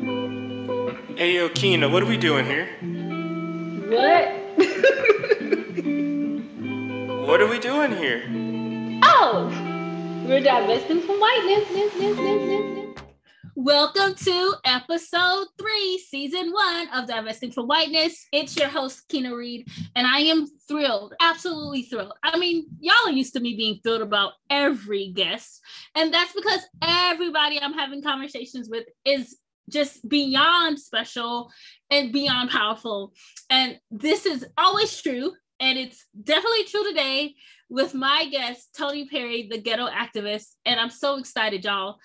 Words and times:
Hey, 0.00 1.34
yo, 1.34 1.50
Kina, 1.50 1.86
what 1.86 2.02
are 2.02 2.06
we 2.06 2.16
doing 2.16 2.46
here? 2.46 2.66
What? 3.90 4.32
What 7.28 7.42
are 7.42 7.46
we 7.46 7.58
doing 7.58 7.92
here? 7.92 8.24
oh, 9.04 9.48
we're 10.26 10.40
divesting 10.40 11.02
from 11.02 11.20
whiteness. 11.20 12.96
Welcome 13.54 14.14
to 14.14 14.54
episode 14.64 15.48
three, 15.58 16.02
season 16.08 16.50
one 16.50 16.88
of 16.94 17.06
Divesting 17.06 17.52
from 17.52 17.66
Whiteness. 17.66 18.26
It's 18.32 18.56
your 18.56 18.68
host, 18.68 19.06
Kina 19.10 19.36
Reed, 19.36 19.68
and 19.94 20.06
I 20.06 20.20
am 20.20 20.46
thrilled, 20.66 21.12
absolutely 21.20 21.82
thrilled. 21.82 22.14
I 22.22 22.38
mean, 22.38 22.68
y'all 22.80 22.94
are 23.04 23.12
used 23.12 23.34
to 23.34 23.40
me 23.40 23.54
being 23.54 23.80
thrilled 23.82 24.00
about 24.00 24.32
every 24.48 25.08
guest, 25.08 25.60
and 25.94 26.12
that's 26.12 26.32
because 26.32 26.60
everybody 26.80 27.60
I'm 27.60 27.74
having 27.74 28.02
conversations 28.02 28.70
with 28.70 28.86
is 29.04 29.36
just 29.70 30.06
beyond 30.08 30.78
special 30.78 31.50
and 31.90 32.12
beyond 32.12 32.50
powerful. 32.50 33.12
And 33.48 33.78
this 33.90 34.26
is 34.26 34.46
always 34.58 35.00
true, 35.00 35.32
and 35.58 35.78
it's 35.78 36.06
definitely 36.22 36.64
true 36.64 36.84
today 36.84 37.34
with 37.70 37.94
my 37.94 38.26
guest, 38.30 38.74
Tony 38.76 39.06
Perry, 39.08 39.46
the 39.48 39.60
ghetto 39.60 39.88
activist. 39.88 40.56
And 40.66 40.78
I'm 40.80 40.90
so 40.90 41.16
excited, 41.16 41.64
y'all. 41.64 41.98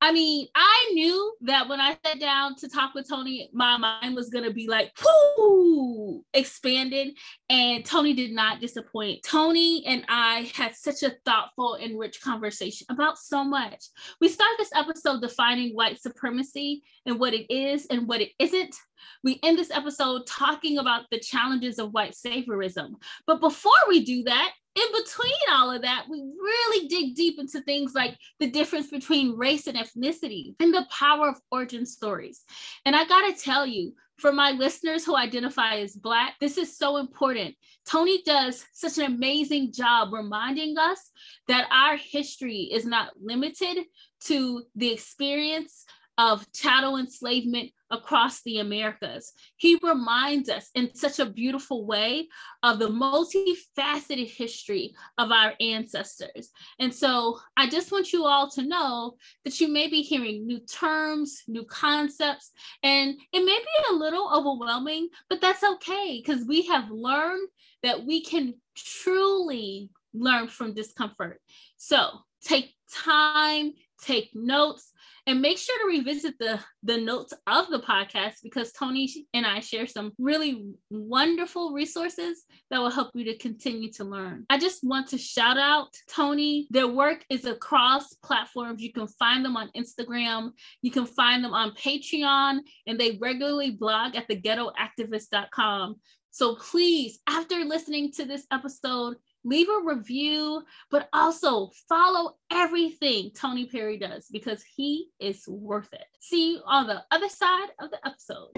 I 0.00 0.10
mean, 0.12 0.48
I 0.54 0.90
knew 0.94 1.34
that 1.42 1.68
when 1.68 1.80
I 1.80 1.96
sat 2.04 2.18
down 2.18 2.56
to 2.56 2.68
talk 2.68 2.92
with 2.94 3.08
Tony, 3.08 3.48
my 3.52 3.78
mind 3.78 4.16
was 4.16 4.30
going 4.30 4.44
to 4.44 4.52
be 4.52 4.66
like, 4.66 4.92
whoo, 5.36 6.24
expanded. 6.34 7.16
And 7.48 7.84
Tony 7.84 8.14
did 8.14 8.32
not 8.32 8.60
disappoint. 8.60 9.22
Tony 9.24 9.86
and 9.86 10.04
I 10.08 10.50
had 10.54 10.74
such 10.74 11.04
a 11.04 11.14
thoughtful 11.24 11.74
and 11.74 11.98
rich 11.98 12.20
conversation 12.20 12.88
about 12.90 13.16
so 13.16 13.44
much. 13.44 13.84
We 14.20 14.28
start 14.28 14.50
this 14.58 14.72
episode 14.74 15.22
defining 15.22 15.76
white 15.76 16.00
supremacy 16.00 16.82
and 17.06 17.20
what 17.20 17.32
it 17.32 17.48
is 17.48 17.86
and 17.86 18.08
what 18.08 18.20
it 18.20 18.32
isn't. 18.40 18.74
We 19.22 19.38
end 19.42 19.58
this 19.58 19.70
episode 19.70 20.26
talking 20.26 20.78
about 20.78 21.04
the 21.10 21.20
challenges 21.20 21.78
of 21.78 21.92
white 21.92 22.12
saviorism. 22.12 22.94
But 23.26 23.40
before 23.40 23.72
we 23.88 24.04
do 24.04 24.24
that, 24.24 24.52
in 24.74 24.86
between 24.92 25.32
all 25.50 25.70
of 25.70 25.82
that, 25.82 26.06
we 26.08 26.18
really 26.20 26.88
dig 26.88 27.14
deep 27.14 27.38
into 27.38 27.60
things 27.60 27.94
like 27.94 28.16
the 28.40 28.50
difference 28.50 28.88
between 28.88 29.36
race 29.36 29.66
and 29.66 29.76
ethnicity 29.76 30.54
and 30.60 30.72
the 30.72 30.86
power 30.90 31.28
of 31.28 31.40
origin 31.50 31.84
stories. 31.84 32.42
And 32.86 32.96
I 32.96 33.04
gotta 33.04 33.34
tell 33.34 33.66
you, 33.66 33.94
for 34.18 34.32
my 34.32 34.52
listeners 34.52 35.04
who 35.04 35.16
identify 35.16 35.76
as 35.76 35.96
Black, 35.96 36.34
this 36.40 36.56
is 36.56 36.76
so 36.76 36.98
important. 36.98 37.54
Tony 37.84 38.22
does 38.22 38.64
such 38.72 38.98
an 38.98 39.04
amazing 39.04 39.72
job 39.72 40.12
reminding 40.12 40.78
us 40.78 41.10
that 41.48 41.68
our 41.72 41.96
history 41.96 42.70
is 42.72 42.86
not 42.86 43.10
limited 43.20 43.84
to 44.26 44.62
the 44.76 44.92
experience 44.92 45.84
of 46.18 46.50
chattel 46.52 46.98
enslavement 46.98 47.70
across 47.90 48.42
the 48.42 48.58
Americas. 48.58 49.32
He 49.56 49.78
reminds 49.82 50.48
us 50.48 50.70
in 50.74 50.94
such 50.94 51.18
a 51.18 51.26
beautiful 51.26 51.86
way 51.86 52.28
of 52.62 52.78
the 52.78 52.88
multifaceted 52.88 54.28
history 54.28 54.94
of 55.18 55.30
our 55.30 55.54
ancestors. 55.60 56.50
And 56.78 56.92
so 56.94 57.38
I 57.56 57.68
just 57.68 57.92
want 57.92 58.12
you 58.12 58.24
all 58.24 58.50
to 58.50 58.62
know 58.62 59.16
that 59.44 59.60
you 59.60 59.68
may 59.68 59.88
be 59.88 60.02
hearing 60.02 60.46
new 60.46 60.60
terms, 60.60 61.42
new 61.48 61.64
concepts, 61.64 62.50
and 62.82 63.14
it 63.32 63.44
may 63.44 63.58
be 63.58 63.90
a 63.90 63.94
little 63.94 64.30
overwhelming, 64.34 65.08
but 65.28 65.40
that's 65.40 65.64
okay 65.64 66.22
because 66.24 66.46
we 66.46 66.62
have 66.66 66.90
learned 66.90 67.48
that 67.82 68.04
we 68.04 68.22
can 68.22 68.54
truly 68.76 69.90
learn 70.14 70.48
from 70.48 70.74
discomfort. 70.74 71.40
So 71.76 72.20
take 72.44 72.74
time, 72.92 73.72
take 74.00 74.30
notes, 74.34 74.92
and 75.26 75.40
make 75.40 75.58
sure 75.58 75.78
to 75.78 75.96
revisit 75.96 76.34
the 76.38 76.60
the 76.82 76.98
notes 76.98 77.32
of 77.46 77.68
the 77.68 77.80
podcast 77.80 78.34
because 78.42 78.72
tony 78.72 79.08
and 79.34 79.46
i 79.46 79.60
share 79.60 79.86
some 79.86 80.12
really 80.18 80.64
wonderful 80.90 81.72
resources 81.72 82.44
that 82.72 82.80
will 82.80 82.90
help 82.90 83.10
you 83.14 83.24
to 83.24 83.36
continue 83.36 83.92
to 83.92 84.04
learn. 84.04 84.46
I 84.48 84.58
just 84.58 84.82
want 84.82 85.08
to 85.08 85.18
shout 85.18 85.58
out 85.58 85.88
tony. 86.08 86.66
Their 86.70 86.88
work 86.88 87.24
is 87.28 87.44
across 87.44 88.14
platforms. 88.14 88.82
You 88.82 88.92
can 88.92 89.06
find 89.06 89.44
them 89.44 89.58
on 89.58 89.70
instagram. 89.76 90.52
You 90.80 90.90
can 90.90 91.04
find 91.04 91.44
them 91.44 91.52
on 91.52 91.72
patreon 91.72 92.60
and 92.86 92.98
they 92.98 93.18
regularly 93.20 93.72
blog 93.72 94.16
at 94.16 94.28
theghettoactivist.com 94.28 95.96
so 96.30 96.54
please 96.56 97.18
after 97.28 97.56
listening 97.56 98.10
to 98.12 98.24
this 98.24 98.46
episode 98.50 99.16
leave 99.44 99.68
a 99.68 99.84
review, 99.84 100.62
but 100.90 101.08
also 101.12 101.70
follow 101.88 102.36
everything 102.50 103.30
Tony 103.34 103.66
Perry 103.66 103.98
does 103.98 104.26
because 104.30 104.62
he 104.62 105.08
is 105.18 105.46
worth 105.48 105.92
it. 105.92 106.04
See 106.20 106.52
you 106.52 106.60
on 106.66 106.86
the 106.86 107.02
other 107.10 107.28
side 107.28 107.68
of 107.80 107.90
the 107.90 107.98
episode. 108.06 108.50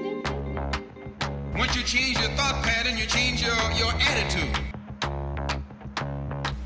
Once 1.56 1.76
you 1.76 1.82
change 1.82 2.18
your 2.18 2.30
thought 2.30 2.62
pattern, 2.64 2.98
you 2.98 3.06
change 3.06 3.42
your, 3.42 3.54
your 3.72 3.92
attitude. 3.92 4.58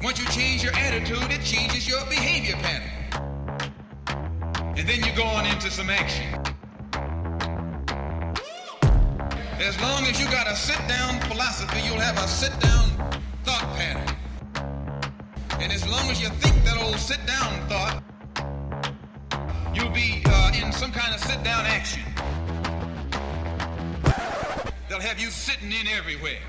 Once 0.03 0.19
you 0.19 0.27
change 0.29 0.63
your 0.63 0.75
attitude, 0.75 1.31
it 1.31 1.43
changes 1.43 1.89
your 1.89 2.05
behavior 2.07 2.57
pattern. 2.57 2.91
And 4.79 4.89
then 4.89 5.03
you 5.03 5.15
go 5.17 5.25
on 5.25 5.45
into 5.47 5.71
some 5.71 5.91
action. 5.91 6.25
As 9.61 9.79
long 9.81 10.05
as 10.05 10.21
you 10.21 10.27
got 10.31 10.47
a 10.47 10.55
sit 10.55 10.79
down 10.89 11.21
philosophy, 11.23 11.81
you'll 11.85 12.01
have 12.01 12.17
a 12.17 12.29
sit 12.29 12.59
down 12.61 12.89
thought 13.49 13.77
pattern. 13.77 14.17
And 15.59 15.73
as 15.73 15.89
long 15.89 16.11
as 16.11 16.21
you 16.21 16.29
think 16.29 16.57
that 16.67 16.77
old 16.85 16.99
sit 16.99 17.21
down 17.27 17.51
thought, 17.71 18.03
you'll 19.75 19.97
be 20.05 20.23
uh, 20.27 20.53
in 20.61 20.71
some 20.71 20.93
kind 20.93 21.15
of 21.15 21.21
sit 21.21 21.43
down 21.43 21.65
action. 21.65 22.03
They'll 24.89 25.01
have 25.01 25.19
you 25.19 25.31
sitting 25.31 25.73
in 25.73 25.87
everywhere. 25.89 26.43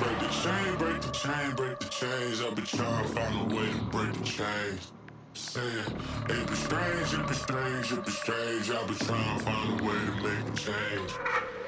Break 0.00 0.18
the 0.18 0.32
chain, 0.42 0.76
break 0.78 1.00
the 1.00 1.12
chain, 1.12 1.50
break 1.54 1.78
the 1.78 1.90
chains. 2.00 2.42
I've 2.42 2.56
been 2.56 2.64
trying 2.64 3.06
to 3.06 3.12
find 3.14 3.52
a 3.52 3.54
way 3.54 3.70
to 3.70 3.82
break 3.94 4.12
the 4.14 4.24
chains. 4.24 4.92
Saying, 5.34 5.94
it 6.28 6.38
it 6.38 6.46
be 6.48 6.54
strange, 6.56 7.14
it 7.14 7.28
be 7.28 7.34
strange, 7.34 7.92
it 7.92 8.04
be 8.04 8.10
strange. 8.10 8.70
I've 8.70 8.86
been 8.88 9.06
trying 9.06 9.38
to 9.38 9.44
find 9.44 9.80
a 9.80 9.84
way 9.84 9.98
to 10.06 10.14
make 10.26 10.44
a 10.52 10.56
change. 10.56 11.59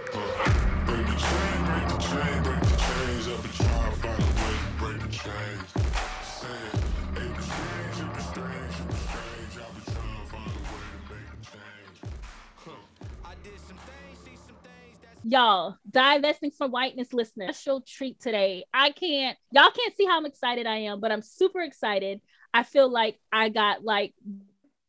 Y'all, 15.25 15.79
divesting 15.91 16.51
from 16.51 16.73
whiteness 16.73 17.15
listeners, 17.15 17.57
special 17.57 17.81
treat 17.81 18.21
today. 18.21 18.65
I 18.75 18.91
can't, 18.91 19.39
y'all 19.51 19.71
can't 19.71 19.97
see 19.97 20.05
how 20.05 20.19
I'm 20.19 20.27
excited 20.27 20.67
I 20.67 20.79
am, 20.79 21.01
but 21.01 21.11
I'm 21.11 21.23
super 21.23 21.63
excited. 21.63 22.21
I 22.53 22.65
feel 22.65 22.91
like 22.91 23.19
I 23.33 23.49
got 23.49 23.83
like 23.83 24.13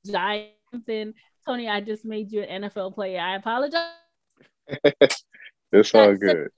giants 0.05 0.57
and 0.89 1.13
Tony, 1.45 1.69
I 1.69 1.79
just 1.79 2.03
made 2.03 2.31
you 2.31 2.41
an 2.41 2.63
NFL 2.63 2.93
player. 2.93 3.21
I 3.21 3.35
apologize. 3.35 4.02
It's 5.71 5.95
all 5.95 6.15
good. 6.15 6.49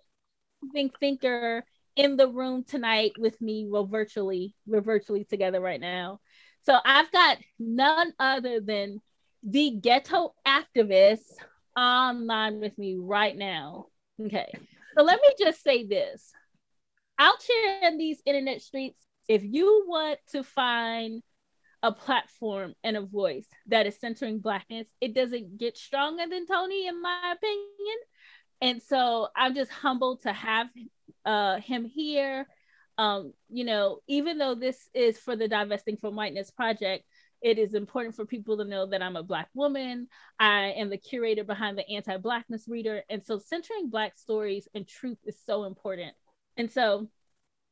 Think 0.74 1.00
thinker 1.00 1.64
in 1.96 2.18
the 2.18 2.28
room 2.28 2.66
tonight 2.66 3.14
with 3.18 3.40
me. 3.40 3.66
Well, 3.70 3.86
virtually, 3.86 4.54
we're 4.68 4.82
virtually 4.82 5.24
together 5.24 5.62
right 5.62 5.80
now. 5.80 6.20
So 6.64 6.78
I've 6.84 7.10
got 7.14 7.38
none 7.58 8.12
other 8.20 8.60
than 8.60 9.02
the 9.42 9.72
ghetto 9.82 10.34
activist 10.46 11.32
online 11.78 12.60
with 12.60 12.78
me 12.78 12.96
right 13.00 13.38
now. 13.38 13.86
Okay. 14.22 14.52
So 14.98 15.04
let 15.04 15.22
me 15.22 15.30
just 15.40 15.64
say 15.64 15.86
this. 15.86 16.32
Out 17.18 17.42
here 17.42 17.90
in 17.90 17.98
these 17.98 18.22
internet 18.26 18.62
streets, 18.62 19.00
if 19.30 19.44
you 19.44 19.86
want 19.88 20.20
to 20.32 20.44
find 20.44 21.24
a 21.86 21.92
platform 21.92 22.74
and 22.84 22.98
a 22.98 23.02
voice 23.02 23.46
that 23.68 23.86
is 23.86 23.96
centering 24.00 24.40
blackness, 24.40 24.88
it 25.00 25.14
doesn't 25.14 25.60
get 25.60 25.78
stronger 25.78 26.24
than 26.28 26.48
Tony, 26.48 26.88
in 26.88 27.00
my 27.00 27.36
opinion. 27.36 27.98
And 28.60 28.82
so 28.82 29.28
I'm 29.36 29.54
just 29.54 29.70
humbled 29.70 30.24
to 30.24 30.34
have 30.34 30.68
uh, 31.26 31.60
him 31.60 31.86
here. 31.86 32.48
Um, 32.98 33.34
you 33.50 33.66
know, 33.66 34.00
even 34.08 34.40
though 34.40 34.56
this 34.56 34.90
is 34.96 35.20
for 35.20 35.36
the 35.36 35.48
Divesting 35.48 35.98
from 35.98 36.16
Whiteness 36.16 36.50
project, 36.50 37.06
it 37.40 37.60
is 37.60 37.76
important 37.76 38.16
for 38.16 38.26
people 38.26 38.58
to 38.58 38.66
know 38.66 38.88
that 38.88 39.04
I'm 39.04 39.16
a 39.16 39.22
Black 39.22 39.50
woman. 39.54 40.08
I 40.40 40.74
am 40.78 40.90
the 40.90 40.98
curator 40.98 41.44
behind 41.44 41.78
the 41.78 41.88
Anti 41.88 42.18
Blackness 42.18 42.68
Reader. 42.68 43.04
And 43.12 43.24
so 43.24 43.38
centering 43.38 43.92
Black 43.92 44.18
stories 44.18 44.68
and 44.74 44.88
truth 44.88 45.20
is 45.24 45.38
so 45.46 45.66
important. 45.66 46.14
And 46.58 46.72
so 46.72 47.08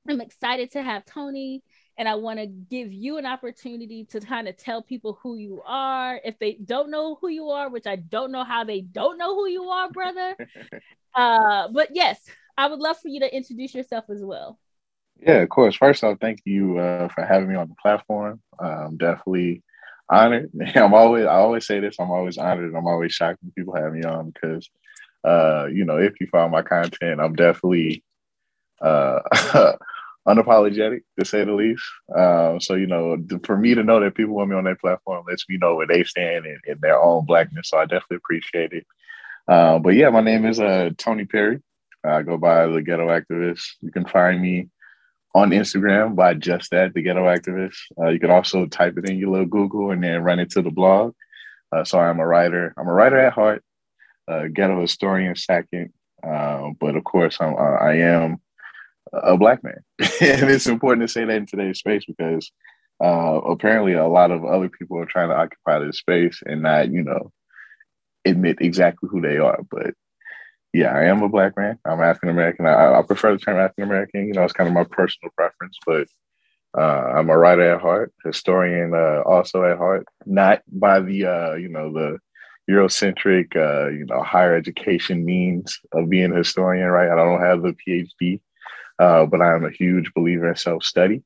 I'm 0.07 0.21
excited 0.21 0.71
to 0.73 0.83
have 0.83 1.05
Tony, 1.05 1.63
and 1.97 2.07
I 2.07 2.15
want 2.15 2.39
to 2.39 2.47
give 2.47 2.91
you 2.91 3.17
an 3.17 3.25
opportunity 3.25 4.05
to 4.05 4.19
kind 4.19 4.47
of 4.47 4.57
tell 4.57 4.81
people 4.81 5.19
who 5.21 5.35
you 5.35 5.61
are. 5.65 6.19
If 6.23 6.39
they 6.39 6.53
don't 6.53 6.89
know 6.89 7.17
who 7.21 7.27
you 7.27 7.49
are, 7.49 7.69
which 7.69 7.85
I 7.85 7.97
don't 7.97 8.31
know 8.31 8.43
how 8.43 8.63
they 8.63 8.81
don't 8.81 9.17
know 9.17 9.35
who 9.35 9.47
you 9.47 9.63
are, 9.63 9.91
brother. 9.91 10.35
uh, 11.15 11.67
but 11.69 11.89
yes, 11.93 12.19
I 12.57 12.67
would 12.67 12.79
love 12.79 12.97
for 12.99 13.09
you 13.09 13.19
to 13.19 13.35
introduce 13.35 13.75
yourself 13.75 14.05
as 14.09 14.23
well. 14.23 14.59
Yeah, 15.19 15.41
of 15.41 15.49
course. 15.49 15.75
First 15.75 16.03
off, 16.03 16.17
thank 16.19 16.39
you 16.45 16.79
uh, 16.79 17.07
for 17.09 17.23
having 17.23 17.49
me 17.49 17.55
on 17.55 17.69
the 17.69 17.75
platform. 17.81 18.41
Um, 18.59 18.97
definitely 18.97 19.63
honored. 20.09 20.51
I'm 20.75 20.93
always 20.93 21.25
I 21.25 21.35
always 21.35 21.65
say 21.65 21.79
this. 21.79 21.97
I'm 21.99 22.11
always 22.11 22.37
honored. 22.37 22.75
I'm 22.75 22.87
always 22.87 23.13
shocked 23.13 23.39
when 23.41 23.51
people 23.51 23.75
have 23.75 23.93
me 23.93 24.03
on 24.03 24.31
because 24.31 24.69
uh, 25.23 25.67
you 25.71 25.85
know, 25.85 25.97
if 25.97 26.19
you 26.19 26.27
follow 26.27 26.49
my 26.49 26.61
content, 26.61 27.21
I'm 27.21 27.35
definitely 27.35 28.03
uh 28.81 29.19
unapologetic 30.27 31.01
to 31.19 31.25
say 31.25 31.43
the 31.43 31.53
least. 31.53 31.83
Um, 32.15 32.59
so 32.59 32.75
you 32.75 32.87
know, 32.87 33.17
for 33.43 33.57
me 33.57 33.75
to 33.75 33.83
know 33.83 33.99
that 33.99 34.15
people 34.15 34.35
want 34.35 34.49
me 34.49 34.55
on 34.55 34.63
their 34.63 34.75
platform 34.75 35.25
lets 35.27 35.47
me 35.49 35.57
know 35.57 35.75
where 35.75 35.87
they 35.87 36.03
stand 36.03 36.45
in, 36.45 36.59
in 36.65 36.79
their 36.81 37.01
own 37.01 37.25
blackness. 37.25 37.69
So 37.69 37.77
I 37.77 37.85
definitely 37.85 38.17
appreciate 38.17 38.73
it. 38.73 38.85
Uh, 39.47 39.79
but 39.79 39.95
yeah, 39.95 40.09
my 40.09 40.21
name 40.21 40.45
is 40.45 40.59
uh, 40.59 40.91
Tony 40.97 41.25
Perry. 41.25 41.61
I 42.05 42.21
go 42.21 42.37
by 42.37 42.67
the 42.67 42.81
Ghetto 42.81 43.07
Activist. 43.07 43.63
You 43.81 43.91
can 43.91 44.05
find 44.05 44.41
me 44.41 44.69
on 45.35 45.49
Instagram 45.49 46.15
by 46.15 46.33
just 46.33 46.71
that, 46.71 46.93
the 46.93 47.01
Ghetto 47.01 47.25
Activist. 47.25 47.77
Uh, 47.97 48.09
you 48.09 48.19
can 48.19 48.31
also 48.31 48.65
type 48.65 48.97
it 48.97 49.09
in 49.09 49.17
your 49.17 49.31
little 49.31 49.45
Google 49.45 49.91
and 49.91 50.03
then 50.03 50.23
run 50.23 50.39
it 50.39 50.51
to 50.51 50.61
the 50.61 50.69
blog. 50.69 51.13
Uh, 51.71 51.83
so 51.83 51.99
I'm 51.99 52.19
a 52.19 52.27
writer. 52.27 52.73
I'm 52.77 52.87
a 52.87 52.93
writer 52.93 53.17
at 53.17 53.33
heart, 53.33 53.63
a 54.27 54.47
ghetto 54.47 54.79
historian 54.81 55.35
second. 55.35 55.91
Uh, 56.25 56.69
but 56.79 56.95
of 56.95 57.03
course, 57.03 57.37
I'm, 57.39 57.57
I 57.57 57.97
am 57.99 58.37
a 59.13 59.37
black 59.37 59.63
man. 59.63 59.79
and 59.99 60.49
it's 60.49 60.67
important 60.67 61.07
to 61.07 61.11
say 61.11 61.25
that 61.25 61.35
in 61.35 61.45
today's 61.45 61.79
space 61.79 62.03
because 62.05 62.51
uh, 63.03 63.39
apparently 63.41 63.93
a 63.93 64.07
lot 64.07 64.31
of 64.31 64.45
other 64.45 64.69
people 64.69 64.97
are 64.97 65.05
trying 65.05 65.29
to 65.29 65.35
occupy 65.35 65.79
this 65.79 65.99
space 65.99 66.41
and 66.45 66.61
not, 66.61 66.91
you 66.91 67.03
know, 67.03 67.31
admit 68.25 68.57
exactly 68.61 69.09
who 69.11 69.21
they 69.21 69.37
are. 69.37 69.59
But 69.69 69.93
yeah, 70.73 70.91
I 70.91 71.05
am 71.05 71.21
a 71.21 71.29
black 71.29 71.55
man. 71.55 71.77
I'm 71.85 72.01
African 72.01 72.29
American. 72.29 72.65
I, 72.65 72.99
I, 72.99 73.01
prefer 73.03 73.33
the 73.33 73.39
term 73.39 73.59
African 73.59 73.83
American. 73.83 74.27
You 74.27 74.33
know, 74.33 74.43
it's 74.43 74.53
kind 74.53 74.67
of 74.67 74.73
my 74.73 74.85
personal 74.85 75.31
preference, 75.37 75.77
but 75.85 76.07
uh, 76.75 77.13
I'm 77.15 77.29
a 77.29 77.37
writer 77.37 77.75
at 77.75 77.81
heart, 77.81 78.11
historian 78.25 78.93
uh, 78.95 79.21
also 79.25 79.63
at 79.63 79.77
heart. 79.77 80.07
Not 80.25 80.63
by 80.67 80.99
the 81.01 81.25
uh, 81.25 81.53
you 81.53 81.69
know 81.69 81.93
the 81.93 82.17
Eurocentric, 82.69 83.55
uh, 83.55 83.89
you 83.89 84.05
know, 84.05 84.23
higher 84.23 84.55
education 84.55 85.25
means 85.25 85.79
of 85.91 86.09
being 86.09 86.31
a 86.31 86.37
historian. 86.37 86.87
Right? 86.87 87.11
I 87.11 87.15
don't 87.15 87.41
have 87.41 87.61
the 87.61 87.75
PhD, 87.87 88.39
uh, 89.03 89.25
but 89.25 89.41
I 89.41 89.53
am 89.53 89.65
a 89.65 89.69
huge 89.71 90.13
believer 90.13 90.47
in 90.47 90.55
self 90.55 90.83
study. 90.85 91.23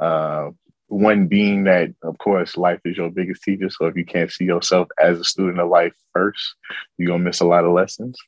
Uh, 0.00 0.50
one 0.88 1.26
being 1.26 1.64
that, 1.64 1.90
of 2.02 2.16
course, 2.16 2.56
life 2.56 2.80
is 2.86 2.96
your 2.96 3.10
biggest 3.10 3.42
teacher. 3.42 3.68
So 3.68 3.86
if 3.86 3.96
you 3.96 4.06
can't 4.06 4.30
see 4.30 4.44
yourself 4.44 4.88
as 4.98 5.20
a 5.20 5.24
student 5.24 5.60
of 5.60 5.68
life 5.68 5.92
first, 6.14 6.54
you're 6.96 7.08
gonna 7.08 7.24
miss 7.24 7.40
a 7.40 7.46
lot 7.46 7.64
of 7.64 7.72
lessons. 7.72 8.18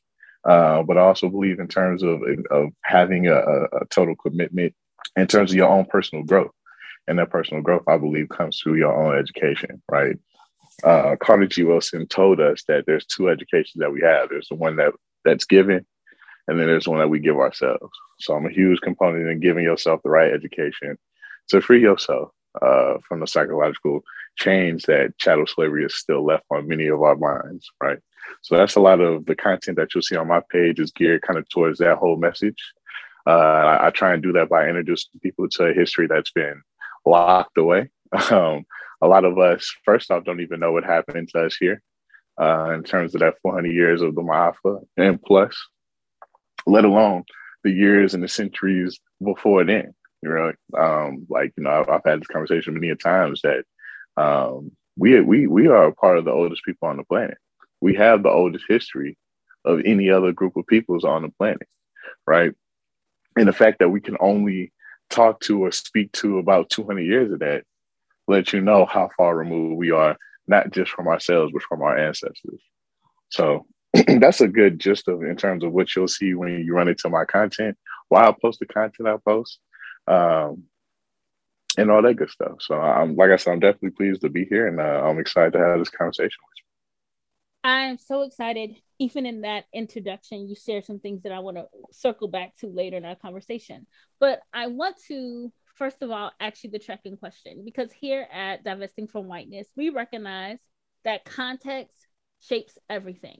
Uh, 0.47 0.83
but 0.83 0.99
I 0.99 1.01
also 1.01 1.29
believe 1.29 1.59
in 1.59 1.67
terms 1.67 2.03
of, 2.03 2.21
of 2.51 2.69
having 2.83 3.27
a, 3.27 3.35
a, 3.35 3.85
total 3.89 4.15
commitment 4.15 4.75
in 5.15 5.25
terms 5.25 5.49
of 5.51 5.57
your 5.57 5.69
own 5.69 5.85
personal 5.85 6.23
growth. 6.23 6.51
And 7.07 7.17
that 7.17 7.31
personal 7.31 7.63
growth, 7.63 7.83
I 7.87 7.97
believe, 7.97 8.29
comes 8.29 8.59
through 8.59 8.75
your 8.75 8.95
own 8.95 9.17
education, 9.17 9.81
right? 9.91 10.17
Uh, 10.83 11.15
Carter 11.19 11.47
G. 11.47 11.63
Woodson 11.63 12.05
told 12.05 12.39
us 12.39 12.63
that 12.67 12.85
there's 12.85 13.05
two 13.05 13.29
educations 13.29 13.79
that 13.81 13.91
we 13.91 14.01
have. 14.01 14.29
There's 14.29 14.49
the 14.49 14.55
one 14.55 14.75
that 14.75 14.93
that's 15.23 15.45
given, 15.45 15.87
and 16.47 16.59
then 16.59 16.67
there's 16.67 16.87
one 16.87 16.99
that 16.99 17.09
we 17.09 17.19
give 17.19 17.37
ourselves. 17.37 17.97
So 18.19 18.35
I'm 18.35 18.45
a 18.45 18.51
huge 18.51 18.81
component 18.81 19.27
in 19.27 19.39
giving 19.39 19.63
yourself 19.63 20.01
the 20.03 20.09
right 20.09 20.33
education 20.33 20.97
to 21.49 21.61
free 21.61 21.81
yourself 21.81 22.31
uh, 22.61 22.95
from 23.07 23.19
the 23.19 23.27
psychological 23.27 24.03
chains 24.37 24.83
that 24.83 25.17
chattel 25.17 25.47
slavery 25.47 25.85
is 25.85 25.95
still 25.95 26.25
left 26.25 26.45
on 26.51 26.67
many 26.67 26.87
of 26.87 27.01
our 27.01 27.15
minds, 27.15 27.69
right? 27.81 27.99
So 28.41 28.57
that's 28.57 28.75
a 28.75 28.81
lot 28.81 29.01
of 29.01 29.25
the 29.25 29.35
content 29.35 29.77
that 29.77 29.93
you'll 29.93 30.01
see 30.01 30.15
on 30.15 30.27
my 30.27 30.41
page 30.49 30.79
is 30.79 30.91
geared 30.91 31.21
kind 31.21 31.37
of 31.37 31.47
towards 31.49 31.79
that 31.79 31.97
whole 31.97 32.17
message. 32.17 32.61
Uh, 33.27 33.31
I, 33.31 33.87
I, 33.87 33.89
try 33.89 34.13
and 34.13 34.21
do 34.21 34.31
that 34.33 34.49
by 34.49 34.67
introducing 34.67 35.19
people 35.19 35.49
to 35.49 35.63
a 35.65 35.73
history 35.73 36.05
that's 36.05 36.31
been 36.31 36.61
locked 37.05 37.57
away. 37.57 37.89
Um, 38.31 38.65
a 39.01 39.07
lot 39.07 39.25
of 39.25 39.37
us, 39.37 39.73
first 39.83 40.09
off, 40.09 40.23
don't 40.23 40.39
even 40.39 40.59
know 40.59 40.71
what 40.71 40.85
happened 40.85 41.27
to 41.29 41.45
us 41.45 41.55
here 41.57 41.81
uh, 42.39 42.71
in 42.73 42.83
terms 42.83 43.13
of 43.13 43.21
that 43.21 43.35
400 43.41 43.71
years 43.71 44.01
of 44.01 44.15
the 44.15 44.21
Ma'afa 44.21 44.83
and 44.95 45.21
plus, 45.21 45.55
let 46.65 46.85
alone 46.85 47.23
the 47.63 47.71
years 47.71 48.13
and 48.13 48.23
the 48.23 48.27
centuries 48.27 48.99
before 49.23 49.63
then. 49.63 49.93
You 50.21 50.29
know, 50.29 50.53
um, 50.79 51.27
like 51.29 51.53
you 51.57 51.63
know, 51.63 51.69
I've, 51.69 51.89
I've, 51.89 52.01
had 52.05 52.21
this 52.21 52.27
conversation 52.27 52.73
many 52.73 52.89
a 52.89 52.95
times 52.95 53.41
that 53.43 53.63
um, 54.17 54.71
we 54.97 55.19
we 55.21 55.45
we 55.45 55.67
are 55.67 55.85
a 55.85 55.93
part 55.93 56.17
of 56.17 56.25
the 56.25 56.31
oldest 56.31 56.63
people 56.65 56.87
on 56.87 56.97
the 56.97 57.03
planet 57.03 57.37
we 57.81 57.93
have 57.93 58.23
the 58.23 58.29
oldest 58.29 58.65
history 58.67 59.17
of 59.63 59.81
any 59.85 60.09
other 60.09 60.31
group 60.31 60.57
of 60.57 60.67
peoples 60.67 61.03
on 61.03 61.21
the 61.21 61.29
planet, 61.29 61.67
right? 62.25 62.51
And 63.37 63.47
the 63.47 63.53
fact 63.53 63.79
that 63.79 63.89
we 63.89 64.01
can 64.01 64.17
only 64.19 64.71
talk 65.09 65.39
to 65.41 65.63
or 65.63 65.71
speak 65.71 66.11
to 66.13 66.39
about 66.39 66.71
200 66.71 67.01
years 67.01 67.31
of 67.31 67.39
that 67.39 67.63
lets 68.27 68.53
you 68.53 68.61
know 68.61 68.85
how 68.85 69.09
far 69.15 69.35
removed 69.35 69.77
we 69.77 69.91
are, 69.91 70.17
not 70.47 70.71
just 70.71 70.91
from 70.91 71.07
ourselves, 71.07 71.51
but 71.53 71.61
from 71.63 71.81
our 71.81 71.95
ancestors. 71.95 72.61
So 73.29 73.67
that's 74.19 74.41
a 74.41 74.47
good 74.47 74.79
gist 74.79 75.07
of 75.07 75.23
in 75.23 75.35
terms 75.35 75.63
of 75.63 75.71
what 75.71 75.95
you'll 75.95 76.07
see 76.07 76.33
when 76.33 76.63
you 76.65 76.73
run 76.73 76.87
into 76.87 77.09
my 77.09 77.25
content, 77.25 77.77
why 78.09 78.25
I 78.25 78.33
post 78.41 78.59
the 78.59 78.65
content 78.65 79.07
I 79.07 79.17
post, 79.17 79.59
um, 80.07 80.63
and 81.77 81.91
all 81.91 82.01
that 82.01 82.15
good 82.15 82.29
stuff. 82.29 82.57
So 82.59 82.75
I'm 82.75 83.15
like 83.15 83.31
I 83.31 83.37
said, 83.37 83.51
I'm 83.51 83.59
definitely 83.59 83.91
pleased 83.91 84.21
to 84.21 84.29
be 84.29 84.45
here, 84.45 84.67
and 84.67 84.79
uh, 84.79 84.83
I'm 84.83 85.19
excited 85.19 85.53
to 85.53 85.59
have 85.59 85.79
this 85.79 85.89
conversation 85.89 86.39
with 86.49 86.57
you. 86.57 86.65
I'm 87.63 87.97
so 87.97 88.21
excited. 88.21 88.75
Even 88.99 89.25
in 89.25 89.41
that 89.41 89.65
introduction, 89.73 90.47
you 90.47 90.55
shared 90.55 90.85
some 90.85 90.99
things 90.99 91.23
that 91.23 91.31
I 91.31 91.39
want 91.39 91.57
to 91.57 91.65
circle 91.91 92.27
back 92.27 92.55
to 92.57 92.67
later 92.67 92.97
in 92.97 93.05
our 93.05 93.15
conversation. 93.15 93.87
But 94.19 94.41
I 94.53 94.67
want 94.67 94.97
to, 95.07 95.51
first 95.75 96.01
of 96.01 96.11
all, 96.11 96.31
ask 96.39 96.63
you 96.63 96.69
the 96.69 96.79
tracking 96.79 97.17
question 97.17 97.63
because 97.65 97.91
here 97.91 98.27
at 98.31 98.63
Divesting 98.63 99.07
from 99.07 99.27
Whiteness, 99.27 99.67
we 99.75 99.89
recognize 99.89 100.59
that 101.05 101.25
context 101.25 101.97
shapes 102.39 102.77
everything. 102.89 103.39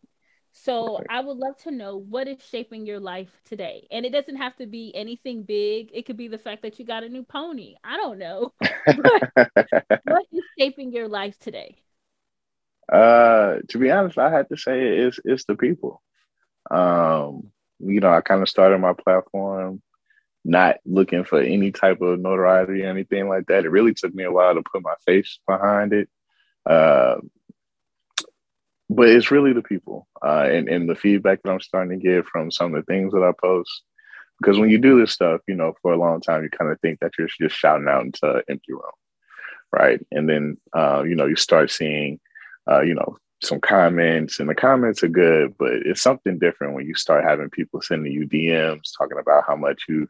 So 0.57 1.01
I 1.09 1.19
would 1.19 1.35
love 1.37 1.57
to 1.63 1.71
know 1.71 1.97
what 1.97 2.29
is 2.29 2.41
shaping 2.41 2.85
your 2.85 2.99
life 3.01 3.29
today. 3.43 3.87
And 3.91 4.05
it 4.05 4.11
doesn't 4.13 4.37
have 4.37 4.55
to 4.55 4.65
be 4.65 4.93
anything 4.95 5.43
big. 5.43 5.89
It 5.93 6.05
could 6.05 6.15
be 6.15 6.29
the 6.29 6.37
fact 6.37 6.61
that 6.61 6.79
you 6.79 6.85
got 6.85 7.03
a 7.03 7.09
new 7.09 7.23
pony. 7.23 7.75
I 7.83 7.97
don't 7.97 8.17
know. 8.17 8.53
what 10.05 10.25
is 10.31 10.43
shaping 10.57 10.93
your 10.93 11.09
life 11.09 11.37
today? 11.39 11.75
Uh, 12.89 13.57
to 13.67 13.77
be 13.77 13.91
honest, 13.91 14.17
I 14.17 14.31
had 14.31 14.47
to 14.47 14.57
say 14.57 14.81
it's 14.99 15.19
it's 15.25 15.43
the 15.43 15.55
people. 15.55 16.01
Um, 16.71 17.51
you 17.79 17.99
know, 17.99 18.09
I 18.09 18.21
kind 18.21 18.41
of 18.41 18.47
started 18.47 18.79
my 18.79 18.93
platform 18.93 19.81
not 20.45 20.77
looking 20.85 21.25
for 21.25 21.41
any 21.41 21.71
type 21.71 21.99
of 22.01 22.19
notoriety 22.19 22.83
or 22.83 22.89
anything 22.89 23.27
like 23.27 23.47
that. 23.47 23.65
It 23.65 23.71
really 23.71 23.93
took 23.93 24.15
me 24.15 24.23
a 24.23 24.31
while 24.31 24.53
to 24.53 24.63
put 24.63 24.83
my 24.83 24.93
face 25.05 25.37
behind 25.45 25.91
it. 25.91 26.07
Uh, 26.65 27.17
but 28.89 29.09
it's 29.09 29.31
really 29.31 29.53
the 29.53 29.61
people 29.61 30.07
uh, 30.23 30.47
and, 30.49 30.69
and 30.69 30.89
the 30.89 30.95
feedback 30.95 31.41
that 31.43 31.51
I'm 31.51 31.61
starting 31.61 31.99
to 31.99 32.03
get 32.03 32.25
from 32.25 32.51
some 32.51 32.73
of 32.75 32.85
the 32.85 32.91
things 32.91 33.13
that 33.13 33.23
I 33.23 33.31
post. 33.39 33.83
Because 34.39 34.59
when 34.59 34.69
you 34.69 34.77
do 34.77 34.99
this 34.99 35.13
stuff, 35.13 35.41
you 35.47 35.55
know, 35.55 35.73
for 35.81 35.93
a 35.93 35.97
long 35.97 36.19
time, 36.19 36.43
you 36.43 36.49
kind 36.49 36.69
of 36.69 36.79
think 36.81 36.99
that 36.99 37.13
you're 37.17 37.29
just 37.39 37.55
shouting 37.55 37.87
out 37.87 38.03
into 38.03 38.43
empty 38.49 38.73
room, 38.73 38.81
right? 39.71 40.05
And 40.11 40.27
then, 40.29 40.57
uh, 40.75 41.03
you 41.07 41.15
know, 41.15 41.25
you 41.25 41.37
start 41.37 41.71
seeing 41.71 42.19
uh, 42.69 42.81
you 42.81 42.95
know, 42.95 43.17
some 43.43 43.59
comments, 43.59 44.39
and 44.39 44.49
the 44.49 44.55
comments 44.55 45.03
are 45.03 45.07
good, 45.07 45.55
but 45.57 45.73
it's 45.73 46.01
something 46.01 46.39
different 46.39 46.73
when 46.73 46.87
you 46.87 46.95
start 46.95 47.23
having 47.23 47.49
people 47.49 47.81
sending 47.81 48.11
you 48.11 48.27
DMs 48.27 48.91
talking 48.97 49.19
about 49.19 49.43
how 49.45 49.55
much 49.55 49.83
you've, 49.87 50.09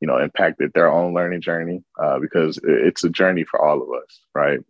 you 0.00 0.08
know, 0.08 0.18
impacted 0.18 0.72
their 0.72 0.92
own 0.92 1.14
learning 1.14 1.40
journey, 1.40 1.82
uh, 2.00 2.18
because 2.18 2.58
it's 2.64 3.04
a 3.04 3.10
journey 3.10 3.44
for 3.44 3.60
all 3.64 3.82
of 3.82 3.88
us, 3.88 4.20
right? 4.34 4.60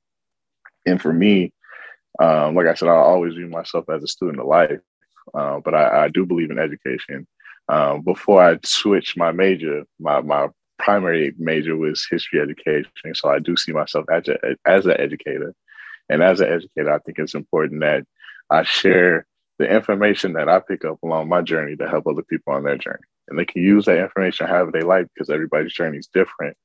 And 0.87 1.01
for 1.01 1.13
me, 1.13 1.53
um, 2.21 2.55
like 2.55 2.67
I 2.67 2.75
said, 2.75 2.89
I 2.89 2.93
always 2.93 3.35
view 3.35 3.49
myself 3.49 3.85
as 3.91 4.03
a 4.03 4.09
student 4.09 4.41
of 4.41 4.47
life, 4.47 4.81
uh, 5.35 5.61
but 5.61 5.75
I, 5.75 6.05
I, 6.05 6.09
do 6.09 6.27
believe 6.27 6.51
in 6.51 6.59
education. 6.59 7.27
Um, 7.69 8.03
before 8.03 8.43
I 8.43 8.59
switched 8.65 9.17
my 9.17 9.31
major, 9.31 9.85
my 10.01 10.21
my 10.21 10.49
primary 10.79 11.35
major 11.39 11.77
was 11.77 12.07
history 12.11 12.41
education, 12.41 13.15
so 13.15 13.29
I 13.29 13.39
do 13.39 13.57
see 13.57 13.73
myself 13.73 14.07
as 14.11 14.27
a, 14.29 14.39
as 14.65 14.87
an 14.87 14.99
educator. 14.99 15.55
And 16.09 16.23
as 16.23 16.41
an 16.41 16.49
educator, 16.49 16.93
I 16.93 16.99
think 16.99 17.19
it's 17.19 17.35
important 17.35 17.81
that 17.83 18.05
I 18.51 18.63
share 18.63 19.27
the 19.59 19.69
information 19.69 20.35
that 20.35 20.49
I 20.49 20.61
pick 20.61 20.85
up 20.85 20.99
along 21.03 21.29
my 21.29 21.43
journey 21.43 21.77
to 21.77 21.89
help 21.89 22.07
other 22.07 22.23
people 22.23 22.55
on 22.55 22.65
their 22.65 22.79
journey. 22.79 23.05
And 23.29 23.39
they 23.39 23.45
can 23.45 23.63
use 23.63 23.85
that 23.85 23.99
information 23.99 24.47
however 24.47 24.71
they 24.73 24.81
like 24.81 25.07
because 25.13 25.29
everybody's 25.29 25.75
journey 25.75 25.99
is 25.99 26.09
different. 26.13 26.57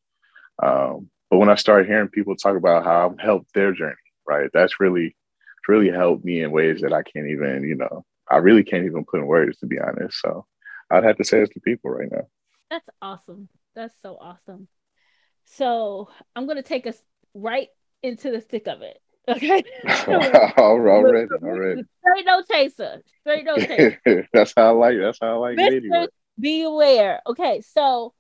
Um, 0.62 1.10
but 1.30 1.38
when 1.38 1.50
I 1.50 1.56
start 1.56 1.88
hearing 1.88 2.08
people 2.08 2.36
talk 2.36 2.56
about 2.56 2.86
how 2.86 3.10
I've 3.10 3.20
helped 3.20 3.54
their 3.54 3.74
journey, 3.74 3.96
right, 4.28 4.50
that's 4.54 4.80
really, 4.80 5.16
really 5.68 5.90
helped 5.90 6.26
me 6.26 6.42
in 6.42 6.52
ways 6.52 6.82
that 6.82 6.94
I 6.94 7.04
can't 7.04 7.28
even, 7.28 7.64
you 7.64 7.76
know, 7.76 8.06
I 8.30 8.38
really 8.38 8.64
can't 8.64 8.86
even 8.86 9.06
put 9.06 9.20
in 9.20 9.28
words 9.28 9.58
to 9.60 9.66
be 9.66 9.80
honest. 9.80 10.20
So 10.20 10.46
I'd 10.90 11.04
have 11.04 11.18
to 11.18 11.24
say 11.24 11.42
it's 11.42 11.54
the 11.54 11.62
people 11.62 11.92
right 11.92 12.12
now. 12.12 12.28
That's 12.70 12.90
awesome. 13.02 13.50
That's 13.76 13.96
so 14.02 14.18
awesome. 14.20 14.68
So 15.46 16.10
I'm 16.36 16.46
going 16.46 16.58
to 16.58 16.64
take 16.64 16.88
us 16.88 16.98
right 17.34 17.68
into 18.02 18.32
the 18.32 18.42
thick 18.42 18.68
of 18.68 18.82
it. 18.82 19.00
Okay. 19.28 19.64
all 20.58 20.80
right, 20.80 21.28
all 21.42 21.60
right. 21.60 21.78
Straight 22.00 22.26
no 22.26 22.42
chaser. 22.44 23.02
Straight 23.22 23.46
no 23.46 23.58
chaser. 23.58 24.28
that's 24.34 24.54
how 24.56 24.68
I 24.68 24.72
like. 24.72 24.98
That's 25.00 25.20
how 25.22 25.44
I 25.44 25.52
like 25.52 25.58
it. 25.60 26.10
Be 26.40 26.64
aware. 26.64 27.22
Okay, 27.28 27.62
so 27.62 28.14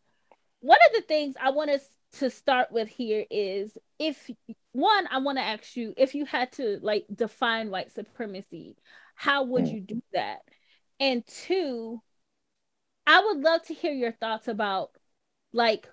one 0.60 0.78
of 0.88 0.96
the 0.96 1.02
things 1.02 1.36
I 1.42 1.50
want 1.50 1.72
us 1.72 1.82
to 2.14 2.30
start 2.30 2.72
with 2.72 2.88
here 2.90 3.26
is 3.30 3.78
if 4.00 4.30
one, 4.72 5.08
I 5.12 5.20
want 5.20 5.38
to 5.38 5.44
ask 5.44 5.76
you 5.76 5.94
if 5.98 6.16
you 6.16 6.26
had 6.26 6.52
to 6.54 6.80
like 6.82 7.06
define 7.14 7.72
white 7.72 7.92
supremacy, 7.92 8.76
how 9.16 9.44
would 9.46 9.68
Mm. 9.68 9.72
you 9.72 9.82
do 9.82 10.02
that? 10.14 10.40
And 11.00 11.26
two, 11.26 12.02
I 13.08 13.22
would 13.22 13.38
love 13.40 13.64
to 13.68 13.74
hear 13.74 13.94
your 13.94 14.12
thoughts 14.12 14.48
about 14.50 14.92
like 15.54 15.88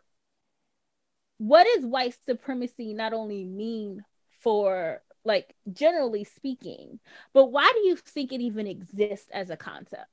what 1.38 1.66
does 1.74 1.84
white 1.86 2.14
supremacy 2.26 2.92
not 2.94 3.12
only 3.12 3.44
mean 3.44 4.04
for 4.40 5.02
like 5.24 5.54
generally 5.72 6.24
speaking, 6.24 6.98
but 7.32 7.46
why 7.46 7.70
do 7.74 7.80
you 7.80 7.96
think 7.96 8.32
it 8.32 8.40
even 8.40 8.66
exists 8.66 9.28
as 9.32 9.50
a 9.50 9.56
concept? 9.56 10.08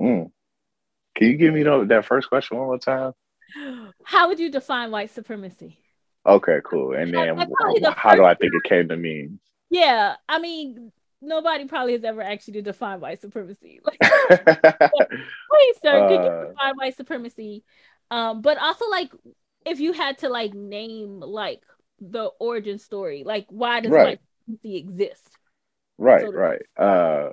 Mm. 0.00 0.30
Can 1.16 1.28
you 1.28 1.36
give 1.36 1.54
me 1.54 1.62
that 1.64 2.04
first 2.06 2.28
question 2.28 2.58
one 2.58 2.66
more 2.66 2.78
time? 2.78 3.12
How 4.04 4.28
would 4.28 4.38
you 4.40 4.50
define 4.50 4.90
white 4.90 5.10
supremacy? 5.10 5.78
Okay, 6.26 6.58
cool. 6.64 6.94
And 6.94 7.12
then 7.12 7.36
probably 7.36 7.80
the 7.80 7.92
how 7.92 8.14
do 8.14 8.24
I 8.24 8.34
think 8.34 8.52
it 8.54 8.64
came 8.68 8.88
to 8.88 8.96
mean? 8.96 9.38
Yeah, 9.70 10.16
I 10.28 10.38
mean, 10.38 10.92
nobody 11.20 11.66
probably 11.66 11.92
has 11.92 12.04
ever 12.04 12.22
asked 12.22 12.46
you 12.48 12.54
to 12.54 12.62
define 12.62 13.00
white 13.00 13.20
supremacy. 13.20 13.80
Like, 14.92 15.08
please, 15.50 15.76
sir, 15.82 16.04
could 16.06 16.24
you 16.24 16.30
Uh, 16.30 16.46
define 16.48 16.74
white 16.76 16.96
supremacy? 16.96 17.64
Um, 18.10 18.42
but 18.42 18.58
also 18.58 18.88
like 18.90 19.12
if 19.66 19.80
you 19.80 19.92
had 19.92 20.18
to 20.18 20.28
like 20.28 20.54
name 20.54 21.20
like 21.20 21.62
the 22.00 22.26
origin 22.38 22.78
story, 22.78 23.22
like 23.24 23.46
why 23.48 23.80
does 23.80 23.92
Right. 23.92 24.04
white 24.04 24.20
supremacy 24.46 24.76
exist? 24.76 25.28
right, 25.98 26.22
So- 26.24 26.32
right. 26.32 26.62
Uh, 26.76 27.30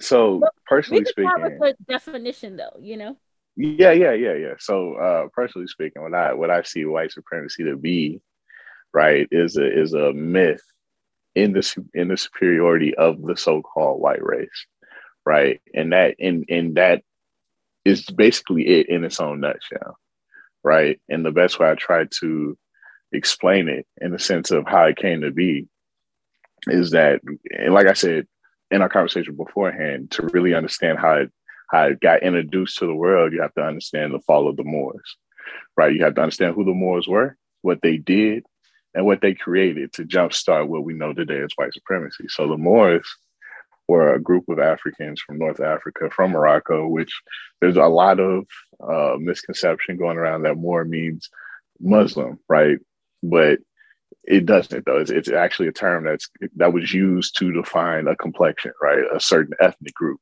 so 0.00 0.40
But 0.40 0.52
personally 0.66 1.04
speaking, 1.04 1.58
definition 1.88 2.56
though, 2.56 2.76
you 2.80 2.96
know? 2.96 3.16
Yeah, 3.56 3.92
yeah, 3.92 4.12
yeah, 4.12 4.34
yeah. 4.34 4.54
So, 4.58 4.94
uh, 4.94 5.28
personally 5.34 5.66
speaking, 5.66 6.02
what 6.02 6.14
I 6.14 6.32
what 6.32 6.50
I 6.50 6.62
see 6.62 6.84
white 6.86 7.12
supremacy 7.12 7.64
to 7.64 7.76
be, 7.76 8.20
right, 8.94 9.28
is 9.30 9.56
a 9.56 9.80
is 9.80 9.94
a 9.94 10.12
myth 10.12 10.62
in 11.34 11.52
the 11.52 11.86
in 11.94 12.08
the 12.08 12.16
superiority 12.16 12.94
of 12.96 13.22
the 13.22 13.36
so-called 13.36 14.00
white 14.00 14.24
race, 14.24 14.66
right, 15.26 15.60
and 15.74 15.92
that 15.92 16.16
and 16.20 16.44
and 16.48 16.76
that 16.76 17.02
is 17.84 18.04
basically 18.06 18.68
it 18.68 18.88
in 18.88 19.04
its 19.04 19.20
own 19.20 19.40
nutshell, 19.40 19.98
right. 20.64 21.00
And 21.08 21.24
the 21.24 21.32
best 21.32 21.58
way 21.60 21.70
I 21.70 21.74
try 21.74 22.06
to 22.20 22.58
explain 23.12 23.68
it 23.68 23.86
in 24.00 24.12
the 24.12 24.18
sense 24.18 24.50
of 24.50 24.66
how 24.66 24.84
it 24.86 24.96
came 24.96 25.22
to 25.22 25.30
be 25.32 25.68
is 26.68 26.92
that, 26.92 27.20
and 27.58 27.74
like 27.74 27.86
I 27.86 27.94
said 27.94 28.26
in 28.70 28.82
our 28.82 28.88
conversation 28.88 29.36
beforehand, 29.36 30.10
to 30.12 30.22
really 30.28 30.54
understand 30.54 30.98
how 30.98 31.14
it 31.14 31.32
how 31.72 31.84
it 31.84 32.00
got 32.00 32.22
introduced 32.22 32.78
to 32.78 32.86
the 32.86 32.94
world, 32.94 33.32
you 33.32 33.40
have 33.40 33.54
to 33.54 33.64
understand 33.64 34.12
the 34.12 34.20
fall 34.20 34.48
of 34.48 34.56
the 34.56 34.64
Moors, 34.64 35.16
right? 35.76 35.94
You 35.94 36.04
have 36.04 36.14
to 36.16 36.20
understand 36.20 36.54
who 36.54 36.64
the 36.64 36.74
Moors 36.74 37.08
were, 37.08 37.36
what 37.62 37.80
they 37.82 37.96
did, 37.96 38.44
and 38.94 39.06
what 39.06 39.22
they 39.22 39.34
created 39.34 39.90
to 39.94 40.04
jumpstart 40.04 40.68
what 40.68 40.84
we 40.84 40.92
know 40.92 41.14
today 41.14 41.40
as 41.40 41.52
white 41.56 41.72
supremacy. 41.72 42.26
So 42.28 42.46
the 42.46 42.58
Moors 42.58 43.06
were 43.88 44.12
a 44.12 44.20
group 44.20 44.50
of 44.50 44.58
Africans 44.58 45.22
from 45.22 45.38
North 45.38 45.60
Africa, 45.60 46.10
from 46.10 46.32
Morocco, 46.32 46.86
which 46.86 47.12
there's 47.60 47.76
a 47.76 47.86
lot 47.86 48.20
of 48.20 48.46
uh, 48.86 49.16
misconception 49.18 49.96
going 49.96 50.18
around 50.18 50.42
that 50.42 50.58
Moor 50.58 50.84
means 50.84 51.30
Muslim, 51.80 52.38
right? 52.48 52.78
But 53.22 53.60
it 54.24 54.44
doesn't 54.44 54.84
though. 54.84 54.98
It's, 54.98 55.10
it's 55.10 55.30
actually 55.30 55.68
a 55.68 55.72
term 55.72 56.04
that's 56.04 56.28
that 56.56 56.72
was 56.72 56.92
used 56.92 57.38
to 57.38 57.50
define 57.50 58.06
a 58.06 58.14
complexion, 58.14 58.72
right? 58.80 59.04
A 59.12 59.18
certain 59.18 59.54
ethnic 59.58 59.94
group 59.94 60.20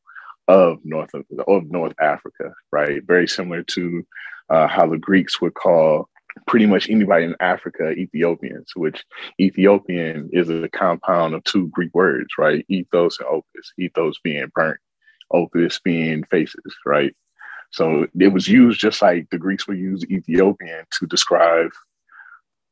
of 0.51 0.79
North 0.85 1.15
of, 1.15 1.25
of 1.47 1.71
North 1.71 1.95
Africa, 2.01 2.53
right? 2.73 3.03
Very 3.07 3.29
similar 3.29 3.63
to 3.63 4.05
uh, 4.51 4.67
how 4.67 4.87
the 4.87 4.99
Greeks 4.99 5.41
would 5.41 5.55
call 5.55 6.09
pretty 6.47 6.67
much 6.67 6.91
anybody 6.91 7.25
in 7.25 7.37
Africa 7.39 7.91
Ethiopians, 7.91 8.73
which 8.75 9.05
Ethiopian 9.41 10.29
is 10.33 10.51
a 10.51 10.69
compound 10.71 11.35
of 11.35 11.45
two 11.45 11.69
Greek 11.69 11.95
words, 11.95 12.31
right? 12.37 12.65
Ethos 12.69 13.21
and 13.21 13.29
opus. 13.29 13.73
Ethos 13.79 14.19
being 14.25 14.51
burnt, 14.55 14.81
opus 15.31 15.79
being 15.79 16.25
faces, 16.25 16.75
right? 16.85 17.15
So 17.71 18.09
it 18.19 18.29
was 18.33 18.49
used 18.49 18.81
just 18.81 19.01
like 19.01 19.31
the 19.31 19.39
Greeks 19.39 19.69
would 19.69 19.79
use 19.79 20.05
Ethiopian 20.11 20.85
to 20.99 21.07
describe 21.07 21.71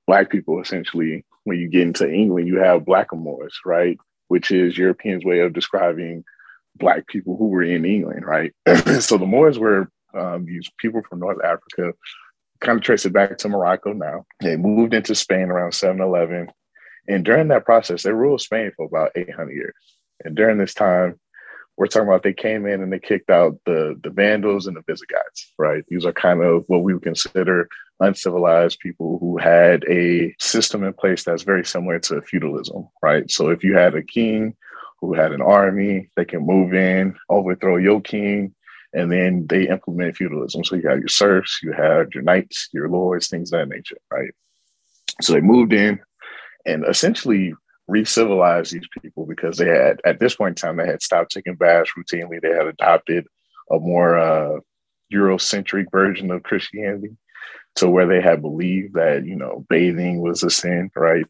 black 0.08 0.30
people 0.30 0.60
essentially. 0.60 1.24
When 1.44 1.58
you 1.58 1.68
get 1.68 1.82
into 1.82 2.10
England, 2.10 2.48
you 2.48 2.58
have 2.58 2.82
blackamoors, 2.82 3.54
right? 3.64 3.96
Which 4.26 4.50
is 4.50 4.76
Europeans' 4.76 5.24
way 5.24 5.40
of 5.40 5.52
describing 5.52 6.24
black 6.78 7.06
people 7.06 7.36
who 7.36 7.48
were 7.48 7.62
in 7.62 7.84
England, 7.84 8.24
right? 8.24 8.52
so 9.00 9.18
the 9.18 9.26
Moors 9.26 9.58
were 9.58 9.90
um, 10.14 10.46
these 10.46 10.70
people 10.78 11.02
from 11.08 11.20
North 11.20 11.42
Africa, 11.44 11.92
kind 12.60 12.78
of 12.78 12.84
trace 12.84 13.04
it 13.04 13.12
back 13.12 13.38
to 13.38 13.48
Morocco 13.48 13.92
now. 13.92 14.24
They 14.40 14.56
moved 14.56 14.94
into 14.94 15.14
Spain 15.14 15.50
around 15.50 15.72
711. 15.72 16.50
And 17.08 17.24
during 17.24 17.48
that 17.48 17.64
process, 17.64 18.02
they 18.02 18.12
ruled 18.12 18.40
Spain 18.40 18.72
for 18.76 18.86
about 18.86 19.12
800 19.14 19.52
years. 19.52 19.74
And 20.24 20.34
during 20.34 20.58
this 20.58 20.74
time, 20.74 21.18
we're 21.76 21.86
talking 21.86 22.08
about 22.08 22.24
they 22.24 22.32
came 22.32 22.66
in 22.66 22.82
and 22.82 22.92
they 22.92 22.98
kicked 22.98 23.30
out 23.30 23.56
the, 23.64 23.98
the 24.02 24.10
Vandals 24.10 24.66
and 24.66 24.76
the 24.76 24.82
Visigoths, 24.86 25.52
right? 25.58 25.84
These 25.88 26.04
are 26.04 26.12
kind 26.12 26.42
of 26.42 26.64
what 26.66 26.82
we 26.82 26.92
would 26.92 27.04
consider 27.04 27.68
uncivilized 28.00 28.80
people 28.80 29.18
who 29.20 29.38
had 29.38 29.84
a 29.88 30.34
system 30.40 30.82
in 30.82 30.92
place 30.92 31.22
that's 31.22 31.44
very 31.44 31.64
similar 31.64 32.00
to 32.00 32.20
feudalism, 32.22 32.88
right? 33.00 33.30
So 33.30 33.48
if 33.48 33.62
you 33.62 33.76
had 33.76 33.94
a 33.94 34.02
king 34.02 34.56
who 35.00 35.14
had 35.14 35.32
an 35.32 35.42
army, 35.42 36.10
they 36.16 36.24
can 36.24 36.44
move 36.44 36.74
in, 36.74 37.16
overthrow 37.28 37.76
your 37.76 38.00
king, 38.00 38.54
and 38.92 39.12
then 39.12 39.46
they 39.48 39.68
implement 39.68 40.16
feudalism. 40.16 40.64
So 40.64 40.76
you 40.76 40.88
have 40.88 40.98
your 40.98 41.08
serfs, 41.08 41.60
you 41.62 41.72
have 41.72 42.08
your 42.14 42.22
knights, 42.22 42.68
your 42.72 42.88
lords, 42.88 43.28
things 43.28 43.52
of 43.52 43.60
that 43.60 43.68
nature, 43.68 43.98
right? 44.10 44.30
So 45.20 45.32
they 45.32 45.40
moved 45.40 45.72
in 45.72 46.00
and 46.66 46.84
essentially 46.86 47.54
re-civilized 47.86 48.72
these 48.72 48.88
people 49.02 49.26
because 49.26 49.56
they 49.56 49.66
had, 49.66 50.00
at 50.04 50.20
this 50.20 50.36
point 50.36 50.60
in 50.60 50.68
time, 50.68 50.76
they 50.76 50.86
had 50.86 51.02
stopped 51.02 51.32
taking 51.32 51.54
baths 51.54 51.90
routinely. 51.96 52.40
They 52.40 52.50
had 52.50 52.66
adopted 52.66 53.26
a 53.70 53.78
more 53.78 54.18
uh, 54.18 54.60
Eurocentric 55.12 55.90
version 55.90 56.30
of 56.30 56.42
Christianity 56.42 57.16
to 57.76 57.88
where 57.88 58.06
they 58.06 58.20
had 58.20 58.42
believed 58.42 58.94
that, 58.94 59.24
you 59.24 59.36
know, 59.36 59.64
bathing 59.68 60.20
was 60.20 60.42
a 60.42 60.50
sin, 60.50 60.90
right? 60.94 61.24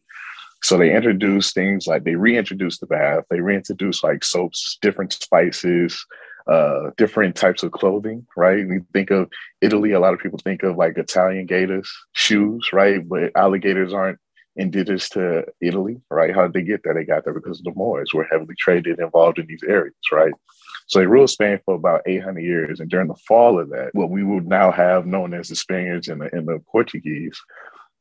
So 0.61 0.77
they 0.77 0.95
introduced 0.95 1.53
things 1.53 1.87
like 1.87 2.03
they 2.03 2.15
reintroduced 2.15 2.81
the 2.81 2.87
bath, 2.87 3.23
they 3.29 3.39
reintroduced 3.39 4.03
like 4.03 4.23
soaps, 4.23 4.77
different 4.81 5.13
spices, 5.13 6.05
uh, 6.47 6.91
different 6.97 7.35
types 7.35 7.63
of 7.63 7.71
clothing, 7.71 8.25
right? 8.35 8.67
We 8.67 8.79
think 8.91 9.11
of 9.11 9.29
Italy, 9.61 9.91
a 9.91 9.99
lot 9.99 10.13
of 10.13 10.19
people 10.19 10.39
think 10.39 10.63
of 10.63 10.75
like 10.75 10.97
Italian 10.97 11.45
gators, 11.45 11.91
shoes, 12.13 12.71
right? 12.73 13.07
But 13.07 13.31
alligators 13.35 13.93
aren't 13.93 14.19
indigenous 14.55 15.09
to 15.09 15.45
Italy, 15.61 16.01
right? 16.09 16.33
How 16.33 16.43
did 16.43 16.53
they 16.53 16.63
get 16.63 16.83
there? 16.83 16.93
They 16.93 17.05
got 17.05 17.23
there 17.23 17.33
because 17.33 17.61
the 17.61 17.73
Moors 17.75 18.13
were 18.13 18.27
heavily 18.29 18.55
traded, 18.57 18.99
involved 18.99 19.39
in 19.39 19.47
these 19.47 19.63
areas, 19.63 19.93
right? 20.11 20.33
So 20.87 20.99
they 20.99 21.05
ruled 21.05 21.29
Spain 21.29 21.59
for 21.65 21.75
about 21.75 22.01
800 22.07 22.41
years. 22.41 22.79
And 22.79 22.89
during 22.89 23.07
the 23.07 23.15
fall 23.27 23.59
of 23.59 23.69
that, 23.69 23.91
what 23.93 24.09
we 24.09 24.23
would 24.23 24.47
now 24.47 24.71
have 24.71 25.05
known 25.05 25.33
as 25.33 25.49
the 25.49 25.55
Spaniards 25.55 26.07
and 26.07 26.21
the, 26.21 26.35
and 26.35 26.47
the 26.47 26.59
Portuguese, 26.71 27.39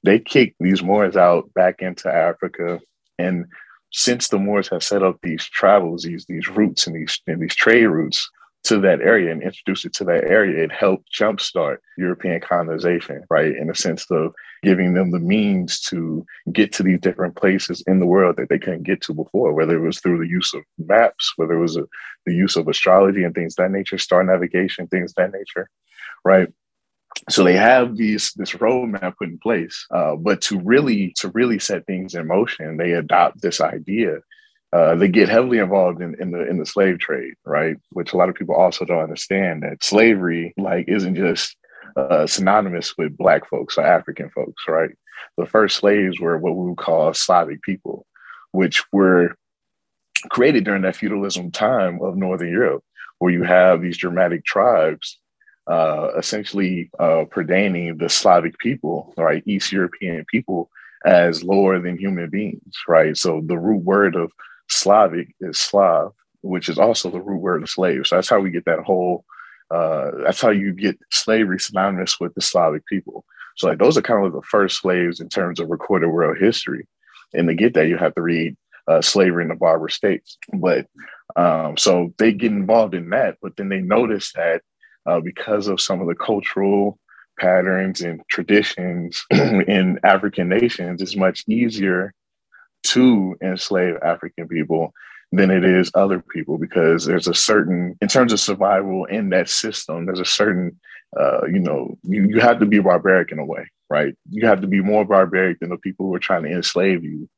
they 0.03 0.19
kicked 0.19 0.57
these 0.61 0.83
Moors 0.83 1.17
out 1.17 1.53
back 1.55 1.81
into 1.81 2.09
Africa. 2.09 2.81
And 3.19 3.47
since 3.93 4.29
the 4.29 4.39
Moors 4.39 4.69
have 4.69 4.83
set 4.83 5.03
up 5.03 5.19
these 5.23 5.45
travels, 5.45 6.03
these 6.03 6.27
these 6.27 6.49
routes 6.49 6.87
and 6.87 6.97
these 6.97 7.21
and 7.27 7.43
these 7.43 7.55
trade 7.55 7.87
routes 7.87 8.29
to 8.65 8.81
that 8.81 9.01
area 9.01 9.31
and 9.31 9.43
introduced 9.43 9.85
it 9.85 9.95
to 9.95 10.05
that 10.05 10.25
area, 10.25 10.63
it 10.63 10.73
helped 10.73 11.09
jumpstart 11.13 11.79
European 11.97 12.41
colonization, 12.41 13.25
right? 13.31 13.55
In 13.57 13.69
the 13.69 13.75
sense 13.75 14.05
of 14.11 14.35
giving 14.63 14.95
them 14.95 15.11
the 15.11 15.21
means 15.21 15.81
to 15.81 16.27
get 16.53 16.73
to 16.73 16.83
these 16.83 17.01
different 17.01 17.37
places 17.37 17.83
in 17.87 18.01
the 18.01 18.07
world 18.07 18.37
that 18.37 18.49
they 18.49 18.59
couldn't 18.59 18.83
get 18.83 19.01
to 19.03 19.15
before, 19.15 19.53
whether 19.53 19.77
it 19.77 19.87
was 19.87 20.01
through 20.01 20.19
the 20.19 20.29
use 20.29 20.53
of 20.55 20.63
maps, 20.77 21.33
whether 21.37 21.55
it 21.55 21.61
was 21.61 21.77
a, 21.77 21.85
the 22.27 22.35
use 22.35 22.57
of 22.57 22.67
astrology 22.67 23.23
and 23.23 23.35
things 23.35 23.55
that 23.55 23.71
nature, 23.71 23.97
star 23.97 24.25
navigation, 24.25 24.89
things 24.89 25.15
that 25.15 25.33
nature, 25.33 25.71
right? 26.25 26.49
So 27.31 27.45
they 27.45 27.57
have 27.57 27.97
these 27.97 28.33
this 28.35 28.53
roadmap 28.53 29.17
put 29.17 29.29
in 29.29 29.39
place 29.39 29.87
uh, 29.91 30.17
but 30.17 30.41
to 30.43 30.61
really 30.61 31.13
to 31.19 31.29
really 31.31 31.59
set 31.59 31.87
things 31.87 32.15
in 32.15 32.27
motion 32.27 32.77
they 32.77 32.93
adopt 32.93 33.43
this 33.43 33.61
idea. 33.61 34.19
Uh, 34.71 34.95
they 34.95 35.09
get 35.09 35.31
heavily 35.31 35.59
involved 35.59 36.03
in, 36.03 36.15
in 36.21 36.31
the 36.31 36.47
in 36.47 36.59
the 36.59 36.67
slave 36.67 36.99
trade 36.99 37.35
right? 37.45 37.77
Which 37.91 38.13
a 38.13 38.17
lot 38.17 38.29
of 38.29 38.35
people 38.35 38.55
also 38.55 38.85
don't 38.85 39.03
understand 39.03 39.63
that 39.63 39.83
slavery 39.83 40.55
like 40.57 40.89
isn't 40.89 41.17
just 41.17 41.57
uh, 41.97 42.27
synonymous 42.27 42.97
with 42.97 43.17
black 43.17 43.49
folks 43.49 43.79
or 43.79 43.87
african 43.87 44.31
folks 44.31 44.63
right? 44.69 44.91
The 45.37 45.47
first 45.47 45.77
slaves 45.77 46.21
were 46.21 46.39
what 46.39 46.55
we 46.55 46.69
would 46.69 46.79
call 46.79 47.13
slavic 47.15 47.63
people 47.63 48.07
which 48.53 48.83
were 48.93 49.35
created 50.31 50.65
during 50.65 50.83
that 50.83 50.97
feudalism 50.97 51.51
time 51.51 52.01
of 52.03 52.17
northern 52.17 52.51
europe 52.51 52.83
where 53.19 53.33
you 53.33 53.43
have 53.43 53.83
these 53.83 53.97
Germanic 53.97 54.45
tribes 54.45 55.19
uh, 55.69 56.11
essentially 56.17 56.91
uh, 56.99 57.25
the 57.35 58.07
Slavic 58.09 58.59
people, 58.59 59.13
right, 59.17 59.43
East 59.47 59.71
European 59.73 60.25
people, 60.25 60.71
as 61.05 61.45
lower 61.45 61.79
than 61.79 61.99
human 61.99 62.29
beings, 62.31 62.75
right? 62.89 63.17
So 63.17 63.43
the 63.45 63.59
root 63.59 63.85
word 63.85 64.17
of 64.17 64.33
Slavic 64.69 65.35
is 65.41 65.59
Slav, 65.59 66.13
which 66.43 66.69
is 66.69 66.79
also 66.79 67.11
the 67.11 67.21
root 67.21 67.41
word 67.41 67.63
of 67.63 67.71
slave. 67.71 68.07
So 68.07 68.17
that's 68.17 68.29
how 68.29 68.41
we 68.41 68.51
get 68.51 68.65
that 68.65 68.81
whole. 68.81 69.25
Uh, 69.71 70.11
that's 70.25 70.41
how 70.41 70.51
you 70.51 70.73
get 70.73 70.99
slavery 71.11 71.61
synonymous 71.61 72.19
with 72.19 72.35
the 72.35 72.41
Slavic 72.41 72.87
people. 72.87 73.25
So 73.57 73.69
like 73.69 73.79
those 73.79 73.99
are 73.99 74.03
kind 74.03 74.25
of 74.25 74.33
the 74.33 74.43
first 74.43 74.81
slaves 74.81 75.21
in 75.21 75.29
terms 75.29 75.61
of 75.61 75.69
recorded 75.69 76.09
world 76.09 76.39
history. 76.39 76.87
And 77.35 77.49
to 77.49 77.55
get 77.55 77.75
that, 77.75 77.89
you 77.89 77.99
have 77.99 78.15
to 78.15 78.23
read 78.23 78.57
uh, 78.87 79.03
slavery 79.03 79.43
in 79.43 79.49
the 79.49 79.55
Barbary 79.55 79.91
states. 79.91 80.39
But 80.55 80.87
um, 81.37 81.77
so 81.77 82.15
they 82.19 82.33
get 82.33 82.53
involved 82.53 82.95
in 82.95 83.11
that, 83.11 83.37
but 83.43 83.57
then 83.57 83.69
they 83.69 83.81
notice 83.81 84.33
that 84.33 84.63
uh, 85.09 85.21
because 85.21 85.69
of 85.69 85.81
some 85.81 86.01
of 86.03 86.09
the 86.09 86.17
cultural 86.17 86.99
patterns 87.41 88.03
and 88.03 88.23
traditions 88.31 89.25
in 89.33 89.99
African 90.05 90.49
nations, 90.51 91.03
it's 91.03 91.17
much 91.17 91.45
easier 91.49 92.15
to 92.85 93.37
enslave 93.43 93.97
African 94.05 94.49
people 94.49 94.93
than 95.33 95.51
it 95.53 95.65
is 95.65 95.93
other 95.95 96.21
people 96.35 96.59
because 96.59 97.07
there's 97.07 97.29
a 97.29 97.35
certain, 97.35 97.97
in 98.03 98.09
terms 98.09 98.33
of 98.33 98.41
survival 98.41 99.07
in 99.07 99.31
that 99.31 99.49
system, 99.49 100.07
there's 100.07 100.21
a 100.21 100.27
certain, 100.27 100.79
uh, 101.19 101.47
you 101.47 101.61
know, 101.61 101.97
you, 102.05 102.29
you 102.31 102.41
have 102.41 102.61
to 102.61 102.67
be 102.67 102.81
barbaric 102.81 103.33
in 103.33 103.39
a 103.39 103.47
way, 103.47 103.67
right? 103.91 104.15
You 104.31 104.49
have 104.49 104.63
to 104.63 104.69
be 104.69 104.83
more 104.83 105.07
barbaric 105.07 105.61
than 105.61 105.71
the 105.71 105.79
people 105.79 106.07
who 106.07 106.15
are 106.17 106.21
trying 106.21 106.45
to 106.45 106.51
enslave 106.53 107.05
you 107.05 107.29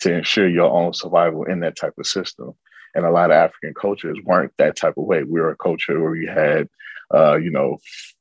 to 0.00 0.14
ensure 0.14 0.48
your 0.48 0.70
own 0.72 0.94
survival 0.94 1.44
in 1.44 1.60
that 1.60 1.76
type 1.76 1.94
of 1.98 2.06
system. 2.06 2.54
And 2.94 3.04
a 3.04 3.10
lot 3.10 3.30
of 3.30 3.36
African 3.36 3.74
cultures 3.74 4.18
weren't 4.24 4.52
that 4.58 4.76
type 4.76 4.94
of 4.96 5.04
way. 5.04 5.22
We 5.22 5.40
were 5.40 5.50
a 5.50 5.56
culture 5.56 6.00
where 6.00 6.10
we 6.10 6.26
had, 6.26 6.68
uh, 7.14 7.36
you 7.36 7.50
know, 7.50 7.78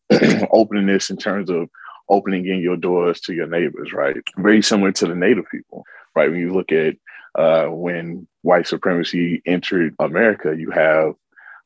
openness 0.52 1.10
in 1.10 1.18
terms 1.18 1.50
of 1.50 1.70
opening 2.10 2.48
in 2.48 2.60
your 2.60 2.76
doors 2.78 3.20
to 3.22 3.34
your 3.34 3.48
neighbors, 3.48 3.94
right? 3.94 4.18
Very 4.38 4.62
similar 4.62 4.92
to 4.94 5.08
the 5.08 5.16
native 5.16 5.46
people, 5.52 5.86
right? 6.16 6.30
When 6.30 6.40
you 6.40 6.54
look 6.54 6.72
at 6.72 6.96
uh, 7.36 7.68
when 7.68 8.28
white 8.42 8.68
supremacy 8.68 9.42
entered 9.46 9.96
America, 10.00 10.56
you 10.58 10.72
have 10.72 11.14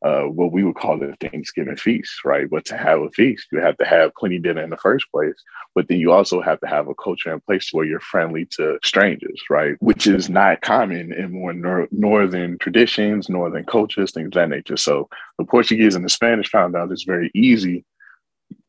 uh, 0.03 0.23
what 0.23 0.51
we 0.51 0.63
would 0.63 0.75
call 0.75 0.97
the 0.99 1.15
Thanksgiving 1.21 1.77
feast, 1.77 2.25
right? 2.25 2.49
But 2.49 2.65
to 2.65 2.77
have 2.77 3.01
a 3.01 3.09
feast, 3.11 3.47
you 3.51 3.59
have 3.59 3.77
to 3.77 3.85
have 3.85 4.13
plenty 4.15 4.37
dinner 4.37 4.61
in 4.61 4.69
the 4.69 4.77
first 4.77 5.09
place. 5.11 5.35
But 5.75 5.87
then 5.87 5.97
you 5.97 6.11
also 6.11 6.41
have 6.41 6.59
to 6.59 6.67
have 6.67 6.89
a 6.89 6.95
culture 6.95 7.33
in 7.33 7.39
place 7.39 7.69
where 7.71 7.85
you're 7.85 7.99
friendly 8.01 8.45
to 8.57 8.79
strangers, 8.83 9.41
right? 9.49 9.75
Which 9.79 10.05
is 10.05 10.29
not 10.29 10.61
common 10.61 11.13
in 11.13 11.31
more 11.31 11.53
nor- 11.53 11.87
northern 11.91 12.57
traditions, 12.57 13.29
northern 13.29 13.65
cultures, 13.65 14.11
things 14.11 14.27
of 14.27 14.33
that 14.33 14.49
nature. 14.49 14.77
So 14.77 15.07
the 15.37 15.45
Portuguese 15.45 15.95
and 15.95 16.03
the 16.03 16.09
Spanish 16.09 16.49
found 16.49 16.75
out 16.75 16.91
it's 16.91 17.03
very 17.03 17.31
easy. 17.33 17.85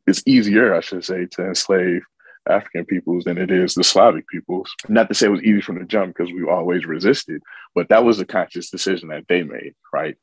It's 0.06 0.22
easier, 0.26 0.74
I 0.74 0.80
should 0.80 1.04
say, 1.04 1.26
to 1.32 1.46
enslave 1.46 2.02
African 2.48 2.84
peoples 2.84 3.24
than 3.24 3.38
it 3.38 3.50
is 3.50 3.74
the 3.74 3.84
Slavic 3.84 4.28
peoples. 4.28 4.74
Not 4.88 5.08
to 5.08 5.14
say 5.14 5.26
it 5.26 5.30
was 5.30 5.42
easy 5.42 5.60
from 5.60 5.78
the 5.78 5.84
jump 5.84 6.16
because 6.16 6.32
we 6.32 6.44
always 6.44 6.84
resisted, 6.84 7.42
but 7.74 7.88
that 7.88 8.04
was 8.04 8.20
a 8.20 8.26
conscious 8.26 8.70
decision 8.70 9.08
that 9.08 9.26
they 9.28 9.42
made, 9.42 9.74
right? 9.92 10.16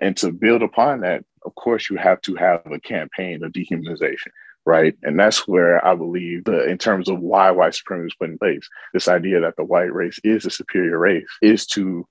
And 0.00 0.16
to 0.18 0.32
build 0.32 0.62
upon 0.62 1.00
that, 1.00 1.24
of 1.44 1.54
course, 1.54 1.88
you 1.90 1.96
have 1.96 2.20
to 2.22 2.34
have 2.36 2.62
a 2.66 2.80
campaign 2.80 3.42
of 3.42 3.52
dehumanization, 3.52 4.28
right? 4.66 4.96
And 5.02 5.18
that's 5.18 5.48
where 5.48 5.84
I 5.84 5.94
believe 5.94 6.44
the 6.44 6.68
in 6.68 6.78
terms 6.78 7.08
of 7.08 7.20
why 7.20 7.50
white 7.50 7.74
supremacy 7.74 8.04
was 8.04 8.14
put 8.14 8.30
in 8.30 8.38
place, 8.38 8.68
this 8.92 9.08
idea 9.08 9.40
that 9.40 9.56
the 9.56 9.64
white 9.64 9.92
race 9.92 10.18
is 10.24 10.44
a 10.44 10.50
superior 10.50 10.98
race 10.98 11.26
is 11.40 11.66
to 11.68 12.06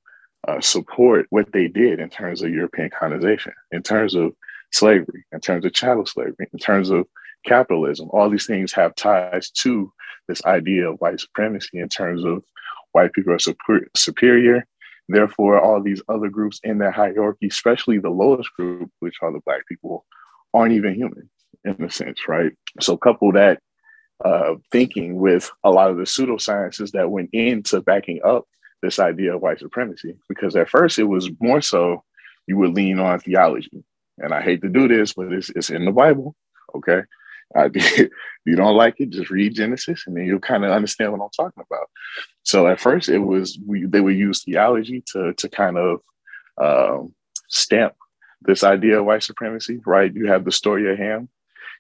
uh, 0.48 0.60
support 0.60 1.28
what 1.30 1.52
they 1.52 1.68
did 1.68 2.00
in 2.00 2.10
terms 2.10 2.42
of 2.42 2.50
European 2.50 2.90
colonization, 2.90 3.54
in 3.72 3.84
terms 3.84 4.16
of 4.16 4.34
slavery, 4.72 5.24
in 5.32 5.40
terms 5.40 5.66
of 5.66 5.74
chattel 5.74 6.06
slavery, 6.06 6.48
in 6.52 6.60
terms 6.60 6.90
of 6.90 7.06
capitalism. 7.46 8.10
All 8.12 8.30
these 8.30 8.46
things 8.46 8.74
have 8.74 8.96
ties 8.96 9.50
to 9.52 9.92
this 10.28 10.44
idea 10.46 10.90
of 10.90 11.00
white 11.00 11.20
supremacy 11.20 11.80
in 11.80 11.90
terms 11.90 12.24
of 12.24 12.44
white 12.92 13.14
people 13.14 13.34
are 13.34 13.40
super, 13.40 13.88
superior. 13.96 14.66
Therefore, 15.10 15.60
all 15.60 15.82
these 15.82 16.02
other 16.08 16.30
groups 16.30 16.60
in 16.64 16.78
that 16.80 16.94
hierarchy, 16.94 17.48
especially 17.48 17.98
the 17.98 18.10
lowest 18.10 18.54
group, 18.54 18.90
which 19.00 19.18
are 19.22 19.32
the 19.32 19.42
black 19.46 19.68
people, 19.68 20.06
aren't 20.54 20.74
even 20.74 20.96
human 20.96 21.30
in 21.66 21.84
a 21.84 21.90
sense, 21.90 22.28
right? 22.28 22.54
So 22.80 22.98
couple 22.98 23.32
that 23.34 23.60
uh, 24.24 24.56
thinking 24.72 25.20
with 25.20 25.52
a 25.64 25.72
lot 25.72 25.90
of 25.90 25.98
the 25.98 26.04
pseudosciences 26.04 26.92
that 26.92 27.12
went 27.12 27.30
into 27.34 27.82
backing 27.82 28.22
up 28.24 28.46
this 28.82 29.00
idea 29.00 29.36
of 29.36 29.42
white 29.42 29.60
supremacy, 29.60 30.16
because 30.30 30.56
at 30.56 30.70
first 30.70 30.98
it 30.98 31.04
was 31.04 31.30
more 31.40 31.62
so 31.62 32.04
you 32.48 32.58
would 32.58 32.76
lean 32.76 33.00
on 33.00 33.20
theology. 33.20 33.84
And 34.18 34.34
I 34.34 34.42
hate 34.42 34.62
to 34.62 34.70
do 34.70 34.88
this, 34.88 35.14
but 35.14 35.32
it's, 35.32 35.50
it's 35.52 35.70
in 35.70 35.86
the 35.86 35.92
Bible, 35.92 36.36
okay? 36.76 37.02
Uh, 37.56 37.70
you 38.46 38.56
don't 38.56 38.76
like 38.76 38.96
it, 39.00 39.10
just 39.10 39.30
read 39.30 39.56
Genesis, 39.56 40.04
and 40.08 40.16
then 40.16 40.26
you'll 40.26 40.40
kind 40.40 40.66
of 40.66 40.72
understand 40.72 41.12
what 41.12 41.24
I'm 41.24 41.30
talking 41.36 41.64
about. 41.70 41.90
So 42.44 42.68
at 42.68 42.80
first, 42.80 43.10
it 43.10 43.20
was 43.20 43.60
we 43.66 43.86
they 43.86 44.02
would 44.02 44.18
use 44.18 44.44
theology 44.44 45.04
to 45.14 45.34
to 45.34 45.50
kind 45.50 45.78
of 45.78 46.00
um, 46.62 47.14
stamp 47.48 47.94
this 48.42 48.64
idea 48.64 49.00
of 49.00 49.06
white 49.06 49.24
supremacy. 49.24 49.80
Right? 49.86 50.14
You 50.14 50.28
have 50.28 50.46
the 50.46 50.52
story 50.52 50.92
of 50.92 50.98
Ham, 50.98 51.30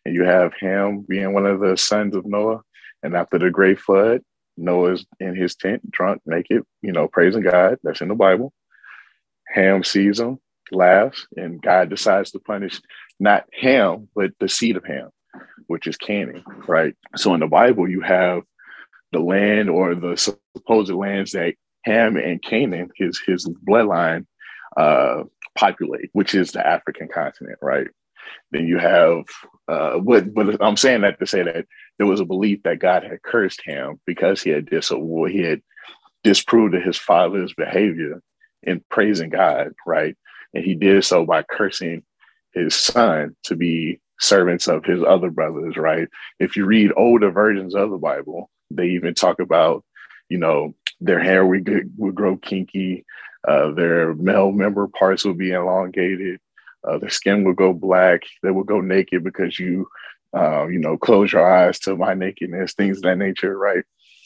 and 0.05 0.13
you 0.15 0.23
have 0.23 0.53
Ham 0.59 1.05
being 1.07 1.33
one 1.33 1.45
of 1.45 1.59
the 1.59 1.77
sons 1.77 2.15
of 2.15 2.25
Noah, 2.25 2.61
and 3.03 3.15
after 3.15 3.39
the 3.39 3.49
great 3.49 3.79
flood, 3.79 4.21
Noah's 4.57 5.05
in 5.19 5.35
his 5.35 5.55
tent, 5.55 5.89
drunk, 5.89 6.21
naked, 6.25 6.63
you 6.81 6.91
know, 6.91 7.07
praising 7.07 7.43
God. 7.43 7.77
That's 7.83 8.01
in 8.01 8.09
the 8.09 8.15
Bible. 8.15 8.53
Ham 9.47 9.83
sees 9.83 10.19
him, 10.19 10.39
laughs, 10.71 11.27
and 11.35 11.61
God 11.61 11.89
decides 11.89 12.31
to 12.31 12.39
punish 12.39 12.81
not 13.19 13.45
Ham, 13.59 14.07
but 14.15 14.31
the 14.39 14.49
seed 14.49 14.77
of 14.77 14.85
Ham 14.85 15.09
which 15.67 15.87
is 15.87 15.97
Canaan, 15.97 16.43
right? 16.67 16.95
So 17.15 17.33
in 17.33 17.39
the 17.39 17.47
Bible, 17.47 17.89
you 17.89 18.01
have 18.01 18.43
the 19.11 19.19
land 19.19 19.69
or 19.69 19.95
the 19.95 20.17
supposed 20.17 20.91
lands 20.91 21.31
that 21.31 21.55
Ham 21.83 22.17
and 22.17 22.41
Canaan, 22.41 22.89
his 22.95 23.19
his 23.25 23.47
bloodline, 23.67 24.25
uh, 24.77 25.23
populate, 25.55 26.09
which 26.13 26.35
is 26.35 26.51
the 26.51 26.65
African 26.65 27.07
continent, 27.07 27.59
right? 27.61 27.87
Then 28.51 28.67
you 28.67 28.77
have, 28.77 29.23
uh, 29.67 29.99
but 29.99 30.33
but 30.33 30.61
I'm 30.61 30.77
saying 30.77 31.01
that 31.01 31.19
to 31.19 31.27
say 31.27 31.43
that 31.43 31.65
there 31.97 32.07
was 32.07 32.19
a 32.19 32.25
belief 32.25 32.63
that 32.63 32.79
God 32.79 33.03
had 33.03 33.23
cursed 33.23 33.61
Ham 33.65 33.99
because 34.05 34.41
he 34.41 34.49
had 34.49 34.69
dis 34.69 34.89
he 34.89 35.41
had 35.41 35.61
disproved 36.23 36.75
his 36.75 36.97
father's 36.97 37.53
behavior 37.53 38.21
in 38.63 38.83
praising 38.89 39.29
God, 39.29 39.73
right? 39.85 40.15
And 40.53 40.63
he 40.63 40.75
did 40.75 41.03
so 41.03 41.25
by 41.25 41.43
cursing 41.43 42.03
his 42.53 42.75
son 42.75 43.35
to 43.43 43.55
be 43.55 43.99
servants 44.21 44.67
of 44.67 44.85
his 44.85 45.03
other 45.03 45.29
brothers, 45.29 45.75
right? 45.75 46.07
If 46.39 46.55
you 46.55 46.65
read 46.65 46.91
older 46.95 47.31
versions 47.31 47.75
of 47.75 47.89
the 47.89 47.97
Bible, 47.97 48.49
they 48.69 48.89
even 48.89 49.13
talk 49.13 49.39
about, 49.39 49.83
you 50.29 50.37
know, 50.37 50.75
their 51.01 51.19
hair 51.19 51.45
would, 51.45 51.91
would 51.97 52.15
grow 52.15 52.37
kinky, 52.37 53.03
uh, 53.47 53.71
their 53.71 54.13
male 54.13 54.51
member 54.51 54.87
parts 54.87 55.25
would 55.25 55.37
be 55.37 55.51
elongated, 55.51 56.39
uh, 56.87 56.99
their 56.99 57.09
skin 57.09 57.43
would 57.43 57.55
go 57.55 57.73
black, 57.73 58.21
they 58.43 58.51
would 58.51 58.67
go 58.67 58.79
naked 58.79 59.23
because 59.23 59.59
you, 59.59 59.87
uh, 60.37 60.67
you 60.67 60.79
know, 60.79 60.97
close 60.97 61.33
your 61.33 61.45
eyes 61.45 61.79
to 61.79 61.97
my 61.97 62.13
nakedness, 62.13 62.73
things 62.73 62.97
of 62.97 63.03
that 63.03 63.17
nature, 63.17 63.57
right? 63.57 63.83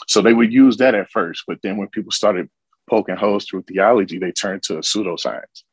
So 0.07 0.21
they 0.21 0.33
would 0.33 0.51
use 0.51 0.77
that 0.77 0.93
at 0.93 1.09
first, 1.09 1.43
but 1.47 1.59
then 1.63 1.77
when 1.77 1.87
people 1.87 2.11
started 2.11 2.49
poking 2.89 3.15
holes 3.15 3.45
through 3.45 3.63
theology, 3.63 4.19
they 4.19 4.31
turned 4.31 4.61
to 4.63 4.75
a 4.75 4.81
pseudoscience, 4.81 5.63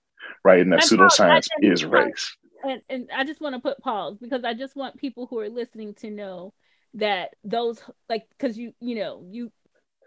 right? 0.45 0.61
And 0.61 0.73
that 0.73 0.81
pseudoscience 0.83 1.49
is 1.61 1.85
race 1.85 2.37
and, 2.63 2.83
and 2.89 3.09
I 3.15 3.25
just 3.25 3.41
want 3.41 3.55
to 3.55 3.61
put 3.61 3.79
pause 3.79 4.17
because 4.21 4.45
I 4.45 4.55
just 4.55 4.77
want 4.77 4.97
people 4.97 5.27
who 5.27 5.39
are 5.39 5.49
listening 5.49 5.95
to 5.97 6.11
know 6.11 6.55
that 6.95 7.31
those 7.43 7.83
like 8.09 8.25
because 8.31 8.57
you 8.57 8.73
you 8.81 8.97
know 8.97 9.25
you 9.31 9.51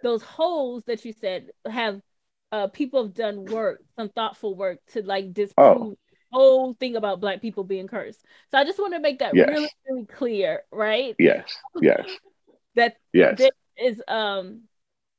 those 0.04 0.22
holes 0.22 0.84
that 0.86 1.04
you 1.04 1.14
said 1.14 1.50
have 1.66 2.00
uh 2.52 2.68
people 2.68 3.04
have 3.04 3.14
done 3.14 3.46
work 3.46 3.82
some 3.98 4.10
thoughtful 4.10 4.56
work 4.56 4.80
to 4.94 5.02
like 5.02 5.34
disprove 5.34 5.78
oh. 5.78 5.98
whole 6.32 6.74
thing 6.76 6.96
about 6.96 7.20
black 7.20 7.42
people 7.42 7.64
being 7.64 7.88
cursed. 7.88 8.24
So 8.52 8.58
i 8.58 8.64
just 8.64 8.80
want 8.80 8.94
to 8.94 9.00
make 9.00 9.20
that 9.20 9.36
yes. 9.36 9.48
really 9.48 9.70
really 9.90 10.06
clear 10.06 10.64
right? 10.72 11.16
Yes 11.20 11.56
yes. 11.82 12.06
That 12.76 12.98
yes. 13.14 13.38
there 13.38 13.52
is 13.78 14.02
um 14.06 14.64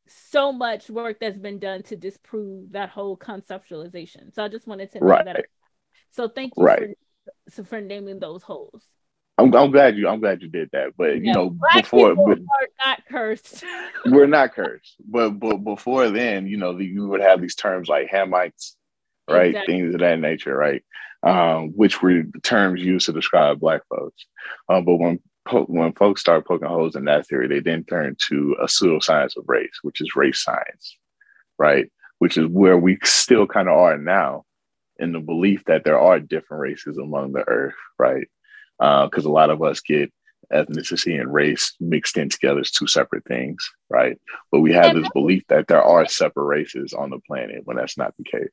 so 0.09 0.53
much 0.53 0.90
work 0.90 1.18
that's 1.18 1.38
been 1.38 1.59
done 1.59 1.83
to 1.85 1.96
disprove 1.96 2.72
that 2.72 2.90
whole 2.90 3.16
conceptualization. 3.16 4.35
So 4.35 4.44
i 4.44 4.49
just 4.49 4.66
wanted 4.66 4.92
to 4.92 5.01
know 5.01 5.07
right. 5.07 5.25
that. 5.25 5.46
So 6.11 6.29
thank 6.29 6.53
you 6.57 6.62
right 6.62 6.96
so 7.49 7.65
for 7.65 7.81
naming 7.81 8.19
those 8.19 8.43
holes. 8.43 8.83
I'm, 9.39 9.55
I'm 9.55 9.71
glad 9.71 9.97
you 9.97 10.09
I'm 10.09 10.21
glad 10.21 10.41
you 10.41 10.49
did 10.49 10.71
that. 10.73 10.97
But 10.97 11.17
you 11.21 11.33
know, 11.33 11.51
Black 11.51 11.85
before 11.85 12.15
but, 12.15 12.39
are 12.39 12.69
not 12.85 13.03
cursed. 13.09 13.65
we're 14.07 14.27
not 14.27 14.55
cursed. 14.55 14.97
But 15.07 15.31
but 15.39 15.59
before 15.59 16.09
then, 16.11 16.47
you 16.47 16.57
know, 16.57 16.79
you 16.79 17.07
would 17.09 17.21
have 17.21 17.41
these 17.41 17.55
terms 17.55 17.89
like 17.89 18.11
Hamites, 18.11 18.77
right? 19.29 19.49
Exactly. 19.49 19.75
Things 19.75 19.95
of 19.95 20.01
that 20.01 20.21
nature, 20.21 20.57
right? 20.57 20.83
Um, 21.23 21.71
which 21.71 22.01
were 22.03 22.23
terms 22.43 22.81
used 22.81 23.07
to 23.07 23.12
describe 23.12 23.61
black 23.61 23.83
folks. 23.89 24.25
Um, 24.69 24.85
but 24.85 24.97
when 24.97 25.19
when 25.67 25.93
folks 25.93 26.21
start 26.21 26.47
poking 26.47 26.69
holes 26.69 26.97
in 26.97 27.05
that 27.05 27.27
theory, 27.27 27.47
they 27.47 27.61
then 27.61 27.85
turn 27.85 28.17
to 28.29 28.57
a 28.61 28.67
pseudoscience 28.67 29.37
of 29.37 29.45
race, 29.47 29.79
which 29.83 30.01
is 30.01 30.17
race 30.17 30.43
science, 30.43 30.97
right? 31.59 31.91
Which 32.19 32.39
is 32.39 32.47
where 32.47 32.79
we 32.79 32.99
still 33.05 33.47
kind 33.47 33.69
of 33.69 33.77
are 33.77 33.99
now 33.99 34.45
in 34.99 35.13
the 35.13 35.21
belief 35.21 35.65
that 35.67 35.85
there 35.85 35.99
are 35.99 36.21
different 36.21 36.61
races 36.63 36.99
among 36.99 37.33
the 37.33 37.47
earth, 37.49 37.75
right? 37.99 38.27
Because 38.79 39.27
uh, 39.27 39.31
a 39.31 39.31
lot 39.33 39.51
of 39.51 39.63
us 39.63 39.81
get 39.81 40.13
ethnicity 40.53 41.21
and 41.21 41.33
race 41.33 41.75
mixed 41.81 42.17
in 42.19 42.29
together 42.29 42.61
as 42.61 42.71
two 42.71 42.87
separate 42.87 43.25
things, 43.25 43.69
right? 43.91 44.19
But 44.53 44.61
we 44.61 44.73
have 44.75 44.93
and 44.93 44.95
this 44.95 45.09
belief 45.11 45.45
that 45.49 45.67
there 45.69 45.83
are 45.83 46.07
separate 46.07 46.45
races 46.45 46.93
on 46.93 47.11
the 47.11 47.21
planet 47.27 47.63
when 47.65 47.77
that's 47.77 47.99
not 47.99 48.15
the 48.17 48.25
case. 48.25 48.51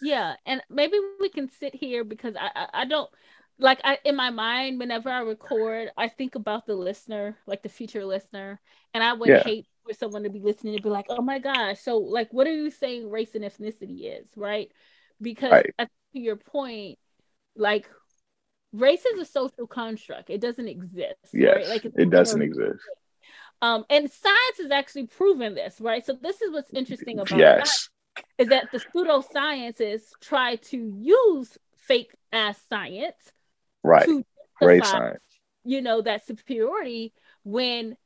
Yeah, 0.00 0.36
and 0.44 0.62
maybe 0.68 0.98
we 1.20 1.28
can 1.30 1.48
sit 1.48 1.74
here 1.74 2.04
because 2.04 2.36
I 2.36 2.50
I, 2.54 2.82
I 2.82 2.84
don't 2.84 3.10
like 3.58 3.80
I 3.84 3.98
in 4.04 4.14
my 4.16 4.30
mind, 4.30 4.78
whenever 4.78 5.08
I 5.10 5.20
record, 5.20 5.90
I 5.96 6.08
think 6.08 6.34
about 6.34 6.66
the 6.66 6.74
listener, 6.74 7.36
like 7.46 7.62
the 7.62 7.68
future 7.70 8.04
listener, 8.04 8.60
and 8.94 9.02
I 9.02 9.14
would 9.14 9.32
Yeah. 9.32 9.34
hate 9.34 9.66
for 9.84 9.94
someone 9.94 10.24
to 10.24 10.30
be 10.30 10.40
listening 10.40 10.74
and 10.74 10.82
be 10.82 10.90
like, 10.90 11.06
"Oh 11.08 11.22
my 11.22 11.38
gosh, 11.38 11.80
so 11.80 11.98
like, 11.98 12.32
what 12.32 12.46
are 12.46 12.52
you 12.54 12.70
saying 12.70 13.10
race 13.10 13.34
and 13.34 13.44
ethnicity 13.44 14.20
is?" 14.20 14.28
Right? 14.36 14.70
Because 15.20 15.52
Right. 15.52 15.74
I- 15.78 15.84
to 15.84 16.20
your 16.20 16.36
point, 16.36 16.98
like 17.54 17.88
race 18.72 19.04
is 19.04 19.20
a 19.20 19.24
social 19.24 19.66
construct; 19.66 20.30
it 20.30 20.40
doesn't 20.40 20.68
exist. 20.68 21.16
Yes, 21.32 21.56
right? 21.56 21.68
Like 21.68 21.84
it 21.84 22.10
doesn't 22.10 22.42
exist. 22.42 22.80
Um, 23.62 23.86
and 23.88 24.10
science 24.10 24.58
has 24.58 24.70
actually 24.70 25.06
proven 25.06 25.54
this, 25.54 25.80
right? 25.80 26.04
So 26.04 26.12
this 26.12 26.42
is 26.42 26.52
what's 26.52 26.72
interesting 26.74 27.18
about 27.18 27.38
Yes, 27.38 27.88
is 28.38 28.48
that 28.48 28.70
the 28.70 28.78
pseudosciences 28.78 30.02
try 30.20 30.56
to 30.56 30.76
use 30.76 31.56
fake 31.76 32.14
ass 32.32 32.60
science 32.68 33.32
right. 33.82 34.04
to 34.04 34.24
Great 34.60 34.84
science. 34.84 35.22
you 35.64 35.80
know, 35.82 36.00
that 36.02 36.26
superiority 36.26 37.12
when 37.44 37.96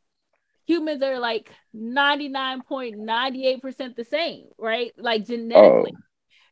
humans 0.67 1.03
are 1.03 1.19
like 1.19 1.51
99.98% 1.75 3.97
the 3.97 4.05
same, 4.05 4.47
right? 4.59 4.93
Like 4.97 5.23
Oh, 5.23 5.27
genetically, 5.27 5.97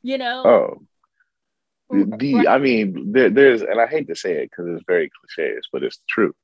you 0.09 0.19
know? 0.19 0.43
oh. 0.45 0.83
The, 1.91 2.47
I 2.47 2.59
mean, 2.59 3.13
there, 3.13 3.31
there's, 3.31 3.63
and 3.63 3.81
I 3.81 3.87
hate 3.87 4.09
to 4.09 4.15
say 4.15 4.33
it 4.43 4.51
because 4.51 4.67
it's 4.75 4.85
very 4.87 5.11
cliches, 5.11 5.67
but 5.73 5.83
it's 5.83 5.99
true. 6.07 6.35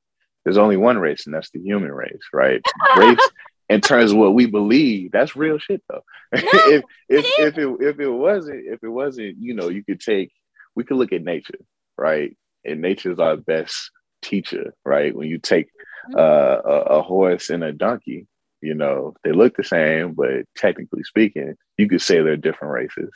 There's 0.43 0.57
only 0.57 0.75
one 0.75 0.97
race, 0.97 1.25
and 1.25 1.35
that's 1.35 1.51
the 1.51 1.59
human 1.59 1.91
race, 1.91 2.21
right? 2.33 2.61
race, 2.97 3.29
in 3.69 3.81
terms 3.81 4.11
of 4.11 4.17
what 4.17 4.33
we 4.33 4.47
believe, 4.47 5.11
that's 5.11 5.35
real 5.35 5.59
shit, 5.59 5.83
though. 5.87 6.03
if 6.31 6.83
if 7.09 7.25
it 7.25 7.33
if 7.37 7.57
it 7.59 7.77
if 7.79 7.99
it 7.99 8.09
wasn't 8.09 8.63
if 8.65 8.83
it 8.83 8.89
wasn't, 8.89 9.37
you 9.39 9.53
know, 9.53 9.69
you 9.69 9.83
could 9.83 9.99
take, 9.99 10.31
we 10.75 10.83
could 10.83 10.97
look 10.97 11.13
at 11.13 11.23
nature, 11.23 11.59
right? 11.95 12.35
And 12.63 12.81
nature's 12.81 13.19
our 13.19 13.37
best 13.37 13.91
teacher, 14.23 14.73
right? 14.83 15.15
When 15.15 15.27
you 15.27 15.37
take 15.37 15.67
Mhm. 16.09 16.17
uh, 16.19 16.61
a, 16.65 16.97
a 16.97 17.01
horse 17.01 17.49
and 17.49 17.63
a 17.63 17.71
donkey, 17.71 18.27
you 18.61 18.73
know, 18.73 19.13
they 19.23 19.31
look 19.31 19.55
the 19.55 19.63
same, 19.63 20.13
but 20.13 20.45
technically 20.55 21.03
speaking, 21.03 21.55
you 21.77 21.87
could 21.87 22.01
say 22.01 22.21
they're 22.21 22.37
different 22.37 22.73
races, 22.73 23.11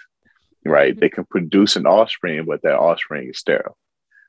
right? 0.65 0.95
Mhm. 0.95 0.99
They 0.99 1.09
can 1.09 1.25
produce 1.25 1.75
an 1.75 1.85
offspring, 1.85 2.45
but 2.45 2.61
that 2.63 2.75
offspring 2.77 3.29
is 3.29 3.39
sterile, 3.39 3.77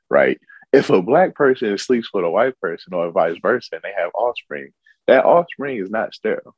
right? 0.09 0.39
If 0.73 0.89
a 0.89 1.01
black 1.01 1.35
person 1.35 1.77
sleeps 1.77 2.09
with 2.13 2.23
a 2.25 2.29
white 2.29 2.59
person 2.61 2.93
or 2.93 3.11
vice 3.11 3.37
versa, 3.41 3.75
and 3.75 3.81
they 3.83 3.93
have 3.97 4.11
offspring, 4.15 4.69
that 5.07 5.25
offspring 5.25 5.77
is 5.77 5.89
not 5.89 6.13
sterile, 6.13 6.55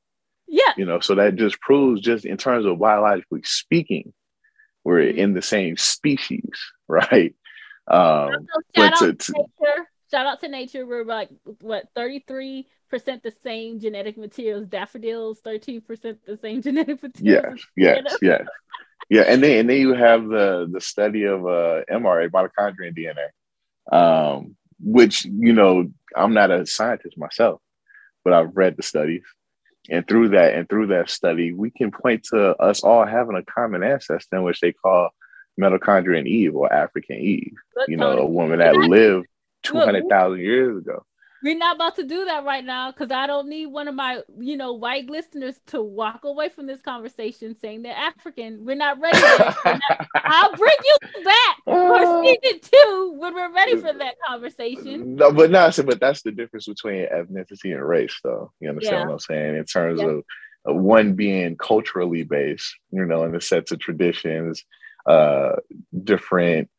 yeah, 0.48 0.74
you 0.78 0.86
know. 0.86 1.00
So 1.00 1.16
that 1.16 1.36
just 1.36 1.60
proves, 1.62 2.02
just 2.02 2.26
in 2.26 2.38
terms 2.38 2.66
of 2.66 2.78
biologically 2.80 3.42
speaking, 3.44 4.14
we're 4.84 5.02
Mhm. 5.02 5.16
in 5.18 5.34
the 5.34 5.42
same 5.42 5.78
species, 5.78 6.52
right? 6.88 7.34
Um, 7.88 8.48
shout 8.76 8.94
out 8.94 9.00
to, 9.00 9.14
to 9.14 9.32
nature. 9.34 9.88
Shout 10.12 10.26
out 10.28 10.42
to 10.42 10.48
nature. 10.48 10.86
We're 10.86 11.06
like 11.06 11.30
what 11.62 11.86
33% 11.96 12.66
the 13.24 13.34
same 13.44 13.80
genetic 13.80 14.16
materials. 14.18 14.68
Daffodils, 14.68 15.42
13% 15.42 16.18
the 16.28 16.38
same 16.38 16.62
genetic 16.68 17.02
materials. 17.02 17.66
yes, 17.76 18.04
yes, 18.06 18.18
yes, 18.22 18.48
yeah, 19.10 19.22
and 19.22 19.44
then 19.44 19.60
and 19.60 19.70
then 19.70 19.78
you 19.78 19.94
have 19.94 20.28
the 20.28 20.68
the 20.72 20.82
study 20.82 21.24
of 21.24 21.46
uh, 21.46 21.82
mRNA, 21.92 22.32
mitochondrial 22.32 22.98
DNA, 22.98 23.96
um, 23.96 24.56
which 24.80 25.26
you 25.26 25.54
know 25.54 25.92
I'm 26.16 26.34
not 26.34 26.52
a 26.52 26.66
scientist 26.66 27.18
myself, 27.18 27.62
but 28.24 28.34
I've 28.34 28.56
read 28.56 28.78
the 28.78 28.84
studies, 28.84 29.24
and 29.90 30.08
through 30.08 30.30
that 30.30 30.56
and 30.56 30.68
through 30.68 30.88
that 30.88 31.10
study, 31.10 31.54
we 31.54 31.70
can 31.70 31.92
point 31.92 32.24
to 32.32 32.56
us 32.58 32.84
all 32.84 33.06
having 33.06 33.36
a 33.36 33.44
common 33.44 33.84
ancestor, 33.84 34.42
which 34.42 34.60
they 34.60 34.72
call 34.72 35.10
mitochondrial 35.60 36.26
Eve 36.26 36.56
or 36.56 36.72
African 36.72 37.18
Eve. 37.18 37.54
Look, 37.76 37.90
You 37.90 37.98
know, 37.98 38.18
a 38.18 38.26
woman 38.26 38.60
that 38.60 38.76
lived 38.76 39.28
two 39.64 39.76
Look, 39.76 40.38
years 40.38 40.78
ago. 40.78 41.06
We're 41.44 41.58
not 41.58 41.76
about 41.76 41.96
to 41.98 42.04
do 42.04 42.24
that 42.26 42.46
right 42.46 42.64
now 42.64 42.92
because 42.92 43.12
I 43.12 43.28
don't 43.28 43.50
need 43.50 43.66
one 43.68 43.88
of 43.90 43.96
my, 43.96 44.22
you 44.40 44.56
know, 44.56 44.74
white 44.74 45.10
listeners 45.10 45.60
to 45.68 45.82
walk 45.82 46.24
away 46.24 46.50
from 46.50 46.68
this 46.68 46.82
conversation 46.82 47.56
saying 47.60 47.82
they're 47.84 47.96
African. 47.96 48.64
We're 48.64 48.76
not 48.78 49.00
ready. 49.02 49.20
We're 49.22 49.74
not- 49.74 50.08
I'll 50.16 50.56
bring 50.56 50.76
you 50.86 51.24
back 51.24 51.58
for 51.66 52.24
season 52.42 52.60
two 52.62 53.16
when 53.18 53.34
we're 53.34 53.54
ready 53.54 53.76
for 53.76 53.92
that 53.94 54.16
conversation. 54.26 55.16
No, 55.16 55.32
but 55.34 55.52
no, 55.52 55.70
so, 55.70 55.84
but 55.84 56.00
that's 56.00 56.22
the 56.22 56.32
difference 56.32 56.66
between 56.68 57.08
ethnicity 57.08 57.74
and 57.76 57.84
race, 57.86 58.18
though. 58.24 58.52
You 58.62 58.70
understand 58.70 59.02
Yeah. 59.02 59.06
what 59.08 59.14
I'm 59.14 59.20
saying? 59.20 59.56
In 59.58 59.66
terms 59.66 60.00
Yeah. 60.02 60.08
of 60.08 60.24
one 60.66 61.14
being 61.14 61.58
culturally 61.58 62.24
based, 62.24 62.74
you 62.92 63.06
know, 63.06 63.24
in 63.24 63.34
the 63.34 63.42
sets 63.42 63.74
of 63.74 63.80
traditions, 63.80 64.64
uh, 65.06 65.58
different, 66.06 66.70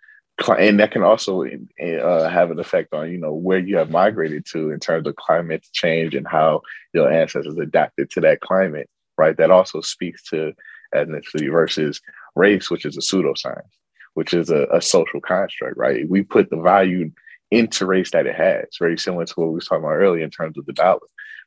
and 0.48 0.80
that 0.80 0.90
can 0.90 1.02
also 1.02 1.44
uh, 1.44 2.28
have 2.28 2.50
an 2.50 2.58
effect 2.58 2.92
on, 2.92 3.10
you 3.10 3.18
know, 3.18 3.32
where 3.32 3.58
you 3.58 3.76
have 3.76 3.90
migrated 3.90 4.44
to 4.46 4.70
in 4.70 4.80
terms 4.80 5.06
of 5.06 5.16
climate 5.16 5.66
change 5.72 6.14
and 6.14 6.26
how 6.26 6.60
your 6.92 7.10
ancestors 7.10 7.56
adapted 7.56 8.10
to 8.10 8.20
that 8.20 8.40
climate, 8.40 8.88
right? 9.16 9.36
That 9.36 9.50
also 9.50 9.80
speaks 9.80 10.28
to 10.30 10.52
ethnicity 10.94 11.50
versus 11.50 12.00
race, 12.34 12.70
which 12.70 12.84
is 12.84 12.96
a 12.96 13.00
pseudoscience, 13.00 13.62
which 14.14 14.34
is 14.34 14.50
a, 14.50 14.66
a 14.72 14.82
social 14.82 15.20
construct, 15.20 15.76
right? 15.76 16.08
We 16.08 16.22
put 16.22 16.50
the 16.50 16.60
value 16.60 17.12
into 17.50 17.86
race 17.86 18.10
that 18.10 18.26
it 18.26 18.34
has, 18.34 18.66
very 18.78 18.98
similar 18.98 19.26
to 19.26 19.34
what 19.36 19.48
we 19.48 19.54
were 19.54 19.60
talking 19.60 19.84
about 19.84 19.92
earlier 19.92 20.24
in 20.24 20.30
terms 20.30 20.58
of 20.58 20.66
the 20.66 20.72
dollar, 20.72 20.98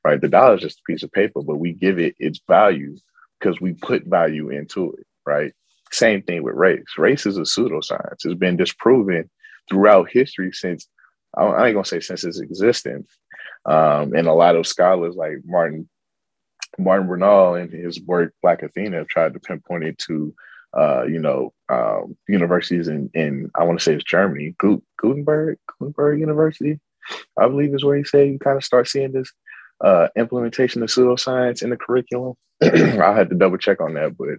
right? 0.06 0.22
The 0.22 0.30
dollar 0.30 0.56
is 0.56 0.62
just 0.62 0.80
a 0.80 0.92
piece 0.92 1.04
of 1.04 1.12
paper, 1.12 1.42
but 1.42 1.58
we 1.58 1.74
give 1.74 2.00
it 2.00 2.16
its 2.20 2.40
value 2.48 2.96
because 3.40 3.60
we 3.60 3.74
put 3.74 4.06
value 4.06 4.50
into 4.50 4.94
it, 4.94 5.06
right? 5.26 5.54
Same 5.92 6.22
thing 6.22 6.44
with 6.44 6.56
race. 6.56 6.84
Race 6.98 7.26
is 7.26 7.38
a 7.38 7.42
pseudoscience. 7.42 8.26
It's 8.26 8.34
been 8.36 8.58
disproven 8.58 9.30
throughout 9.70 10.10
history 10.10 10.52
since, 10.52 10.88
I 11.38 11.68
ain't 11.68 11.76
gonna 11.76 11.86
say 11.86 12.00
since 12.00 12.24
its 12.24 12.40
existence. 12.40 13.12
Um, 13.66 14.14
and 14.14 14.28
a 14.28 14.34
lot 14.34 14.56
of 14.56 14.68
scholars 14.68 15.16
like 15.16 15.38
Martin 15.46 15.90
Martin 16.78 17.08
Bernal 17.08 17.56
in 17.56 17.70
his 17.70 18.00
work 18.02 18.34
Black 18.42 18.62
Athena 18.62 18.98
have 18.98 19.08
tried 19.08 19.34
to 19.34 19.40
pinpoint 19.40 19.84
it 19.84 19.98
to 20.00 20.34
uh, 20.78 21.04
you 21.04 21.20
know, 21.20 21.54
um, 21.70 22.16
universities 22.28 22.88
in, 22.88 23.10
in 23.14 23.50
I 23.56 23.64
want 23.64 23.80
to 23.80 23.84
say 23.84 23.94
it's 23.94 24.04
Germany, 24.04 24.56
Gutenberg, 24.60 25.58
Gutenberg 25.80 26.20
University, 26.20 26.80
I 27.38 27.48
believe 27.48 27.74
is 27.74 27.84
where 27.84 27.98
he 27.98 28.04
said 28.04 28.28
you 28.28 28.40
kind 28.40 28.58
of 28.58 28.64
start 28.64 28.88
seeing 28.88 29.12
this 29.12 29.32
uh, 29.84 30.10
implementation 30.18 30.84
of 30.84 30.90
pseudoscience 30.90 31.64
in 31.64 31.70
the 31.70 31.78
curriculum. 31.78 32.34
I'll 32.64 33.16
have 33.16 33.30
to 33.30 33.36
double 33.36 33.58
check 33.58 33.82
on 33.82 33.94
that, 33.94 34.18
but 34.18 34.38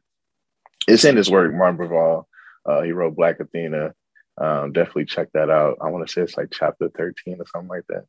it's 0.88 1.04
in 1.04 1.16
his 1.16 1.30
work. 1.30 1.52
Martin 1.54 1.76
Bernal, 1.76 2.28
uh, 2.66 2.82
he 2.82 2.92
wrote 2.92 3.16
Black 3.16 3.40
Athena. 3.40 3.94
Um, 4.40 4.72
definitely 4.72 5.06
check 5.06 5.28
that 5.34 5.50
out. 5.50 5.78
I 5.80 5.90
want 5.90 6.06
to 6.06 6.12
say 6.12 6.22
it's 6.22 6.36
like 6.36 6.48
chapter 6.52 6.88
13 6.96 7.38
or 7.40 7.46
something 7.52 7.68
like 7.68 7.84
that. 7.88 8.04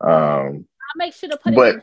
Um, 0.00 0.66
I'll 0.90 0.96
make 0.96 1.14
sure 1.14 1.28
to 1.28 1.36
put 1.36 1.54
but 1.54 1.76
it. 1.76 1.82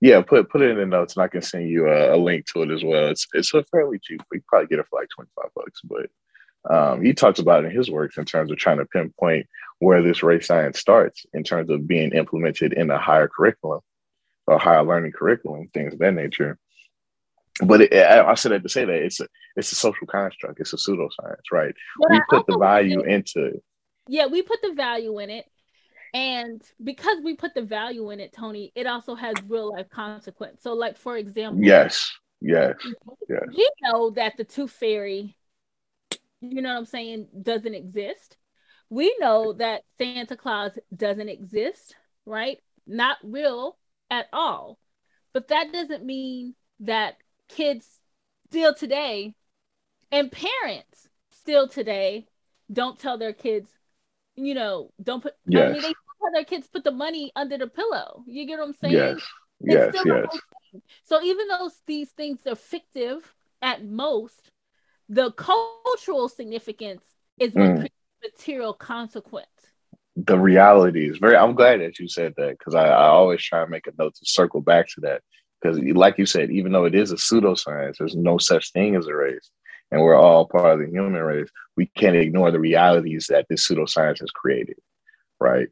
yeah, 0.00 0.20
put 0.22 0.50
put 0.50 0.62
it 0.62 0.70
in 0.70 0.78
the 0.78 0.86
notes, 0.86 1.16
and 1.16 1.22
I 1.22 1.28
can 1.28 1.42
send 1.42 1.68
you 1.68 1.88
a, 1.88 2.16
a 2.16 2.18
link 2.18 2.46
to 2.46 2.62
it 2.62 2.70
as 2.70 2.84
well. 2.84 3.08
It's 3.08 3.26
it's 3.32 3.54
a 3.54 3.62
fairly 3.64 3.98
cheap. 3.98 4.22
We 4.30 4.40
probably 4.40 4.68
get 4.68 4.78
it 4.78 4.86
for 4.88 5.00
like 5.00 5.08
twenty 5.08 5.30
five 5.36 5.50
bucks, 5.54 5.80
but 5.84 6.10
um, 6.70 7.02
he 7.02 7.12
talks 7.12 7.38
about 7.38 7.64
it 7.64 7.68
in 7.68 7.76
his 7.76 7.90
works 7.90 8.18
in 8.18 8.24
terms 8.24 8.50
of 8.50 8.58
trying 8.58 8.78
to 8.78 8.86
pinpoint 8.86 9.46
where 9.78 10.02
this 10.02 10.22
race 10.22 10.46
science 10.46 10.78
starts 10.78 11.26
in 11.34 11.42
terms 11.42 11.70
of 11.70 11.88
being 11.88 12.12
implemented 12.12 12.72
in 12.72 12.90
a 12.90 12.98
higher 12.98 13.28
curriculum 13.28 13.80
or 14.46 14.58
higher 14.58 14.84
learning 14.84 15.12
curriculum, 15.12 15.68
things 15.74 15.92
of 15.92 15.98
that 15.98 16.14
nature. 16.14 16.58
But 17.66 17.82
it, 17.82 17.94
I, 17.94 18.30
I 18.30 18.34
said 18.34 18.52
that 18.52 18.62
to 18.62 18.68
say 18.68 18.84
that 18.84 18.94
it's 18.94 19.20
a 19.20 19.26
it's 19.56 19.72
a 19.72 19.76
social 19.76 20.06
construct. 20.06 20.60
It's 20.60 20.72
a 20.72 20.76
pseudoscience, 20.76 21.50
right? 21.52 21.74
But 22.00 22.10
we 22.10 22.16
I 22.16 22.20
put 22.28 22.46
the 22.46 22.58
value 22.58 23.02
think- 23.02 23.08
into 23.08 23.46
it. 23.46 23.62
yeah, 24.08 24.26
we 24.26 24.42
put 24.42 24.60
the 24.62 24.72
value 24.74 25.18
in 25.18 25.30
it. 25.30 25.46
And 26.14 26.60
because 26.82 27.18
we 27.24 27.36
put 27.36 27.54
the 27.54 27.62
value 27.62 28.10
in 28.10 28.20
it, 28.20 28.34
Tony, 28.34 28.70
it 28.74 28.86
also 28.86 29.14
has 29.14 29.34
real 29.48 29.72
life 29.72 29.88
consequence. 29.88 30.62
So, 30.62 30.74
like 30.74 30.98
for 30.98 31.16
example, 31.16 31.64
Yes, 31.64 32.12
yes, 32.40 32.74
yes. 33.30 33.40
we 33.56 33.68
know 33.82 34.10
that 34.10 34.36
the 34.36 34.44
tooth 34.44 34.72
fairy, 34.72 35.36
you 36.42 36.60
know 36.60 36.70
what 36.70 36.78
I'm 36.80 36.84
saying, 36.84 37.28
doesn't 37.40 37.74
exist. 37.74 38.36
We 38.90 39.16
know 39.20 39.54
that 39.54 39.84
Santa 39.96 40.36
Claus 40.36 40.72
doesn't 40.94 41.30
exist, 41.30 41.94
right? 42.26 42.58
Not 42.86 43.16
real 43.22 43.78
at 44.10 44.26
all. 44.34 44.78
But 45.32 45.48
that 45.48 45.72
doesn't 45.72 46.04
mean 46.04 46.54
that 46.80 47.14
kids 47.56 47.86
still 48.48 48.74
today 48.74 49.34
and 50.10 50.30
parents 50.32 51.08
still 51.30 51.68
today 51.68 52.26
don't 52.72 52.98
tell 52.98 53.18
their 53.18 53.32
kids, 53.32 53.68
you 54.36 54.54
know, 54.54 54.90
don't 55.02 55.22
put, 55.22 55.34
I 55.54 55.64
mean, 55.66 55.82
they 55.82 55.94
tell 56.20 56.32
their 56.32 56.44
kids 56.44 56.66
put 56.68 56.84
the 56.84 56.90
money 56.90 57.32
under 57.36 57.58
the 57.58 57.66
pillow. 57.66 58.24
You 58.26 58.46
get 58.46 58.58
what 58.58 58.68
I'm 58.68 58.74
saying? 58.74 58.94
Yes, 58.94 59.20
yes, 59.60 59.94
yes. 60.04 60.26
So 61.04 61.22
even 61.22 61.48
though 61.48 61.70
these 61.86 62.10
things 62.10 62.40
are 62.46 62.54
fictive 62.54 63.34
at 63.60 63.84
most, 63.84 64.50
the 65.08 65.32
cultural 65.32 66.28
significance 66.28 67.04
is 67.38 67.52
Mm. 67.54 67.88
material 68.22 68.72
consequence. 68.72 69.48
the 70.16 70.38
reality 70.38 71.08
is 71.08 71.18
very 71.18 71.36
i'm 71.36 71.54
glad 71.54 71.80
that 71.80 71.98
you 71.98 72.06
said 72.06 72.34
that 72.36 72.50
because 72.58 72.74
I, 72.74 72.86
I 72.86 73.06
always 73.06 73.42
try 73.42 73.62
and 73.62 73.70
make 73.70 73.86
a 73.86 73.92
note 73.98 74.14
to 74.16 74.24
circle 74.24 74.60
back 74.60 74.86
to 74.94 75.00
that 75.02 75.22
because 75.62 75.78
like 75.94 76.18
you 76.18 76.26
said 76.26 76.50
even 76.50 76.72
though 76.72 76.84
it 76.84 76.94
is 76.94 77.12
a 77.12 77.16
pseudoscience 77.16 77.96
there's 77.98 78.16
no 78.16 78.38
such 78.38 78.72
thing 78.72 78.96
as 78.96 79.06
a 79.06 79.14
race 79.14 79.50
and 79.92 80.00
we're 80.00 80.16
all 80.16 80.46
part 80.46 80.72
of 80.72 80.78
the 80.80 80.90
human 80.90 81.22
race, 81.22 81.50
we 81.76 81.86
can't 81.86 82.16
ignore 82.16 82.50
the 82.50 82.58
realities 82.58 83.26
that 83.28 83.46
this 83.48 83.68
pseudoscience 83.68 84.20
has 84.20 84.30
created, 84.30 84.76
right? 85.38 85.68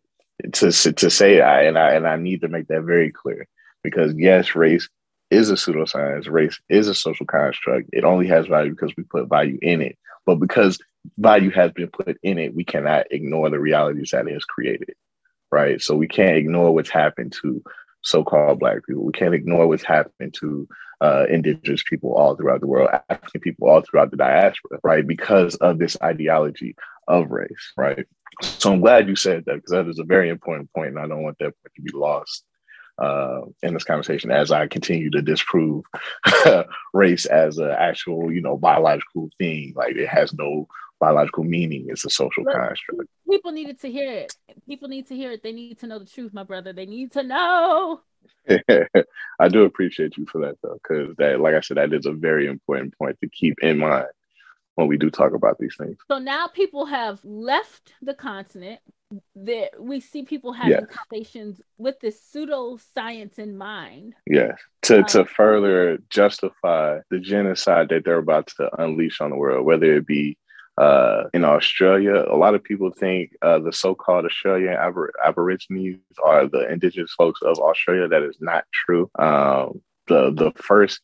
To, 0.53 0.71
to 0.71 1.11
say 1.11 1.41
I 1.41 1.63
and 1.63 1.79
I 1.79 1.95
and 1.95 2.07
I 2.07 2.17
need 2.17 2.43
to 2.43 2.49
make 2.49 2.69
that 2.69 2.83
very 2.83 3.11
clear 3.11 3.49
because 3.83 4.15
yes, 4.17 4.55
race 4.55 4.89
is 5.31 5.51
a 5.51 5.55
pseudoscience. 5.55 6.31
Race 6.31 6.61
is 6.69 6.87
a 6.87 6.95
social 6.95 7.27
construct. 7.27 7.89
It 7.93 8.05
only 8.05 8.27
has 8.29 8.47
value 8.47 8.73
because 8.73 8.93
we 8.97 9.05
put 9.05 9.29
value 9.29 9.59
in 9.63 9.81
it. 9.81 9.99
But 10.27 10.37
because 10.37 10.79
value 11.19 11.51
has 11.53 11.73
been 11.73 11.89
put 11.89 12.19
in 12.23 12.39
it, 12.39 12.55
we 12.55 12.65
cannot 12.65 13.07
ignore 13.11 13.49
the 13.49 13.61
realities 13.61 14.11
that 14.13 14.29
it 14.29 14.35
has 14.35 14.45
created, 14.45 14.95
right? 15.51 15.81
So 15.81 15.97
we 15.97 16.09
can't 16.09 16.37
ignore 16.37 16.75
what's 16.75 16.91
happened 16.91 17.35
to 17.41 17.63
so-called 18.03 18.61
Black 18.61 18.87
people. 18.87 19.05
We 19.05 19.13
can't 19.13 19.35
ignore 19.35 19.67
what's 19.67 19.85
happened 19.85 20.35
to 20.41 20.69
uh, 21.01 21.27
indigenous 21.29 21.83
people 21.83 22.15
all 22.15 22.37
throughout 22.37 22.61
the 22.61 22.67
world, 22.67 22.91
African 23.09 23.41
people 23.41 23.69
all 23.69 23.81
throughout 23.81 24.11
the 24.11 24.17
diaspora, 24.17 24.79
right? 24.83 25.07
Because 25.07 25.55
of 25.57 25.79
this 25.79 25.97
ideology 26.03 26.77
of 27.09 27.31
race, 27.31 27.73
right? 27.77 28.07
So 28.43 28.73
I'm 28.73 28.81
glad 28.81 29.09
you 29.09 29.17
said 29.17 29.45
that 29.47 29.57
because 29.57 29.71
that 29.71 29.89
is 29.89 29.99
a 29.99 30.05
very 30.05 30.29
important 30.29 30.73
point, 30.73 30.91
and 30.91 30.99
I 30.99 31.07
don't 31.09 31.23
want 31.23 31.39
that 31.41 31.55
to 31.77 31.83
be 31.83 31.91
lost 31.93 32.45
uh, 32.99 33.41
in 33.63 33.75
this 33.75 33.85
conversation 33.85 34.31
as 34.31 34.53
I 34.53 34.67
continue 34.67 35.11
to 35.11 35.23
disprove 35.23 35.85
race 36.95 37.25
as 37.27 37.59
an 37.59 37.71
actual, 37.71 38.33
you 38.33 38.43
know, 38.43 38.57
biological 38.57 39.31
thing. 39.39 39.73
Like 39.75 39.97
it 39.97 40.09
has 40.09 40.35
no 40.35 40.69
biological 41.01 41.45
meaning. 41.45 41.87
is 41.89 42.05
a 42.05 42.11
social 42.11 42.45
Look, 42.45 42.55
construct. 42.55 43.11
People 43.29 43.51
needed 43.51 43.81
to 43.81 43.91
hear 43.91 44.13
it. 44.13 44.37
People 44.67 44.89
need 44.89 45.09
to 45.09 45.17
hear 45.17 45.33
it. 45.33 45.43
They 45.43 45.53
need 45.53 45.79
to 45.81 45.87
know 45.87 45.99
the 45.99 46.05
truth, 46.05 46.33
my 46.33 46.45
brother. 46.45 46.73
They 46.73 46.87
need 46.87 47.13
to 47.13 47.23
know. 47.23 48.03
I 49.41 49.49
do 49.49 49.65
appreciate 49.65 50.17
you 50.17 50.27
for 50.27 50.41
that 50.43 50.57
though, 50.63 50.79
because 50.83 51.17
that, 51.17 51.41
like 51.41 51.55
I 51.55 51.61
said, 51.61 51.79
that 51.79 51.93
is 51.93 52.07
a 52.07 52.13
very 52.13 52.47
important 52.47 52.97
point 52.97 53.19
to 53.23 53.29
keep 53.29 53.57
in 53.63 53.79
mind 53.79 54.07
when 54.75 54.89
we 54.89 54.97
do 54.97 55.11
talk 55.11 55.35
about 55.35 55.59
these 55.59 55.75
things. 55.77 55.97
So 56.09 56.19
now 56.19 56.47
people 56.47 56.87
have 56.87 57.21
left 57.25 57.95
the 58.03 58.15
continent. 58.15 58.81
That 59.35 59.71
we 59.77 59.99
see 59.99 60.23
people 60.23 60.53
having 60.53 60.71
yes. 60.71 60.85
conversations 60.89 61.61
with 61.79 61.99
this 61.99 62.23
pseudo 62.23 62.79
science 62.95 63.41
in 63.41 63.59
mind. 63.59 64.15
Yes, 64.25 64.57
to 64.83 64.99
um, 64.99 65.05
to 65.07 65.25
further 65.25 65.99
justify 66.11 67.01
the 67.11 67.19
genocide 67.19 67.89
that 67.89 68.05
they're 68.05 68.19
about 68.19 68.47
to 68.59 68.71
unleash 68.81 69.21
on 69.21 69.31
the 69.31 69.37
world, 69.37 69.67
whether 69.67 69.97
it 69.97 70.07
be 70.07 70.39
uh, 70.81 71.29
in 71.35 71.45
Australia, 71.45 72.25
a 72.31 72.37
lot 72.37 72.55
of 72.55 72.65
people 72.65 72.91
think 72.91 73.37
uh, 73.43 73.59
the 73.59 73.73
so-called 73.73 74.25
Australian 74.25 74.75
Abor- 74.75 75.11
Aborigines 75.23 76.01
are 76.25 76.47
the 76.47 76.71
indigenous 76.73 77.13
folks 77.13 77.41
of 77.43 77.59
Australia. 77.59 78.09
That 78.09 78.23
is 78.23 78.39
not 78.41 78.65
true. 78.73 79.11
Um, 79.19 79.83
the 80.09 80.33
the 80.33 80.53
first 80.57 81.01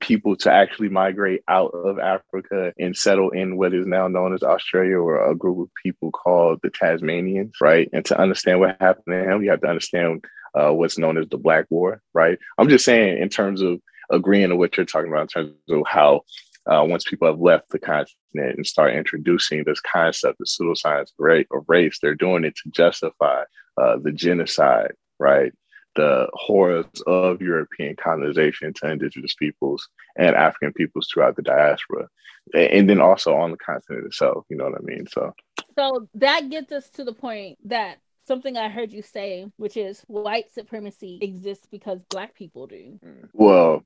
people 0.00 0.36
to 0.36 0.52
actually 0.52 0.88
migrate 0.88 1.42
out 1.48 1.70
of 1.72 1.98
Africa 1.98 2.72
and 2.78 2.96
settle 2.96 3.30
in 3.30 3.56
what 3.56 3.74
is 3.74 3.86
now 3.86 4.06
known 4.08 4.32
as 4.34 4.42
Australia 4.42 4.98
or 4.98 5.30
a 5.30 5.34
group 5.34 5.58
of 5.58 5.74
people 5.82 6.10
called 6.10 6.60
the 6.62 6.70
Tasmanians, 6.70 7.54
right? 7.60 7.88
And 7.92 8.04
to 8.06 8.18
understand 8.18 8.60
what 8.60 8.76
happened 8.80 9.06
to 9.08 9.24
him, 9.30 9.42
you 9.42 9.50
have 9.50 9.60
to 9.62 9.68
understand 9.68 10.24
uh, 10.54 10.70
what's 10.70 10.98
known 10.98 11.18
as 11.18 11.28
the 11.28 11.38
Black 11.38 11.66
War, 11.70 12.00
right? 12.14 12.38
I'm 12.58 12.68
just 12.68 12.84
saying 12.84 13.18
in 13.18 13.28
terms 13.28 13.60
of 13.60 13.80
agreeing 14.10 14.50
to 14.50 14.56
what 14.56 14.76
you're 14.76 14.86
talking 14.86 15.10
about 15.10 15.22
in 15.22 15.28
terms 15.28 15.52
of 15.68 15.82
how 15.86 16.22
uh, 16.66 16.84
once 16.86 17.04
people 17.04 17.28
have 17.28 17.40
left 17.40 17.68
the 17.70 17.78
continent 17.78 18.16
and 18.34 18.66
start 18.66 18.94
introducing 18.94 19.62
this 19.64 19.80
concept 19.80 20.40
of 20.40 20.46
pseudoscience 20.46 21.10
of 21.20 21.64
race, 21.68 21.98
they're 22.00 22.14
doing 22.14 22.44
it 22.44 22.54
to 22.56 22.70
justify 22.70 23.42
uh, 23.80 23.96
the 24.02 24.12
genocide, 24.12 24.92
right? 25.18 25.52
The 25.94 26.28
horrors 26.34 26.86
of 27.06 27.40
European 27.40 27.96
colonization 27.96 28.74
to 28.74 28.90
indigenous 28.90 29.34
peoples 29.34 29.88
and 30.16 30.36
African 30.36 30.72
peoples 30.72 31.08
throughout 31.12 31.36
the 31.36 31.42
diaspora, 31.42 32.08
and 32.52 32.90
then 32.90 33.00
also 33.00 33.34
on 33.34 33.52
the 33.52 33.56
continent 33.56 34.06
itself. 34.06 34.44
You 34.50 34.56
know 34.56 34.64
what 34.64 34.80
I 34.80 34.84
mean? 34.84 35.06
So, 35.06 35.32
so 35.78 36.08
that 36.14 36.50
gets 36.50 36.72
us 36.72 36.90
to 36.90 37.04
the 37.04 37.14
point 37.14 37.58
that 37.68 37.98
something 38.26 38.56
I 38.56 38.68
heard 38.68 38.92
you 38.92 39.02
say, 39.02 39.46
which 39.56 39.76
is 39.76 40.02
white 40.08 40.50
supremacy 40.52 41.18
exists 41.22 41.66
because 41.70 42.02
black 42.10 42.34
people 42.34 42.66
do. 42.66 42.98
Well, 43.32 43.84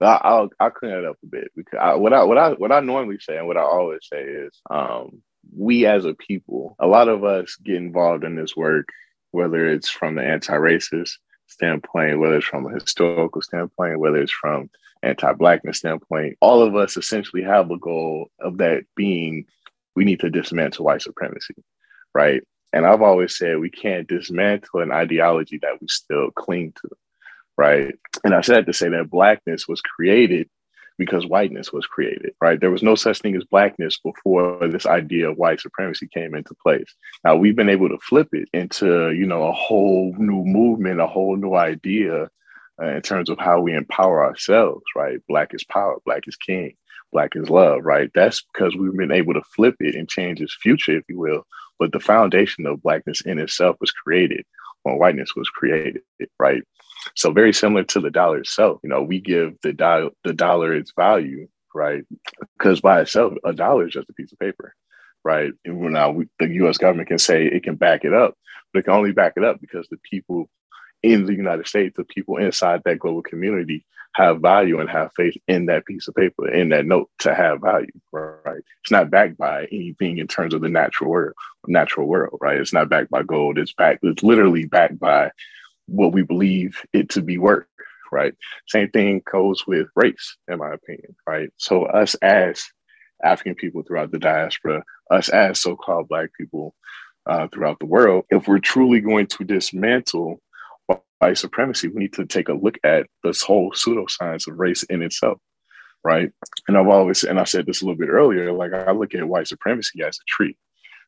I, 0.00 0.40
will 0.40 0.50
I'll 0.60 0.70
clean 0.70 0.92
it 0.92 1.04
up 1.04 1.16
a 1.22 1.26
bit 1.26 1.50
because 1.56 1.78
I, 1.80 1.94
what 1.94 2.12
I 2.12 2.24
what 2.24 2.38
I 2.38 2.52
what 2.52 2.72
I 2.72 2.80
normally 2.80 3.18
say 3.18 3.36
and 3.36 3.46
what 3.46 3.56
I 3.56 3.62
always 3.62 4.00
say 4.02 4.22
is, 4.22 4.60
um, 4.70 5.22
we 5.56 5.86
as 5.86 6.04
a 6.04 6.14
people, 6.14 6.76
a 6.78 6.86
lot 6.86 7.08
of 7.08 7.24
us 7.24 7.56
get 7.56 7.76
involved 7.76 8.24
in 8.24 8.36
this 8.36 8.56
work, 8.56 8.88
whether 9.30 9.66
it's 9.66 9.88
from 9.88 10.14
the 10.14 10.22
anti-racist 10.22 11.12
standpoint, 11.46 12.20
whether 12.20 12.36
it's 12.36 12.46
from 12.46 12.66
a 12.66 12.74
historical 12.74 13.42
standpoint, 13.42 13.98
whether 13.98 14.18
it's 14.18 14.32
from 14.32 14.70
anti-blackness 15.02 15.78
standpoint. 15.78 16.36
All 16.40 16.62
of 16.62 16.76
us 16.76 16.96
essentially 16.96 17.42
have 17.42 17.70
a 17.70 17.78
goal 17.78 18.30
of 18.40 18.58
that 18.58 18.84
being 18.94 19.46
we 19.96 20.04
need 20.04 20.20
to 20.20 20.30
dismantle 20.30 20.84
white 20.84 21.02
supremacy, 21.02 21.54
right? 22.14 22.42
And 22.72 22.86
I've 22.86 23.02
always 23.02 23.36
said 23.36 23.58
we 23.58 23.70
can't 23.70 24.06
dismantle 24.06 24.80
an 24.80 24.92
ideology 24.92 25.58
that 25.62 25.80
we 25.80 25.88
still 25.88 26.30
cling 26.30 26.72
to 26.82 26.88
right? 27.58 27.94
And 28.24 28.34
I 28.34 28.40
said 28.40 28.64
to 28.66 28.72
say 28.72 28.88
that 28.88 29.10
blackness 29.10 29.68
was 29.68 29.82
created 29.82 30.48
because 30.96 31.26
whiteness 31.26 31.72
was 31.72 31.86
created, 31.86 32.32
right? 32.40 32.60
There 32.60 32.70
was 32.70 32.82
no 32.82 32.94
such 32.94 33.20
thing 33.20 33.36
as 33.36 33.44
blackness 33.44 33.98
before 33.98 34.66
this 34.68 34.86
idea 34.86 35.30
of 35.30 35.36
white 35.36 35.60
supremacy 35.60 36.08
came 36.12 36.34
into 36.34 36.54
place. 36.62 36.92
Now 37.24 37.36
we've 37.36 37.54
been 37.54 37.68
able 37.68 37.88
to 37.88 37.98
flip 37.98 38.28
it 38.32 38.48
into, 38.52 39.12
you 39.12 39.26
know, 39.26 39.44
a 39.44 39.52
whole 39.52 40.14
new 40.18 40.44
movement, 40.44 41.00
a 41.00 41.06
whole 41.06 41.36
new 41.36 41.54
idea 41.54 42.28
uh, 42.80 42.86
in 42.86 43.02
terms 43.02 43.28
of 43.28 43.38
how 43.38 43.60
we 43.60 43.74
empower 43.74 44.24
ourselves, 44.24 44.84
right? 44.96 45.18
Black 45.28 45.54
is 45.54 45.64
power, 45.64 45.98
black 46.04 46.24
is 46.26 46.36
king, 46.36 46.74
black 47.12 47.36
is 47.36 47.48
love, 47.48 47.84
right? 47.84 48.10
That's 48.14 48.44
because 48.52 48.76
we've 48.76 48.96
been 48.96 49.12
able 49.12 49.34
to 49.34 49.42
flip 49.54 49.76
it 49.80 49.94
and 49.94 50.08
change 50.08 50.40
its 50.40 50.56
future, 50.60 50.96
if 50.96 51.04
you 51.08 51.18
will. 51.18 51.44
But 51.78 51.92
the 51.92 52.00
foundation 52.00 52.66
of 52.66 52.82
blackness 52.82 53.20
in 53.20 53.38
itself 53.38 53.76
was 53.80 53.92
created 53.92 54.44
when 54.82 54.98
whiteness 54.98 55.34
was 55.36 55.48
created, 55.48 56.02
right? 56.40 56.62
So 57.14 57.32
very 57.32 57.52
similar 57.52 57.84
to 57.84 58.00
the 58.00 58.10
dollar 58.10 58.38
itself. 58.38 58.80
You 58.82 58.90
know, 58.90 59.02
we 59.02 59.20
give 59.20 59.54
the 59.62 59.72
dollar 59.72 60.10
the 60.24 60.32
dollar 60.32 60.74
its 60.74 60.92
value, 60.96 61.48
right? 61.74 62.04
Because 62.58 62.80
by 62.80 63.00
itself, 63.00 63.34
a 63.44 63.52
dollar 63.52 63.86
is 63.86 63.94
just 63.94 64.10
a 64.10 64.14
piece 64.14 64.32
of 64.32 64.38
paper, 64.38 64.74
right? 65.24 65.52
And 65.64 65.80
now 65.92 66.10
we, 66.10 66.28
the 66.38 66.48
U.S. 66.48 66.78
government 66.78 67.08
can 67.08 67.18
say 67.18 67.46
it 67.46 67.62
can 67.62 67.76
back 67.76 68.04
it 68.04 68.14
up, 68.14 68.34
but 68.72 68.80
it 68.80 68.82
can 68.84 68.94
only 68.94 69.12
back 69.12 69.34
it 69.36 69.44
up 69.44 69.60
because 69.60 69.88
the 69.88 69.98
people 69.98 70.48
in 71.02 71.26
the 71.26 71.34
United 71.34 71.66
States, 71.66 71.94
the 71.96 72.04
people 72.04 72.36
inside 72.38 72.82
that 72.84 72.98
global 72.98 73.22
community 73.22 73.84
have 74.14 74.40
value 74.40 74.80
and 74.80 74.90
have 74.90 75.12
faith 75.14 75.36
in 75.46 75.66
that 75.66 75.86
piece 75.86 76.08
of 76.08 76.14
paper, 76.14 76.50
in 76.52 76.70
that 76.70 76.86
note 76.86 77.08
to 77.20 77.34
have 77.34 77.60
value, 77.60 77.86
right? 78.12 78.62
It's 78.82 78.90
not 78.90 79.10
backed 79.10 79.38
by 79.38 79.68
anything 79.70 80.18
in 80.18 80.26
terms 80.26 80.54
of 80.54 80.60
the 80.60 80.68
natural 80.68 81.10
world, 81.10 81.34
natural 81.66 82.08
world, 82.08 82.38
right? 82.40 82.58
It's 82.58 82.72
not 82.72 82.88
backed 82.88 83.10
by 83.10 83.22
gold. 83.22 83.58
It's 83.58 83.72
backed, 83.72 84.00
it's 84.02 84.22
literally 84.22 84.66
backed 84.66 84.98
by 84.98 85.30
what 85.88 86.12
we 86.12 86.22
believe 86.22 86.80
it 86.92 87.10
to 87.10 87.22
be 87.22 87.38
worth, 87.38 87.66
right? 88.12 88.34
Same 88.68 88.90
thing 88.90 89.22
goes 89.30 89.66
with 89.66 89.88
race, 89.96 90.36
in 90.48 90.58
my 90.58 90.72
opinion, 90.72 91.16
right? 91.26 91.50
So 91.56 91.84
us 91.86 92.14
as 92.16 92.64
African 93.22 93.54
people 93.54 93.82
throughout 93.82 94.12
the 94.12 94.18
diaspora, 94.18 94.84
us 95.10 95.28
as 95.28 95.60
so-called 95.60 96.08
Black 96.08 96.30
people 96.38 96.74
uh, 97.26 97.48
throughout 97.48 97.78
the 97.80 97.86
world, 97.86 98.24
if 98.30 98.46
we're 98.46 98.58
truly 98.58 99.00
going 99.00 99.26
to 99.26 99.44
dismantle 99.44 100.40
white 101.18 101.38
supremacy, 101.38 101.88
we 101.88 102.02
need 102.02 102.12
to 102.14 102.26
take 102.26 102.48
a 102.48 102.54
look 102.54 102.78
at 102.84 103.06
this 103.24 103.42
whole 103.42 103.72
pseudoscience 103.72 104.46
of 104.48 104.58
race 104.58 104.84
in 104.84 105.02
itself, 105.02 105.38
right? 106.04 106.30
And 106.68 106.76
I've 106.76 106.86
always, 106.88 107.24
and 107.24 107.40
I 107.40 107.44
said 107.44 107.66
this 107.66 107.82
a 107.82 107.84
little 107.84 107.98
bit 107.98 108.08
earlier, 108.08 108.52
like 108.52 108.72
I 108.72 108.92
look 108.92 109.14
at 109.14 109.26
white 109.26 109.48
supremacy 109.48 110.02
as 110.02 110.16
a 110.16 110.24
tree, 110.28 110.56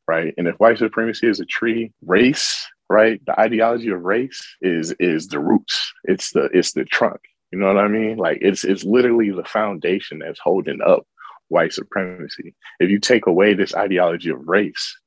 right? 0.09 0.35
And 0.37 0.49
if 0.49 0.57
white 0.57 0.79
supremacy 0.79 1.29
is 1.29 1.41
a 1.41 1.45
tree, 1.45 1.93
race 2.05 2.67
right? 2.91 3.25
The 3.25 3.39
ideology 3.41 3.89
of 3.91 4.03
race 4.03 4.45
is 4.61 4.93
is 4.99 5.29
the 5.29 5.39
roots. 5.39 5.93
It's 6.05 6.33
the 6.33 6.51
it's 6.53 6.73
the 6.73 6.85
trunk. 6.85 7.21
You 7.53 7.59
know 7.59 7.69
what 7.69 7.79
I 7.79 7.89
mean? 7.89 8.19
Like 8.19 8.39
it's 8.43 8.65
it's 8.65 8.85
literally 8.85 9.31
the 9.31 9.45
foundation 9.45 10.19
that's 10.19 10.41
holding 10.41 10.81
up 10.83 11.07
white 11.49 11.73
supremacy. 11.73 12.55
If 12.81 12.91
you 12.91 12.99
take 12.99 13.27
away 13.27 13.55
this 13.55 13.75
ideology 13.75 14.31
of 14.31 14.47
race, 14.47 14.99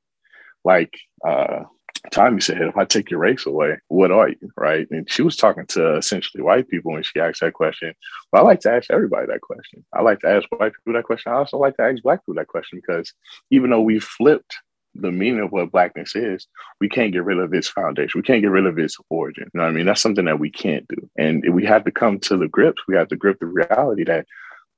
like 0.64 0.92
uh 1.26 1.64
Toni 2.10 2.40
said, 2.40 2.60
if 2.60 2.76
I 2.76 2.84
take 2.84 3.10
your 3.10 3.20
race 3.20 3.46
away, 3.46 3.78
what 3.88 4.10
are 4.10 4.28
you? 4.28 4.50
Right. 4.58 4.86
And 4.90 5.10
she 5.10 5.22
was 5.22 5.36
talking 5.36 5.64
to 5.68 5.96
essentially 5.96 6.42
white 6.42 6.68
people 6.68 6.92
when 6.92 7.02
she 7.02 7.18
asked 7.18 7.40
that 7.40 7.54
question. 7.54 7.94
But 8.30 8.40
I 8.40 8.42
like 8.42 8.60
to 8.60 8.72
ask 8.72 8.90
everybody 8.90 9.26
that 9.26 9.40
question. 9.40 9.86
I 9.94 10.02
like 10.02 10.20
to 10.20 10.28
ask 10.28 10.46
white 10.50 10.72
people 10.74 10.92
that 10.94 11.04
question. 11.04 11.32
I 11.32 11.36
also 11.36 11.56
like 11.56 11.76
to 11.76 11.82
ask 11.82 12.02
black 12.02 12.20
people 12.20 12.34
that 12.34 12.48
question 12.48 12.78
because 12.86 13.12
even 13.50 13.70
though 13.70 13.80
we 13.80 14.00
flipped 14.00 14.54
the 14.94 15.10
meaning 15.10 15.40
of 15.40 15.52
what 15.52 15.72
blackness 15.72 16.14
is, 16.14 16.46
we 16.80 16.88
can't 16.88 17.12
get 17.12 17.24
rid 17.24 17.38
of 17.38 17.52
its 17.52 17.68
foundation. 17.68 18.18
We 18.18 18.22
can't 18.22 18.42
get 18.42 18.50
rid 18.50 18.66
of 18.66 18.78
its 18.78 18.96
origin. 19.10 19.50
You 19.52 19.60
know 19.60 19.66
I 19.66 19.70
mean? 19.70 19.86
That's 19.86 20.00
something 20.00 20.24
that 20.26 20.38
we 20.38 20.50
can't 20.50 20.86
do. 20.88 21.08
And 21.18 21.44
we 21.52 21.64
have 21.66 21.84
to 21.84 21.90
come 21.90 22.18
to 22.20 22.36
the 22.36 22.48
grips. 22.48 22.82
We 22.86 22.96
have 22.96 23.08
to 23.08 23.16
grip 23.16 23.38
the 23.40 23.46
reality 23.46 24.04
that 24.04 24.26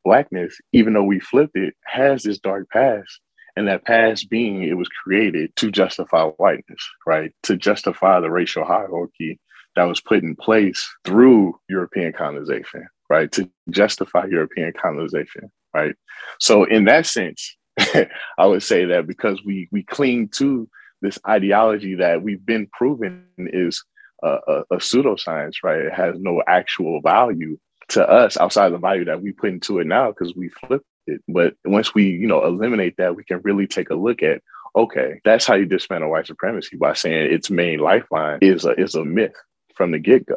blackness, 0.05 0.57
even 0.73 0.93
though 0.93 1.05
we 1.05 1.21
flipped 1.21 1.57
it, 1.57 1.75
has 1.85 2.23
this 2.23 2.39
dark 2.39 2.69
past. 2.71 3.21
And 3.57 3.69
that 3.69 3.85
past 3.87 4.29
being 4.29 4.63
it 4.63 4.75
was 4.75 4.89
created 4.89 5.55
to 5.57 5.71
justify 5.71 6.25
whiteness, 6.25 6.89
right? 7.07 7.33
To 7.45 7.57
justify 7.57 8.21
the 8.21 8.31
racial 8.31 8.65
hierarchy 8.65 9.41
that 9.77 9.85
was 9.85 10.01
put 10.01 10.23
in 10.23 10.37
place 10.37 10.87
through 11.05 11.59
European 11.69 12.13
colonization, 12.13 12.87
right? 13.09 13.31
To 13.33 13.51
justify 13.71 14.27
European 14.27 14.73
colonization, 14.73 15.51
right? 15.75 15.95
So 16.39 16.65
in 16.65 16.85
that 16.85 17.07
sense, 17.07 17.57
I 18.39 18.47
would 18.47 18.63
say 18.63 18.87
that 18.87 19.07
because 19.07 19.43
we 19.45 19.69
we 19.71 19.83
cling 19.83 20.29
to 20.37 20.69
this 21.03 21.19
ideology 21.29 21.97
that 21.97 22.23
we've 22.23 22.45
been 22.45 22.67
proven 22.73 23.27
is 23.39 23.85
a, 24.23 24.39
a, 24.47 24.61
a 24.73 24.77
pseudoscience, 24.77 25.57
right? 25.63 25.81
It 25.81 25.93
has 25.93 26.17
no 26.19 26.43
actual 26.47 27.01
value 27.01 27.59
to 27.89 28.09
us 28.09 28.37
outside 28.37 28.67
of 28.67 28.73
the 28.73 28.79
value 28.79 29.05
that 29.05 29.23
we 29.23 29.33
put 29.33 29.51
into 29.51 29.79
it 29.79 29.87
now 29.87 30.09
because 30.09 30.35
we 30.35 30.49
flipped 30.49 30.87
it. 31.07 31.23
But 31.29 31.55
once 31.65 31.95
we, 31.95 32.05
you 32.05 32.27
know, 32.27 32.45
eliminate 32.45 32.97
that, 32.97 33.15
we 33.15 33.25
can 33.25 33.41
really 33.43 33.67
take 33.67 33.91
a 33.91 33.95
look 33.95 34.23
at 34.23 34.43
okay, 34.75 35.21
that's 35.25 35.47
how 35.47 35.55
you 35.55 35.65
dismantle 35.65 36.11
white 36.11 36.27
supremacy 36.27 36.77
by 36.77 36.93
saying 36.93 37.33
its 37.33 37.51
main 37.51 37.79
lifeline 37.79 38.39
is 38.43 38.65
a 38.65 38.79
is 38.79 38.95
a 38.95 39.05
myth 39.05 39.35
from 39.75 39.91
the 39.91 39.99
get 39.99 40.27
go, 40.27 40.37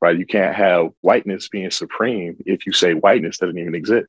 right? 0.00 0.18
You 0.18 0.26
can't 0.26 0.54
have 0.54 0.90
whiteness 1.00 1.48
being 1.48 1.70
supreme 1.70 2.36
if 2.44 2.66
you 2.66 2.72
say 2.72 2.94
whiteness 2.94 3.38
doesn't 3.38 3.58
even 3.58 3.74
exist. 3.74 4.08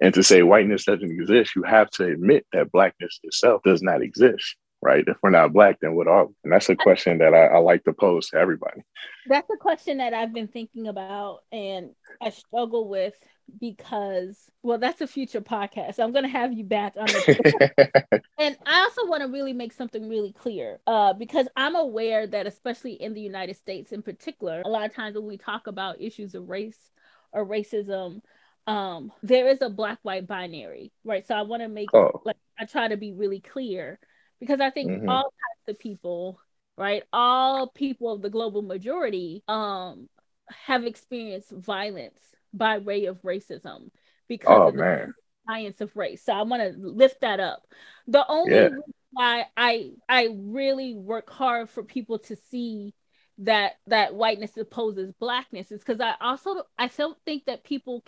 And 0.00 0.12
to 0.14 0.22
say 0.22 0.42
whiteness 0.42 0.84
doesn't 0.84 1.10
exist, 1.10 1.56
you 1.56 1.62
have 1.62 1.90
to 1.92 2.04
admit 2.04 2.46
that 2.52 2.70
blackness 2.70 3.18
itself 3.22 3.62
does 3.64 3.82
not 3.82 4.02
exist 4.02 4.56
right? 4.82 5.04
If 5.06 5.16
we're 5.22 5.30
not 5.30 5.52
black, 5.52 5.78
then 5.80 5.94
what 5.94 6.06
are 6.06 6.26
we? 6.26 6.34
And 6.44 6.52
that's 6.52 6.68
a 6.68 6.76
question 6.76 7.18
that 7.18 7.34
I, 7.34 7.46
I, 7.46 7.58
like 7.58 7.82
to 7.84 7.92
pose 7.92 8.28
to 8.28 8.36
everybody. 8.36 8.82
That's 9.26 9.48
a 9.50 9.56
question 9.56 9.98
that 9.98 10.14
I've 10.14 10.32
been 10.32 10.48
thinking 10.48 10.86
about 10.86 11.40
and 11.50 11.90
I 12.22 12.30
struggle 12.30 12.88
with 12.88 13.14
because 13.60 14.50
well 14.62 14.78
that's 14.78 15.00
a 15.00 15.06
future 15.06 15.40
podcast 15.40 16.00
i'm 16.00 16.10
going 16.10 16.24
to 16.24 16.28
have 16.28 16.52
you 16.52 16.64
back 16.64 16.94
on 16.96 17.06
the 17.06 18.22
and 18.40 18.56
i 18.66 18.80
also 18.80 19.06
want 19.06 19.22
to 19.22 19.28
really 19.28 19.52
make 19.52 19.72
something 19.72 20.08
really 20.08 20.32
clear 20.32 20.80
uh, 20.86 21.12
because 21.12 21.46
i'm 21.56 21.76
aware 21.76 22.26
that 22.26 22.46
especially 22.46 22.94
in 22.94 23.14
the 23.14 23.20
united 23.20 23.54
states 23.54 23.92
in 23.92 24.02
particular 24.02 24.62
a 24.64 24.68
lot 24.68 24.84
of 24.84 24.94
times 24.94 25.14
when 25.14 25.26
we 25.26 25.36
talk 25.36 25.68
about 25.68 26.00
issues 26.00 26.34
of 26.34 26.48
race 26.48 26.90
or 27.32 27.46
racism 27.46 28.20
um, 28.66 29.12
there 29.22 29.48
is 29.48 29.62
a 29.62 29.70
black 29.70 29.98
white 30.02 30.26
binary 30.26 30.92
right 31.04 31.26
so 31.26 31.34
i 31.34 31.42
want 31.42 31.62
to 31.62 31.68
make 31.68 31.92
oh. 31.94 32.20
like 32.24 32.36
i 32.58 32.64
try 32.64 32.88
to 32.88 32.96
be 32.96 33.12
really 33.12 33.40
clear 33.40 33.98
because 34.40 34.60
I 34.60 34.70
think 34.70 34.90
mm-hmm. 34.90 35.08
all 35.08 35.24
types 35.24 35.68
of 35.68 35.78
people, 35.78 36.38
right, 36.76 37.02
all 37.12 37.68
people 37.68 38.12
of 38.12 38.22
the 38.22 38.30
global 38.30 38.62
majority, 38.62 39.42
um, 39.48 40.08
have 40.50 40.84
experienced 40.84 41.50
violence 41.50 42.20
by 42.52 42.78
way 42.78 43.06
of 43.06 43.22
racism 43.22 43.90
because 44.28 44.58
oh, 44.58 44.68
of 44.68 44.74
man. 44.74 45.08
the 45.08 45.52
science 45.52 45.80
of 45.80 45.96
race. 45.96 46.22
So 46.24 46.32
I 46.32 46.42
want 46.42 46.62
to 46.62 46.78
lift 46.78 47.22
that 47.22 47.40
up. 47.40 47.66
The 48.06 48.24
only 48.28 48.54
yeah. 48.54 48.68
why 49.10 49.46
I 49.56 49.90
I 50.08 50.28
really 50.32 50.94
work 50.94 51.30
hard 51.30 51.68
for 51.68 51.82
people 51.82 52.18
to 52.20 52.36
see 52.50 52.94
that 53.38 53.72
that 53.86 54.14
whiteness 54.14 54.56
opposes 54.56 55.12
blackness 55.18 55.70
is 55.70 55.80
because 55.80 56.00
I 56.00 56.14
also 56.20 56.62
I 56.78 56.88
don't 56.88 57.18
think 57.26 57.46
that 57.46 57.64
people 57.64 58.02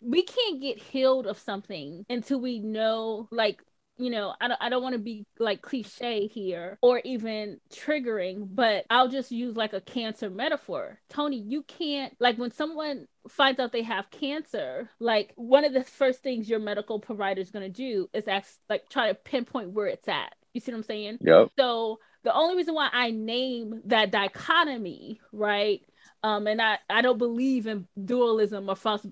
we 0.00 0.22
can't 0.22 0.60
get 0.60 0.78
healed 0.80 1.26
of 1.26 1.38
something 1.38 2.04
until 2.08 2.40
we 2.40 2.58
know 2.60 3.28
like 3.30 3.62
you 4.00 4.08
know, 4.10 4.34
I 4.40 4.48
don't, 4.48 4.62
I 4.62 4.68
don't 4.70 4.82
want 4.82 4.94
to 4.94 4.98
be 4.98 5.26
like 5.38 5.60
cliche 5.60 6.26
here 6.26 6.78
or 6.80 7.00
even 7.04 7.60
triggering, 7.72 8.48
but 8.50 8.86
I'll 8.88 9.08
just 9.08 9.30
use 9.30 9.56
like 9.56 9.74
a 9.74 9.80
cancer 9.80 10.30
metaphor. 10.30 10.98
Toni, 11.10 11.38
you 11.38 11.62
can't, 11.64 12.14
like, 12.18 12.38
when 12.38 12.50
someone 12.50 13.06
finds 13.28 13.60
out 13.60 13.72
they 13.72 13.82
have 13.82 14.10
cancer, 14.10 14.88
like, 14.98 15.32
one 15.36 15.64
of 15.64 15.74
the 15.74 15.84
first 15.84 16.22
things 16.22 16.48
your 16.48 16.60
medical 16.60 16.98
provider 16.98 17.42
is 17.42 17.50
going 17.50 17.70
to 17.70 17.70
do 17.70 18.08
is 18.14 18.26
ask, 18.26 18.54
like, 18.70 18.88
try 18.88 19.08
to 19.08 19.14
pinpoint 19.14 19.72
where 19.72 19.86
it's 19.86 20.08
at. 20.08 20.34
You 20.54 20.60
see 20.60 20.72
what 20.72 20.78
I'm 20.78 20.84
saying? 20.84 21.18
Yep. 21.20 21.48
So, 21.58 22.00
the 22.22 22.34
only 22.34 22.56
reason 22.56 22.74
why 22.74 22.88
I 22.92 23.10
name 23.10 23.82
that 23.86 24.10
dichotomy, 24.10 25.20
right, 25.32 25.82
um, 26.22 26.46
and 26.46 26.60
I, 26.60 26.78
I 26.88 27.02
don't 27.02 27.18
believe 27.18 27.66
in 27.66 27.86
dualism 28.04 28.68
or 28.68 28.76
false 28.76 29.06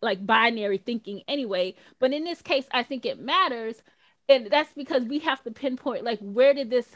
like 0.00 0.26
binary 0.26 0.78
thinking 0.78 1.22
anyway. 1.28 1.74
But 1.98 2.12
in 2.12 2.24
this 2.24 2.42
case, 2.42 2.66
I 2.72 2.82
think 2.82 3.04
it 3.04 3.20
matters 3.20 3.82
and 4.28 4.48
that's 4.50 4.72
because 4.74 5.04
we 5.04 5.18
have 5.20 5.42
to 5.44 5.50
pinpoint 5.50 6.04
like 6.04 6.18
where 6.20 6.54
did 6.54 6.70
this 6.70 6.88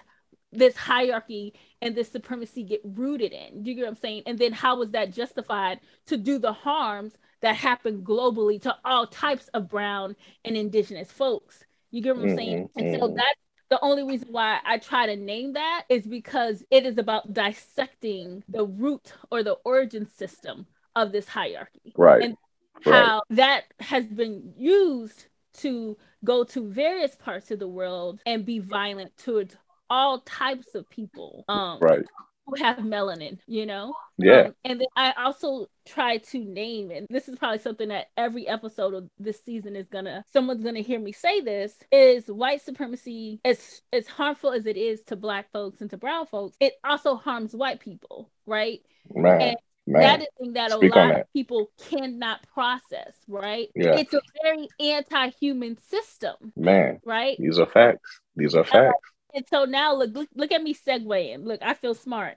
this 0.51 0.77
hierarchy 0.77 1.53
and 1.83 1.95
this 1.95 2.11
supremacy 2.11 2.63
get 2.63 2.81
rooted 2.85 3.33
in 3.33 3.63
do 3.63 3.71
you 3.71 3.77
get 3.77 3.83
what 3.83 3.91
i'm 3.91 3.97
saying 3.97 4.23
and 4.27 4.39
then 4.39 4.53
how 4.53 4.77
was 4.77 4.93
that 4.93 5.13
justified 5.13 5.79
to 6.07 6.17
do 6.17 6.39
the 6.39 6.53
harms 6.53 7.13
that 7.41 7.55
happen 7.55 8.03
globally 8.03 8.61
to 8.61 8.75
all 8.85 9.07
types 9.07 9.49
of 9.49 9.69
brown 9.69 10.17
and 10.45 10.57
indigenous 10.57 11.13
folks 11.13 11.65
you 11.91 12.03
get 12.03 12.17
what 12.17 12.25
i'm 12.25 12.37
saying 12.37 12.65
mm-hmm. 12.65 12.79
and 12.79 12.99
so 12.99 13.07
mm-hmm. 13.07 13.17
that's 13.17 13.41
the 13.71 13.79
only 13.83 14.03
reason 14.03 14.29
why 14.31 14.59
I 14.65 14.79
try 14.79 15.07
to 15.07 15.17
name 15.17 15.53
that 15.55 15.85
is 15.89 16.07
because 16.07 16.65
it 16.71 16.87
is 16.87 16.99
about 16.99 17.33
dissecting 17.33 18.43
the 18.49 18.65
root 18.65 19.13
or 19.31 19.43
the 19.43 19.57
origin 19.65 20.07
system 20.07 20.67
of 20.97 21.13
this 21.13 21.29
hierarchy. 21.29 21.93
Right. 21.97 22.23
And 22.23 22.37
how 22.83 23.17
right. 23.17 23.23
that 23.31 23.65
has 23.81 24.07
been 24.07 24.53
used 24.57 25.27
to 25.59 25.97
go 26.25 26.45
to 26.45 26.69
various 26.71 27.15
parts 27.17 27.51
of 27.51 27.59
the 27.59 27.69
world 27.69 28.21
and 28.27 28.45
be 28.45 28.59
violent 28.59 29.17
towards 29.19 29.57
all 29.91 30.21
types 30.21 30.75
of 30.75 30.89
people. 30.89 31.45
Um, 31.49 31.79
right. 31.81 32.05
Who 32.49 32.65
have 32.65 32.79
melanin, 32.79 33.39
you 33.47 33.67
know? 33.67 33.93
Yeah. 34.17 34.41
Um, 34.41 34.55
and 34.65 34.81
then 34.81 34.89
I 34.97 35.13
also 35.19 35.67
try 35.87 36.17
to 36.17 36.39
name, 36.39 36.91
and 36.91 37.07
this 37.11 37.29
is 37.29 37.37
probably 37.37 37.59
something 37.59 37.89
that 37.89 38.07
every 38.17 38.49
episode 38.49 38.95
of 38.95 39.11
this 39.19 39.43
season 39.45 39.77
is 39.77 39.89
gonna, 39.89 40.25
someone's 40.33 40.63
gonna 40.63 40.81
hear 40.81 40.99
me 40.99 41.13
say 41.13 41.43
this, 41.43 41.75
is 41.93 42.27
white 42.27 42.63
supremacy, 42.63 43.41
as, 43.45 43.83
as 43.93 44.07
harmful 44.07 44.53
as 44.53 44.65
it 44.65 44.79
is 44.79 45.03
to 45.05 45.17
black 45.17 45.53
folks 45.53 45.83
and 45.83 45.91
to 45.91 45.99
brown 45.99 46.27
folks, 46.27 46.57
it 46.59 46.73
also 46.85 47.17
harms 47.17 47.55
white 47.55 47.81
people, 47.81 48.31
right? 48.47 48.81
Right. 49.11 49.43
And 49.43 49.57
Man, 49.87 50.03
that 50.03 50.21
is 50.21 50.29
thing 50.39 50.53
that 50.55 50.71
a 50.71 50.77
lot 50.77 51.21
of 51.21 51.33
people 51.33 51.71
cannot 51.89 52.47
process, 52.53 53.15
right? 53.27 53.69
Yeah. 53.75 53.97
It's 53.97 54.13
a 54.13 54.21
very 54.43 54.69
anti-human 54.81 55.79
system. 55.79 56.53
Man. 56.57 57.01
Right? 57.05 57.37
These 57.39 57.59
are 57.59 57.67
facts. 57.67 58.21
These 58.37 58.55
are 58.55 58.65
facts. 58.65 59.11
And 59.35 59.45
so 59.49 59.65
now 59.65 59.95
look, 59.95 60.15
look, 60.15 60.29
look 60.35 60.53
at 60.53 60.63
me 60.63 60.75
segueing. 60.75 61.45
Look, 61.45 61.61
I 61.63 61.75
feel 61.75 61.95
smart 61.95 62.37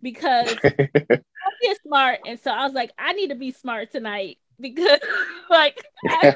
because 0.00 0.56
I 0.64 1.20
get 1.62 1.82
smart. 1.86 2.20
And 2.26 2.38
so 2.40 2.50
I 2.50 2.64
was 2.64 2.74
like, 2.74 2.92
I 2.98 3.12
need 3.12 3.28
to 3.28 3.34
be 3.34 3.52
smart 3.52 3.92
tonight 3.92 4.38
because 4.60 5.00
like 5.50 5.82
I, 6.08 6.34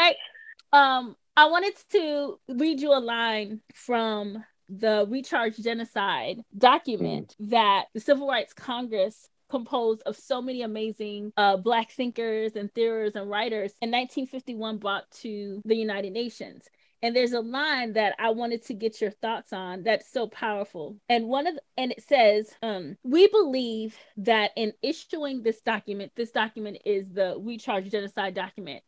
right. 0.00 0.16
Um, 0.72 1.14
I 1.36 1.46
wanted 1.46 1.74
to 1.92 2.40
read 2.48 2.80
you 2.80 2.92
a 2.92 2.98
line 2.98 3.60
from 3.74 4.44
the 4.68 5.06
We 5.08 5.22
Charge 5.22 5.56
Genocide 5.56 6.40
document 6.58 7.36
mm. 7.40 7.50
that 7.50 7.84
the 7.94 8.00
Civil 8.00 8.26
Rights 8.26 8.52
Congress 8.54 9.28
composed 9.50 10.02
of 10.04 10.16
so 10.16 10.42
many 10.42 10.62
amazing 10.62 11.32
uh, 11.36 11.56
Black 11.56 11.92
thinkers 11.92 12.56
and 12.56 12.74
theorists 12.74 13.16
and 13.16 13.30
writers, 13.30 13.72
in 13.80 13.90
1951 13.90 14.78
brought 14.78 15.08
to 15.22 15.62
the 15.64 15.76
United 15.76 16.12
Nations. 16.12 16.68
And 17.04 17.14
there's 17.14 17.34
a 17.34 17.40
line 17.40 17.92
that 17.92 18.14
I 18.18 18.30
wanted 18.30 18.64
to 18.64 18.72
get 18.72 18.98
your 19.02 19.10
thoughts 19.10 19.52
on 19.52 19.82
that's 19.82 20.10
so 20.10 20.26
powerful. 20.26 20.96
And 21.06 21.26
one 21.26 21.46
of 21.46 21.54
the, 21.54 21.60
and 21.76 21.92
it 21.92 22.02
says, 22.02 22.50
um, 22.62 22.96
we 23.04 23.26
believe 23.26 23.94
that 24.16 24.52
in 24.56 24.72
issuing 24.80 25.42
this 25.42 25.60
document, 25.60 26.12
this 26.16 26.30
document 26.30 26.78
is 26.86 27.12
the 27.12 27.36
We 27.38 27.58
Charge 27.58 27.90
Genocide 27.90 28.34
document 28.34 28.82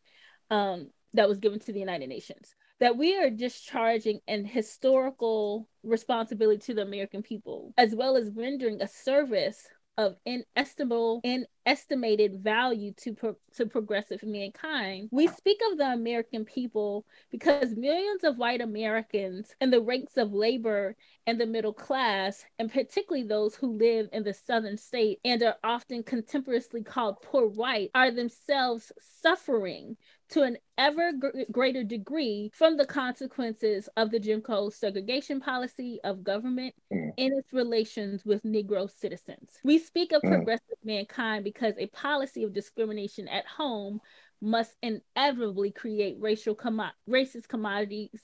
um, 0.49 0.89
that 1.13 1.29
was 1.29 1.39
given 1.39 1.59
to 1.59 1.71
the 1.71 1.79
United 1.79 2.09
Nations 2.09 2.55
that 2.79 2.97
we 2.97 3.17
are 3.17 3.29
discharging 3.29 4.19
an 4.27 4.45
historical 4.45 5.67
responsibility 5.83 6.59
to 6.59 6.73
the 6.73 6.81
American 6.81 7.21
people, 7.21 7.73
as 7.77 7.95
well 7.95 8.15
as 8.15 8.29
rendering 8.35 8.81
a 8.81 8.87
service 8.87 9.67
of 9.97 10.15
inestimable 10.25 11.21
estimated 11.65 12.43
value 12.43 12.93
to 12.97 13.13
pro- 13.13 13.37
to 13.55 13.65
progressive 13.65 14.23
mankind. 14.23 15.09
We 15.11 15.27
speak 15.27 15.59
of 15.71 15.77
the 15.77 15.87
American 15.87 16.45
people 16.45 17.05
because 17.31 17.75
millions 17.75 18.23
of 18.23 18.37
white 18.37 18.61
Americans 18.61 19.53
in 19.59 19.71
the 19.71 19.81
ranks 19.81 20.15
of 20.17 20.33
labor 20.33 20.95
and 21.25 21.39
the 21.39 21.45
middle 21.45 21.73
class, 21.73 22.45
and 22.59 22.71
particularly 22.71 23.27
those 23.27 23.55
who 23.55 23.77
live 23.77 24.07
in 24.13 24.23
the 24.23 24.33
southern 24.33 24.77
state 24.77 25.19
and 25.25 25.41
are 25.43 25.57
often 25.63 26.03
contemporaneously 26.03 26.83
called 26.83 27.21
poor 27.21 27.47
white, 27.47 27.89
are 27.95 28.11
themselves 28.11 28.91
suffering 29.21 29.97
to 30.29 30.43
an 30.43 30.57
ever 30.77 31.11
greater 31.51 31.83
degree 31.83 32.51
from 32.53 32.77
the 32.77 32.85
consequences 32.85 33.89
of 33.97 34.11
the 34.11 34.19
Jim 34.19 34.41
Crow 34.41 34.69
segregation 34.69 35.39
policy 35.39 35.99
of 36.03 36.23
government 36.23 36.75
mm. 36.93 37.11
in 37.17 37.33
its 37.33 37.53
relations 37.53 38.25
with 38.25 38.43
Negro 38.43 38.89
citizens. 38.89 39.51
We 39.63 39.79
speak 39.79 40.11
of 40.11 40.21
mm. 40.21 40.29
progressive 40.29 40.77
mankind 40.83 41.43
because 41.43 41.73
a 41.77 41.87
policy 41.87 42.43
of 42.43 42.53
discrimination 42.53 43.27
at 43.27 43.45
home 43.45 44.01
must 44.41 44.75
inevitably 44.83 45.71
create 45.71 46.17
racial 46.19 46.53
com- 46.53 46.91
racist 47.09 47.47
commodities 47.47 48.21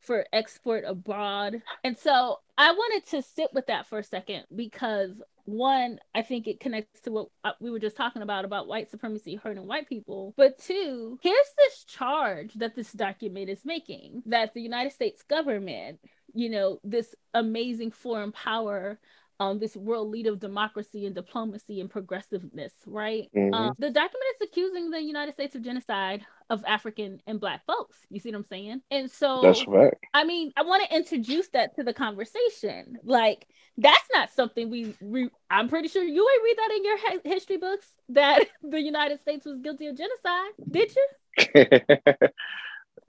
for 0.00 0.26
export 0.32 0.84
abroad. 0.86 1.62
And 1.84 1.96
so 1.96 2.38
I 2.56 2.72
wanted 2.72 3.08
to 3.10 3.22
sit 3.22 3.50
with 3.52 3.66
that 3.66 3.86
for 3.86 3.98
a 3.98 4.04
second 4.04 4.44
because 4.54 5.20
one, 5.44 5.98
I 6.14 6.22
think 6.22 6.46
it 6.46 6.60
connects 6.60 7.00
to 7.02 7.10
what 7.10 7.28
uh, 7.42 7.52
we 7.58 7.70
were 7.70 7.78
just 7.78 7.96
talking 7.96 8.20
about 8.20 8.44
about 8.44 8.68
white 8.68 8.90
supremacy 8.90 9.36
hurting 9.36 9.66
white 9.66 9.88
people. 9.88 10.34
But 10.36 10.58
two, 10.58 11.18
here's 11.22 11.36
this 11.56 11.84
charge 11.84 12.52
that 12.54 12.76
this 12.76 12.92
document 12.92 13.48
is 13.48 13.64
making 13.64 14.22
that 14.26 14.52
the 14.52 14.60
United 14.60 14.92
States 14.92 15.22
government, 15.22 16.00
you 16.34 16.50
know, 16.50 16.80
this 16.84 17.14
amazing 17.32 17.92
foreign 17.92 18.32
power 18.32 18.98
um, 19.40 19.58
this 19.58 19.76
world 19.76 20.08
leader 20.08 20.32
of 20.32 20.40
democracy 20.40 21.06
and 21.06 21.14
diplomacy 21.14 21.80
and 21.80 21.88
progressiveness, 21.88 22.72
right? 22.86 23.28
Mhm. 23.34 23.54
Um, 23.54 23.74
the 23.78 23.90
document 23.90 24.24
is 24.34 24.48
accusing 24.48 24.90
the 24.90 25.00
United 25.00 25.34
States 25.34 25.54
of 25.54 25.62
genocide 25.62 26.24
of 26.50 26.64
African 26.66 27.20
and 27.26 27.38
Black 27.38 27.64
folks. 27.66 27.98
You 28.10 28.18
see 28.20 28.30
what 28.30 28.38
I'm 28.38 28.44
saying? 28.44 28.82
And 28.90 29.10
so 29.10 29.40
That's 29.42 29.62
fact. 29.62 30.04
I 30.12 30.24
mean, 30.24 30.52
I 30.56 30.62
want 30.62 30.88
to 30.88 30.96
introduce 30.96 31.48
that 31.50 31.76
to 31.76 31.84
the 31.84 31.94
conversation. 31.94 32.98
Like, 33.04 33.46
that's 33.76 34.08
not 34.12 34.30
something 34.30 34.70
we. 34.70 34.94
Re- 35.00 35.30
I'm 35.50 35.68
pretty 35.68 35.88
sure 35.88 36.02
you 36.02 36.28
ain't 36.28 36.42
read 36.42 36.56
that 36.58 36.76
in 36.76 36.84
your 36.84 36.98
hi- 36.98 37.20
history 37.24 37.58
books 37.58 37.86
that 38.08 38.44
the 38.62 38.80
United 38.80 39.20
States 39.20 39.46
was 39.46 39.60
guilty 39.60 39.86
of 39.86 39.96
genocide, 39.96 40.52
did 40.68 40.92
you? 40.96 41.68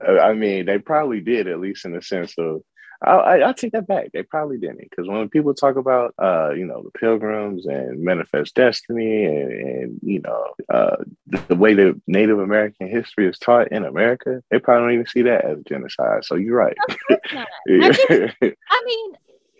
I 0.00 0.32
mean, 0.34 0.66
they 0.66 0.78
probably 0.78 1.20
did, 1.20 1.48
at 1.48 1.60
least 1.60 1.84
in 1.84 1.92
the 1.92 2.02
sense 2.02 2.34
of. 2.38 2.62
I, 3.02 3.10
I, 3.10 3.48
I 3.48 3.52
take 3.52 3.72
that 3.72 3.86
back. 3.86 4.12
They 4.12 4.22
probably 4.22 4.58
didn't, 4.58 4.88
because 4.90 5.08
when 5.08 5.28
people 5.28 5.54
talk 5.54 5.76
about, 5.76 6.14
uh, 6.18 6.50
you 6.50 6.66
know, 6.66 6.82
the 6.82 6.90
Pilgrims 6.98 7.66
and 7.66 8.02
Manifest 8.02 8.54
Destiny, 8.54 9.24
and, 9.24 9.52
and 9.52 10.00
you 10.02 10.20
know, 10.20 10.54
uh, 10.68 10.96
the, 11.26 11.38
the 11.48 11.56
way 11.56 11.74
that 11.74 12.00
Native 12.06 12.38
American 12.38 12.88
history 12.88 13.26
is 13.28 13.38
taught 13.38 13.72
in 13.72 13.84
America, 13.84 14.42
they 14.50 14.58
probably 14.58 14.84
don't 14.88 14.94
even 14.94 15.06
see 15.06 15.22
that 15.22 15.44
as 15.44 15.58
genocide. 15.66 16.24
So 16.24 16.34
you're 16.34 16.56
right. 16.56 16.76
Not. 17.32 17.48
I 17.68 17.92
just- 17.92 18.54
I 18.70 18.82
mean, 18.84 19.12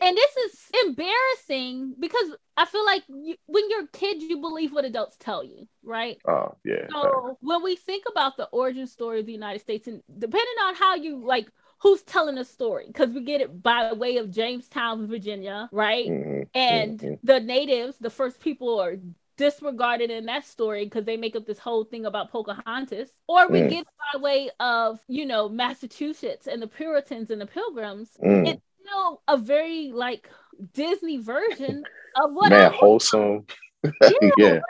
and 0.02 0.16
this 0.16 0.36
is 0.36 0.70
embarrassing 0.86 1.94
because 1.98 2.34
I 2.56 2.64
feel 2.64 2.84
like 2.84 3.02
you, 3.08 3.36
when 3.46 3.68
you're 3.68 3.84
a 3.84 3.88
kid, 3.88 4.22
you 4.22 4.38
believe 4.40 4.72
what 4.72 4.84
adults 4.84 5.16
tell 5.18 5.44
you, 5.44 5.68
right? 5.82 6.18
oh 6.26 6.56
yeah. 6.64 6.86
So 6.90 7.36
when 7.40 7.62
we 7.62 7.76
think 7.76 8.04
about 8.10 8.36
the 8.36 8.46
origin 8.46 8.86
story 8.86 9.20
of 9.20 9.26
the 9.26 9.32
United 9.32 9.60
States, 9.60 9.86
and 9.86 10.02
depending 10.18 10.54
on 10.64 10.74
how 10.74 10.94
you 10.94 11.22
like 11.24 11.50
who's 11.80 12.02
telling 12.02 12.34
the 12.36 12.44
story, 12.44 12.84
because 12.86 13.10
we 13.10 13.22
get 13.22 13.40
it 13.40 13.62
by 13.62 13.88
the 13.88 13.94
way 13.94 14.18
of 14.18 14.30
Jamestown, 14.30 15.06
Virginia, 15.06 15.68
right? 15.72 16.06
Mhm, 16.08 16.48
And 16.54 16.98
mhm. 17.00 17.18
the 17.22 17.40
natives, 17.40 17.96
the 17.98 18.10
first 18.10 18.40
people 18.40 18.78
are 18.80 18.96
disregarded 19.36 20.10
in 20.10 20.26
that 20.26 20.44
story 20.44 20.84
because 20.84 21.06
they 21.06 21.16
make 21.16 21.34
up 21.34 21.46
this 21.46 21.58
whole 21.58 21.84
thing 21.84 22.04
about 22.04 22.30
Pocahontas. 22.30 23.08
Or 23.26 23.48
we 23.48 23.62
Mm. 23.62 23.70
get 23.70 23.80
it 23.82 23.88
by 24.12 24.20
way 24.20 24.50
of, 24.60 25.00
you 25.08 25.24
know, 25.24 25.48
Massachusetts 25.48 26.46
and 26.46 26.60
the 26.60 26.66
Puritans 26.66 27.30
and 27.30 27.40
the 27.40 27.46
Pilgrims. 27.46 28.10
Mm. 28.22 28.46
It's 28.48 28.62
still 28.84 29.22
a 29.26 29.38
very 29.38 29.92
like 29.92 30.28
Disney 30.74 31.16
version 31.16 31.84
of 32.22 32.32
what 32.34 32.50
Man, 32.50 32.70
wholesome. 32.72 33.46
Yeah, 34.02 34.30
yeah. 34.36 34.60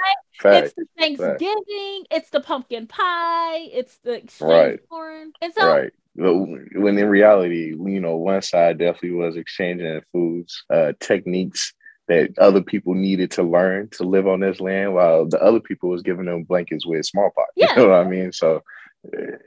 Fact. 0.40 0.66
it's 0.66 0.74
the 0.74 0.84
Thanksgiving, 0.96 2.06
it's 2.12 2.30
the 2.30 2.40
pumpkin 2.40 2.86
pie, 2.86 3.58
it's 3.72 3.98
the 3.98 4.12
exchange 4.12 4.48
Right. 4.52 4.88
corn. 4.88 5.32
And 5.42 5.52
so 5.52 5.66
right. 5.66 5.92
When 6.14 6.98
in 6.98 7.08
reality, 7.08 7.68
you 7.68 8.00
know, 8.00 8.16
one 8.16 8.42
side 8.42 8.78
definitely 8.78 9.12
was 9.12 9.36
exchanging 9.36 10.02
foods, 10.12 10.64
uh, 10.72 10.92
techniques 11.00 11.72
that 12.08 12.36
other 12.38 12.60
people 12.60 12.94
needed 12.94 13.30
to 13.30 13.42
learn 13.44 13.88
to 13.90 14.02
live 14.02 14.26
on 14.26 14.40
this 14.40 14.60
land, 14.60 14.94
while 14.94 15.26
the 15.26 15.40
other 15.40 15.60
people 15.60 15.90
was 15.90 16.02
giving 16.02 16.26
them 16.26 16.42
blankets 16.42 16.84
with 16.84 17.06
smallpox. 17.06 17.50
Yeah. 17.56 17.70
You 17.70 17.82
know 17.82 17.88
what 17.90 18.06
I 18.06 18.08
mean? 18.08 18.32
So 18.32 18.62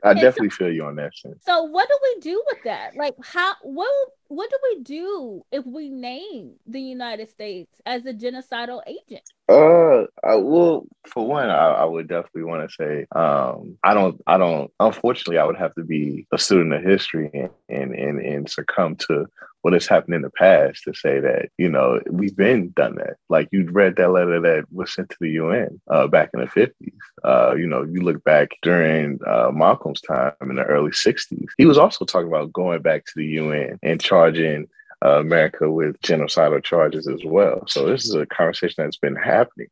I 0.04 0.14
so- 0.14 0.22
definitely 0.22 0.50
feel 0.50 0.72
you 0.72 0.84
on 0.86 0.96
that 0.96 1.16
sense. 1.16 1.44
so 1.46 1.64
what 1.64 1.88
do 1.88 1.98
we 2.02 2.22
do 2.22 2.44
with 2.52 2.64
that? 2.64 2.96
Like 2.96 3.16
how 3.24 3.54
what 3.62 3.90
what 4.28 4.50
do 4.50 4.58
we 4.64 4.84
do 4.84 5.46
if 5.52 5.64
we 5.66 5.90
name 5.90 6.54
the 6.66 6.82
United 6.82 7.30
States 7.30 7.80
as 7.86 8.06
a 8.08 8.14
genocidal 8.14 8.82
agent? 8.88 9.22
Uh, 9.48 10.06
I, 10.28 10.36
well, 10.38 10.88
for 11.06 11.28
one, 11.28 11.50
I, 11.52 11.68
I 11.68 11.86
would 11.86 12.08
definitely 12.08 12.46
want 12.46 12.68
to 12.68 12.76
say, 12.76 13.06
um, 13.16 13.78
I 13.84 13.94
don't, 13.94 14.20
I 14.26 14.38
don't. 14.40 14.72
Unfortunately, 14.80 15.38
I 15.38 15.44
would 15.44 15.58
have 15.58 15.76
to 15.76 15.84
be 15.84 16.26
a 16.32 16.38
student 16.40 16.74
of 16.74 16.84
history 16.84 17.30
and 17.34 17.50
and 17.70 17.94
and, 17.94 18.20
and 18.20 18.50
succumb 18.50 18.96
to 19.08 19.28
what 19.64 19.74
has 19.74 19.88
happened 19.88 20.14
in 20.14 20.22
the 20.22 20.30
past 20.30 20.84
to 20.84 20.94
say 20.94 21.20
that 21.20 21.50
you 21.58 21.70
know 21.70 22.00
we've 22.10 22.36
been 22.36 22.70
done 22.72 22.96
that. 22.96 23.16
Like 23.30 23.48
you 23.52 23.68
read 23.72 23.96
that 23.96 24.12
letter 24.12 24.40
that 24.42 24.66
was 24.72 24.94
sent 24.94 25.10
to 25.10 25.18
the 25.20 25.32
UN 25.32 25.82
uh, 25.90 26.08
back 26.08 26.30
in 26.34 26.42
the 26.42 26.48
fifties. 26.48 26.94
Uh, 27.24 27.56
you 27.58 27.66
know, 27.66 27.84
you 27.84 28.02
look 28.02 28.24
back 28.24 28.52
during 28.62 29.20
uh, 29.26 29.52
Malcolm's 29.52 30.02
time 30.02 30.34
in 30.42 30.58
the 30.58 30.64
early 30.64 30.92
sixties. 30.92 31.48
He 31.58 31.66
was 31.66 31.78
also 31.78 32.06
talking 32.06 32.28
about 32.28 32.54
going 32.54 32.82
back 32.82 33.06
to 33.06 33.14
the 33.16 33.26
UN 33.26 33.80
and 33.82 34.02
charging 34.02 34.68
uh, 35.04 35.20
America 35.20 35.72
with 35.72 36.00
genocidal 36.02 36.64
charges 36.64 37.08
as 37.08 37.22
well. 37.26 37.64
So 37.68 37.88
this 37.88 38.06
is 38.06 38.16
a 38.16 38.26
conversation 38.26 38.84
that's 38.84 38.98
been 38.98 39.16
happening 39.16 39.68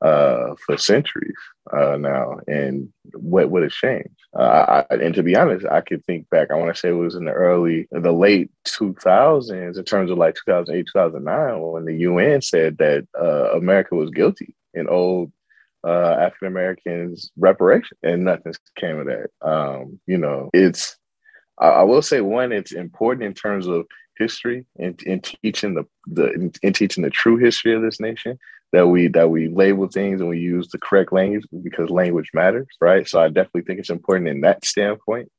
uh, 0.00 0.54
for 0.64 0.76
centuries 0.76 1.36
uh, 1.72 1.96
now, 1.98 2.40
and 2.46 2.92
what 3.20 3.50
would 3.50 3.62
have 3.62 3.72
changed? 3.72 4.08
Uh, 4.38 4.84
I, 4.90 4.94
and 4.94 5.14
to 5.14 5.22
be 5.22 5.36
honest, 5.36 5.66
I 5.66 5.80
could 5.80 6.04
think 6.04 6.28
back. 6.30 6.50
I 6.50 6.54
want 6.56 6.74
to 6.74 6.78
say 6.78 6.90
it 6.90 6.92
was 6.92 7.14
in 7.14 7.24
the 7.24 7.32
early, 7.32 7.88
the 7.90 8.12
late 8.12 8.50
two 8.64 8.94
thousands, 9.00 9.78
in 9.78 9.84
terms 9.84 10.10
of 10.10 10.18
like 10.18 10.34
two 10.34 10.50
thousand 10.50 10.74
eight, 10.74 10.86
two 10.86 10.98
thousand 10.98 11.24
nine, 11.24 11.60
when 11.60 11.84
the 11.84 11.94
UN 11.94 12.42
said 12.42 12.78
that 12.78 13.06
uh, 13.18 13.56
America 13.56 13.94
was 13.94 14.10
guilty 14.10 14.54
and 14.74 14.88
owed 14.88 15.32
uh, 15.84 16.16
African 16.20 16.48
Americans 16.48 17.30
reparation, 17.36 17.96
and 18.02 18.24
nothing 18.24 18.54
came 18.76 18.98
of 18.98 19.06
that. 19.06 19.30
Um, 19.40 20.00
you 20.06 20.18
know, 20.18 20.50
it's 20.52 20.96
I, 21.58 21.68
I 21.68 21.82
will 21.82 22.02
say 22.02 22.20
one, 22.20 22.52
it's 22.52 22.72
important 22.72 23.24
in 23.24 23.34
terms 23.34 23.66
of 23.66 23.86
history 24.18 24.64
and 24.78 25.00
in 25.02 25.20
teaching 25.20 25.74
the 25.74 25.84
the 26.06 26.32
in, 26.32 26.52
in 26.62 26.72
teaching 26.72 27.04
the 27.04 27.10
true 27.10 27.36
history 27.36 27.74
of 27.74 27.82
this 27.82 28.00
nation 28.00 28.38
that 28.72 28.88
we 28.88 29.08
that 29.08 29.30
we 29.30 29.48
label 29.48 29.88
things 29.88 30.20
and 30.20 30.28
we 30.28 30.38
use 30.38 30.68
the 30.68 30.78
correct 30.78 31.12
language 31.12 31.44
because 31.62 31.90
language 31.90 32.30
matters, 32.34 32.66
right? 32.80 33.08
So 33.08 33.20
I 33.20 33.28
definitely 33.28 33.62
think 33.62 33.80
it's 33.80 33.90
important 33.90 34.28
in 34.28 34.40
that 34.42 34.64
standpoint. 34.64 35.30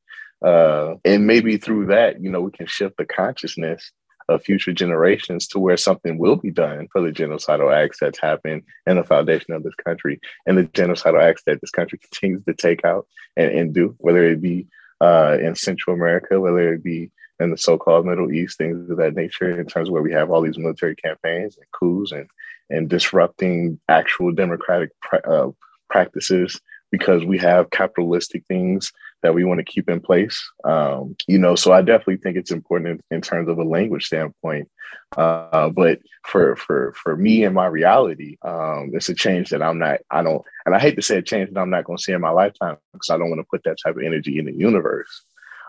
Uh, 0.44 0.96
and 1.04 1.26
maybe 1.26 1.58
through 1.58 1.88
that, 1.88 2.22
you 2.22 2.30
know, 2.30 2.42
we 2.42 2.52
can 2.52 2.68
shift 2.68 2.98
the 2.98 3.06
consciousness 3.06 3.92
of 4.30 4.44
future 4.44 4.74
generations 4.74 5.48
to 5.48 5.60
where 5.60 5.78
something 5.78 6.18
will 6.18 6.36
be 6.36 6.52
done 6.52 6.88
for 6.92 7.02
the 7.02 7.12
genocidal 7.12 7.74
acts 7.74 7.98
that's 8.00 8.20
happened 8.20 8.64
in 8.86 8.98
the 8.98 9.04
foundation 9.04 9.54
of 9.54 9.64
this 9.64 9.76
country 9.76 10.20
and 10.46 10.58
the 10.58 10.64
genocidal 10.64 11.22
acts 11.22 11.44
that 11.46 11.62
this 11.62 11.72
country 11.72 11.98
continues 12.12 12.44
to 12.46 12.54
take 12.54 12.84
out 12.84 13.08
and, 13.36 13.52
and 13.52 13.74
do, 13.74 13.96
whether 14.00 14.26
it 14.26 14.42
be 14.42 14.68
uh, 15.00 15.38
in 15.42 15.56
Central 15.56 15.96
America, 15.96 16.40
whether 16.40 16.74
it 16.74 16.84
be 16.84 17.12
in 17.40 17.52
the 17.52 17.58
so-called 17.58 18.06
Middle 18.06 18.32
East, 18.32 18.58
things 18.58 18.90
of 18.90 18.98
that 18.98 19.16
nature, 19.16 19.60
in 19.60 19.68
terms 19.68 19.90
of 19.90 19.94
where 19.94 20.02
we 20.02 20.12
have 20.12 20.32
all 20.32 20.42
these 20.42 20.58
military 20.58 20.96
campaigns 20.96 21.56
and 21.56 21.66
coups 21.72 22.12
and 22.12 22.28
and 22.70 22.90
disrupting 22.90 23.80
actual 23.90 24.32
democratic 24.32 24.92
uh, 25.26 25.48
practices 25.90 26.60
because 26.92 27.26
we 27.26 27.38
have 27.38 27.70
capitalistic 27.70 28.46
things 28.48 28.92
that 29.24 29.34
we 29.34 29.44
want 29.44 29.60
to 29.60 29.64
keep 29.64 29.90
in 29.90 30.00
place. 30.00 30.42
Um, 30.64 31.16
you 31.28 31.38
know, 31.38 31.56
so 31.56 31.74
I 31.74 31.82
definitely 31.82 32.18
think 32.18 32.38
it's 32.38 32.52
important 32.52 33.02
in, 33.10 33.18
in 33.18 33.22
terms 33.22 33.50
of 33.50 33.58
a 33.58 33.64
language 33.64 34.06
standpoint. 34.06 34.70
Uh, 35.18 35.70
but 35.70 36.00
for 36.26 36.56
for 36.56 36.94
for 36.94 37.16
me 37.18 37.44
and 37.44 37.56
my 37.56 37.66
reality, 37.66 38.38
um, 38.44 38.92
it's 38.94 39.10
a 39.10 39.16
change 39.16 39.50
that 39.50 39.62
I'm 39.62 39.80
not. 39.80 40.00
I 40.12 40.22
don't, 40.24 40.44
and 40.66 40.76
I 40.76 40.80
hate 40.80 40.96
to 40.96 41.02
say 41.02 41.18
a 41.18 41.22
change 41.22 41.52
that 41.52 41.60
I'm 41.60 41.70
not 41.70 41.86
going 41.86 41.98
to 41.98 42.04
see 42.04 42.14
in 42.14 42.22
my 42.22 42.30
lifetime 42.30 42.78
because 42.94 43.10
I 43.10 43.18
don't 43.18 43.30
want 43.30 43.40
to 43.40 43.48
put 43.50 43.64
that 43.64 43.78
type 43.84 43.98
of 43.98 44.04
energy 44.04 44.40
in 44.40 44.46
the 44.46 44.54
universe. 44.54 45.24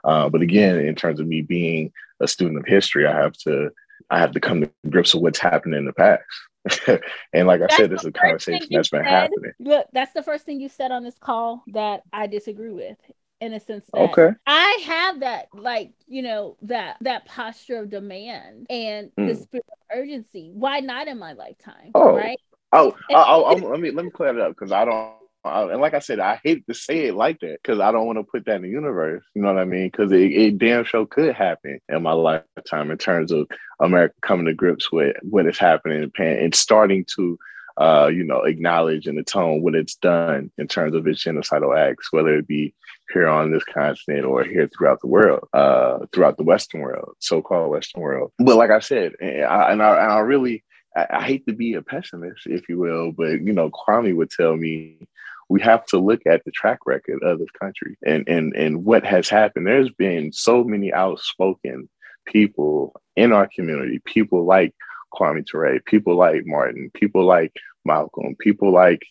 Uh, 0.05 0.28
but 0.28 0.42
again, 0.42 0.78
in 0.78 0.94
terms 0.94 1.18
of 1.18 1.26
me 1.26 1.42
being 1.42 1.92
a 2.20 2.28
student 2.28 2.59
of 2.59 2.66
history, 2.66 3.07
I 3.07 3.16
have 3.16 3.34
to 3.38 3.70
I 4.11 4.18
have 4.18 4.32
to 4.32 4.40
come 4.40 4.61
to 4.61 4.70
grips 4.88 5.14
with 5.14 5.22
what's 5.22 5.38
happened 5.38 5.74
in 5.74 5.84
the 5.84 5.92
past. 5.92 6.22
and 7.32 7.46
like 7.46 7.62
I 7.62 7.68
said, 7.74 7.90
this 7.90 8.00
is 8.00 8.06
a 8.06 8.12
conversation 8.12 8.68
that's 8.70 8.88
been 8.90 9.02
said. 9.04 9.09
happening. 9.09 9.52
Look, 9.59 9.86
that's 9.92 10.12
the 10.12 10.22
first 10.22 10.44
thing 10.44 10.61
you 10.61 10.68
said 10.68 10.90
on 10.90 11.02
this 11.04 11.18
call 11.18 11.62
that 11.68 12.02
I 12.12 12.26
disagree 12.26 12.70
with 12.72 12.98
in 13.40 13.52
a 13.52 13.61
sense 13.61 13.88
that 13.94 14.11
Okay. 14.11 14.30
I 14.46 14.82
have 14.86 15.20
that 15.20 15.46
like, 15.54 15.92
you 16.06 16.22
know, 16.22 16.56
that 16.62 16.96
that 17.02 17.24
posture 17.26 17.78
of 17.78 17.90
demand 17.90 18.66
and 18.68 19.11
the 19.16 19.22
Mm. 19.34 19.42
spirit 19.42 19.66
of 19.70 19.78
urgency. 19.98 20.50
Why 20.52 20.80
not 20.80 21.09
in 21.09 21.18
my 21.18 21.32
lifetime? 21.34 21.92
Oh. 21.94 22.16
Right? 22.16 22.40
Oh, 22.72 22.94
I, 23.11 23.22
I'm- 23.22 23.62
let 23.62 23.80
me 23.80 23.90
let 23.92 24.04
me 24.04 24.11
clear 24.11 24.32
that 24.34 24.42
up 24.42 24.50
because 24.50 24.72
I 24.72 24.84
don't. 24.84 25.14
I, 25.49 25.72
and 25.72 25.80
like 25.80 25.94
I 25.94 25.99
said, 25.99 26.20
I 26.20 26.40
hate 26.44 26.66
to 26.66 26.74
say 26.74 27.07
it 27.07 27.14
like 27.14 27.40
that 27.40 27.59
because 27.62 27.80
I 27.80 27.90
don't 27.92 28.07
want 28.07 28.18
to 28.18 28.22
put 28.24 28.44
that 28.46 28.57
in 28.57 28.62
the 28.62 28.68
universe. 28.68 29.24
You 29.34 29.42
know 29.42 29.53
what 29.53 29.61
I 29.61 29.64
mean? 29.64 29.88
Because 29.90 30.12
it, 30.12 30.32
it 30.32 30.59
damn 30.59 30.84
sure 30.84 31.07
could 31.07 31.34
happen 31.34 31.80
in 31.88 32.03
my 32.03 32.12
lifetime 32.12 32.90
in 32.90 32.99
terms 32.99 33.32
of 33.32 33.49
America 33.80 34.14
coming 34.22 34.46
to 34.46 34.55
grips 34.55 34.92
with 34.92 35.16
what 35.22 35.46
is 35.46 35.59
happening 35.59 35.99
in 35.99 36.05
Japan 36.05 36.38
and 36.38 36.55
starting 36.55 37.05
to, 37.16 37.38
uh, 37.78 38.11
you 38.12 38.24
know, 38.24 38.42
acknowledge 38.42 39.07
and 39.07 39.18
atone 39.18 39.62
what 39.62 39.74
it's 39.74 39.96
done 39.96 40.51
in 40.59 40.68
terms 40.68 40.94
of 40.94 41.07
its 41.07 41.24
genocidal 41.24 41.76
acts, 41.76 42.12
whether 42.12 42.34
it 42.36 42.46
be 42.46 42.74
here 43.12 43.28
on 43.28 43.51
this 43.51 43.64
continent 43.64 44.24
or 44.24 44.44
here 44.44 44.68
throughout 44.68 45.01
the 45.01 45.07
world, 45.07 45.49
uh, 45.53 45.99
throughout 46.12 46.36
the 46.36 46.44
Western 46.44 46.80
world, 46.80 47.14
so-called 47.18 47.70
Western 47.70 48.03
world. 48.03 48.32
But 48.38 48.57
like 48.57 48.70
I 48.70 48.80
said, 48.80 49.12
and 49.20 49.44
I, 49.44 49.72
and 49.72 49.82
I, 49.82 50.03
and 50.03 50.12
I 50.12 50.18
really. 50.20 50.64
I 50.96 51.22
hate 51.22 51.46
to 51.46 51.53
be 51.53 51.74
a 51.74 51.82
pessimist, 51.82 52.46
if 52.46 52.68
you 52.68 52.76
will, 52.76 53.12
but 53.12 53.42
you 53.42 53.53
know, 53.53 53.70
Kwame 53.70 54.16
would 54.16 54.30
tell 54.30 54.57
me 54.57 55.07
we 55.49 55.61
have 55.61 55.84
to 55.86 55.99
look 55.99 56.20
at 56.26 56.44
the 56.44 56.51
track 56.51 56.80
record 56.86 57.22
of 57.22 57.38
this 57.38 57.51
country 57.61 57.96
and 58.05 58.28
and 58.28 58.55
and 58.55 58.84
what 58.84 59.05
has 59.05 59.28
happened. 59.28 59.66
There's 59.66 59.90
been 59.90 60.32
so 60.32 60.64
many 60.64 60.92
outspoken 60.92 61.88
people 62.26 63.01
in 63.16 63.32
our 63.32 63.49
community, 63.49 64.01
people 64.05 64.44
like 64.44 64.74
Kwame 65.14 65.46
Ture, 65.46 65.80
people 65.80 66.16
like 66.16 66.42
Martin, 66.44 66.90
people 66.94 67.24
like 67.24 67.57
Malcolm, 67.84 68.36
people 68.38 68.72
like 68.72 69.03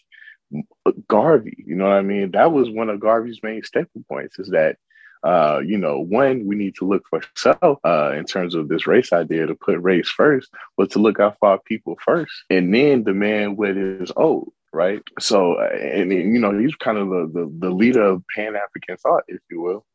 Garvey. 1.08 1.64
You 1.66 1.76
know 1.76 1.86
what 1.86 1.98
I 1.98 2.02
mean? 2.02 2.32
That 2.32 2.52
was 2.52 2.70
one 2.70 2.90
of 2.90 3.00
Garvey's 3.00 3.42
main 3.42 3.64
staple 3.64 4.04
points 4.08 4.40
is 4.40 4.50
that 4.50 4.78
uh, 5.24 5.60
you 5.66 5.78
know, 5.78 6.00
one, 6.00 6.46
we 6.46 6.56
need 6.56 6.76
to 6.76 6.88
look 6.88 7.04
for 7.10 7.22
self 7.36 7.80
uh, 7.84 8.14
in 8.16 8.24
terms 8.24 8.54
of 8.54 8.70
this 8.70 8.86
race 8.86 9.12
idea 9.12 9.48
to 9.48 9.56
put 9.56 9.82
race 9.82 10.10
first, 10.10 10.50
but 10.78 10.92
to 10.92 11.00
look 11.00 11.20
out 11.20 11.36
for 11.40 11.50
our 11.50 11.60
people 11.60 11.98
first, 12.06 12.32
and 12.52 12.74
then 12.74 13.04
demand 13.04 13.58
what 13.58 13.72
is 13.72 14.12
owed 14.16 14.48
right? 14.78 15.02
So, 15.20 15.56
uh, 15.56 15.76
and 15.76 16.12
you 16.12 16.40
know, 16.40 16.58
he's 16.58 16.76
kind 16.76 17.00
of 17.00 17.10
the, 17.10 17.32
the, 17.34 17.68
the 17.68 17.70
leader 17.72 18.04
of 18.04 18.24
Pan 18.36 18.56
African 18.56 18.96
thought, 18.98 19.24
if 19.28 19.42
you 19.50 19.60
will. 19.60 19.86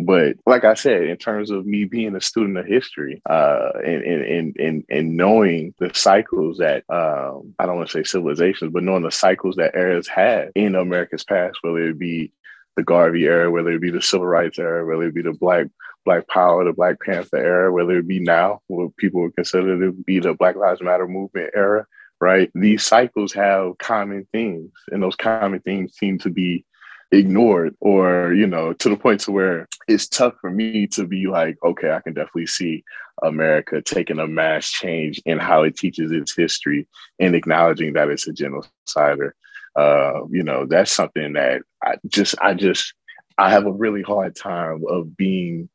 But 0.00 0.36
like 0.46 0.64
I 0.64 0.74
said, 0.74 1.04
in 1.04 1.16
terms 1.16 1.50
of 1.50 1.66
me 1.66 1.84
being 1.84 2.14
a 2.14 2.20
student 2.20 2.58
of 2.58 2.66
history, 2.66 3.20
uh, 3.28 3.70
and, 3.84 4.04
and 4.04 4.56
and 4.56 4.84
and 4.88 5.16
knowing 5.16 5.74
the 5.80 5.90
cycles 5.92 6.58
that 6.58 6.84
um, 6.88 7.54
I 7.58 7.66
don't 7.66 7.78
want 7.78 7.88
to 7.88 7.98
say 7.98 8.04
civilizations, 8.04 8.70
but 8.72 8.84
knowing 8.84 9.02
the 9.02 9.10
cycles 9.10 9.56
that 9.56 9.74
eras 9.74 10.06
had 10.06 10.52
in 10.54 10.76
America's 10.76 11.24
past, 11.24 11.58
whether 11.62 11.88
it 11.88 11.98
be 11.98 12.30
the 12.76 12.84
Garvey 12.84 13.24
era, 13.24 13.50
whether 13.50 13.72
it 13.72 13.80
be 13.80 13.90
the 13.90 14.00
civil 14.00 14.28
rights 14.28 14.60
era, 14.60 14.86
whether 14.86 15.08
it 15.08 15.14
be 15.14 15.22
the 15.22 15.32
black 15.32 15.66
Black 16.04 16.28
Power, 16.28 16.64
the 16.64 16.72
Black 16.72 17.00
Panther 17.00 17.36
era, 17.36 17.72
whether 17.72 17.98
it 17.98 18.06
be 18.06 18.20
now, 18.20 18.60
what 18.68 18.96
people 18.96 19.22
would 19.22 19.34
consider 19.34 19.78
to 19.78 19.92
be 19.92 20.20
the 20.20 20.32
Black 20.32 20.54
Lives 20.54 20.80
Matter 20.80 21.08
movement 21.08 21.50
era, 21.54 21.86
right? 22.20 22.50
These 22.54 22.84
cycles 22.84 23.32
have 23.34 23.78
common 23.78 24.26
themes, 24.32 24.72
and 24.90 25.02
those 25.02 25.16
common 25.16 25.60
themes 25.60 25.94
seem 25.96 26.18
to 26.18 26.30
be 26.30 26.64
ignored 27.10 27.74
or 27.80 28.34
you 28.34 28.46
know 28.46 28.74
to 28.74 28.90
the 28.90 28.96
point 28.96 29.20
to 29.20 29.32
where 29.32 29.66
it's 29.86 30.06
tough 30.06 30.34
for 30.40 30.50
me 30.50 30.86
to 30.86 31.06
be 31.06 31.26
like 31.26 31.56
okay 31.64 31.90
i 31.90 32.00
can 32.00 32.12
definitely 32.12 32.46
see 32.46 32.84
america 33.22 33.80
taking 33.80 34.18
a 34.18 34.26
mass 34.26 34.70
change 34.70 35.20
in 35.24 35.38
how 35.38 35.62
it 35.62 35.74
teaches 35.74 36.12
its 36.12 36.36
history 36.36 36.86
and 37.18 37.34
acknowledging 37.34 37.94
that 37.94 38.10
it's 38.10 38.28
a 38.28 38.32
genocider 38.32 39.30
uh, 39.76 40.26
you 40.30 40.42
know 40.42 40.66
that's 40.66 40.92
something 40.92 41.32
that 41.32 41.62
i 41.82 41.96
just 42.08 42.34
i 42.42 42.52
just 42.52 42.92
i 43.38 43.50
have 43.50 43.64
a 43.64 43.72
really 43.72 44.02
hard 44.02 44.36
time 44.36 44.82
of 44.86 45.16
being 45.16 45.68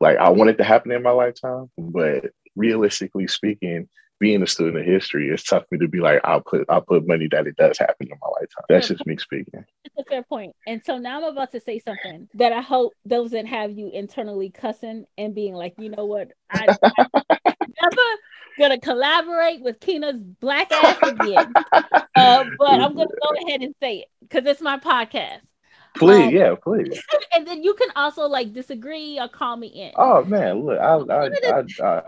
like 0.00 0.16
i 0.18 0.28
want 0.28 0.50
it 0.50 0.58
to 0.58 0.64
happen 0.64 0.90
in 0.90 1.04
my 1.04 1.12
lifetime 1.12 1.70
but 1.78 2.32
realistically 2.56 3.28
speaking 3.28 3.88
being 4.20 4.42
a 4.42 4.46
student 4.46 4.76
of 4.76 4.84
history, 4.84 5.30
it's 5.30 5.42
tough 5.42 5.64
for 5.68 5.74
me 5.74 5.78
to 5.80 5.88
be 5.88 5.98
like, 5.98 6.20
I'll 6.24 6.42
put 6.42 6.66
I'll 6.68 6.82
put 6.82 7.08
money 7.08 7.26
that 7.32 7.46
it 7.46 7.56
does 7.56 7.78
happen 7.78 8.08
in 8.08 8.18
my 8.20 8.28
lifetime. 8.28 8.64
That's 8.68 8.88
just 8.88 9.06
me 9.06 9.16
speaking. 9.16 9.64
It's 9.84 9.94
a 9.98 10.04
fair 10.04 10.22
point. 10.22 10.54
And 10.66 10.82
so 10.84 10.98
now 10.98 11.16
I'm 11.18 11.32
about 11.32 11.50
to 11.52 11.60
say 11.60 11.78
something 11.80 12.28
that 12.34 12.52
I 12.52 12.60
hope 12.60 12.92
doesn't 13.08 13.46
have 13.46 13.72
you 13.72 13.90
internally 13.92 14.50
cussing 14.50 15.06
and 15.18 15.34
being 15.34 15.54
like, 15.54 15.74
you 15.78 15.88
know 15.88 16.04
what, 16.04 16.32
I, 16.50 16.76
I 16.82 17.06
never 17.58 18.02
gonna 18.58 18.78
collaborate 18.78 19.62
with 19.62 19.80
Kina's 19.80 20.22
black 20.22 20.70
ass 20.70 20.98
again. 21.02 21.52
Uh, 22.16 22.44
but 22.58 22.80
I'm 22.80 22.94
gonna 22.94 23.06
go 23.06 23.46
ahead 23.46 23.62
and 23.62 23.74
say 23.80 24.00
it 24.00 24.08
because 24.20 24.44
it's 24.44 24.60
my 24.60 24.78
podcast. 24.78 25.40
Please, 25.96 26.26
um, 26.26 26.34
yeah, 26.34 26.54
please. 26.62 27.02
And 27.34 27.46
then 27.46 27.62
you 27.62 27.74
can 27.74 27.88
also 27.96 28.26
like 28.26 28.52
disagree 28.52 29.18
or 29.18 29.28
call 29.28 29.56
me 29.56 29.68
in. 29.68 29.92
Oh 29.96 30.24
man, 30.24 30.66
look, 30.66 30.78
I, 30.78 30.96
I, 30.96 31.28
I, 31.28 31.64
I 31.82 32.02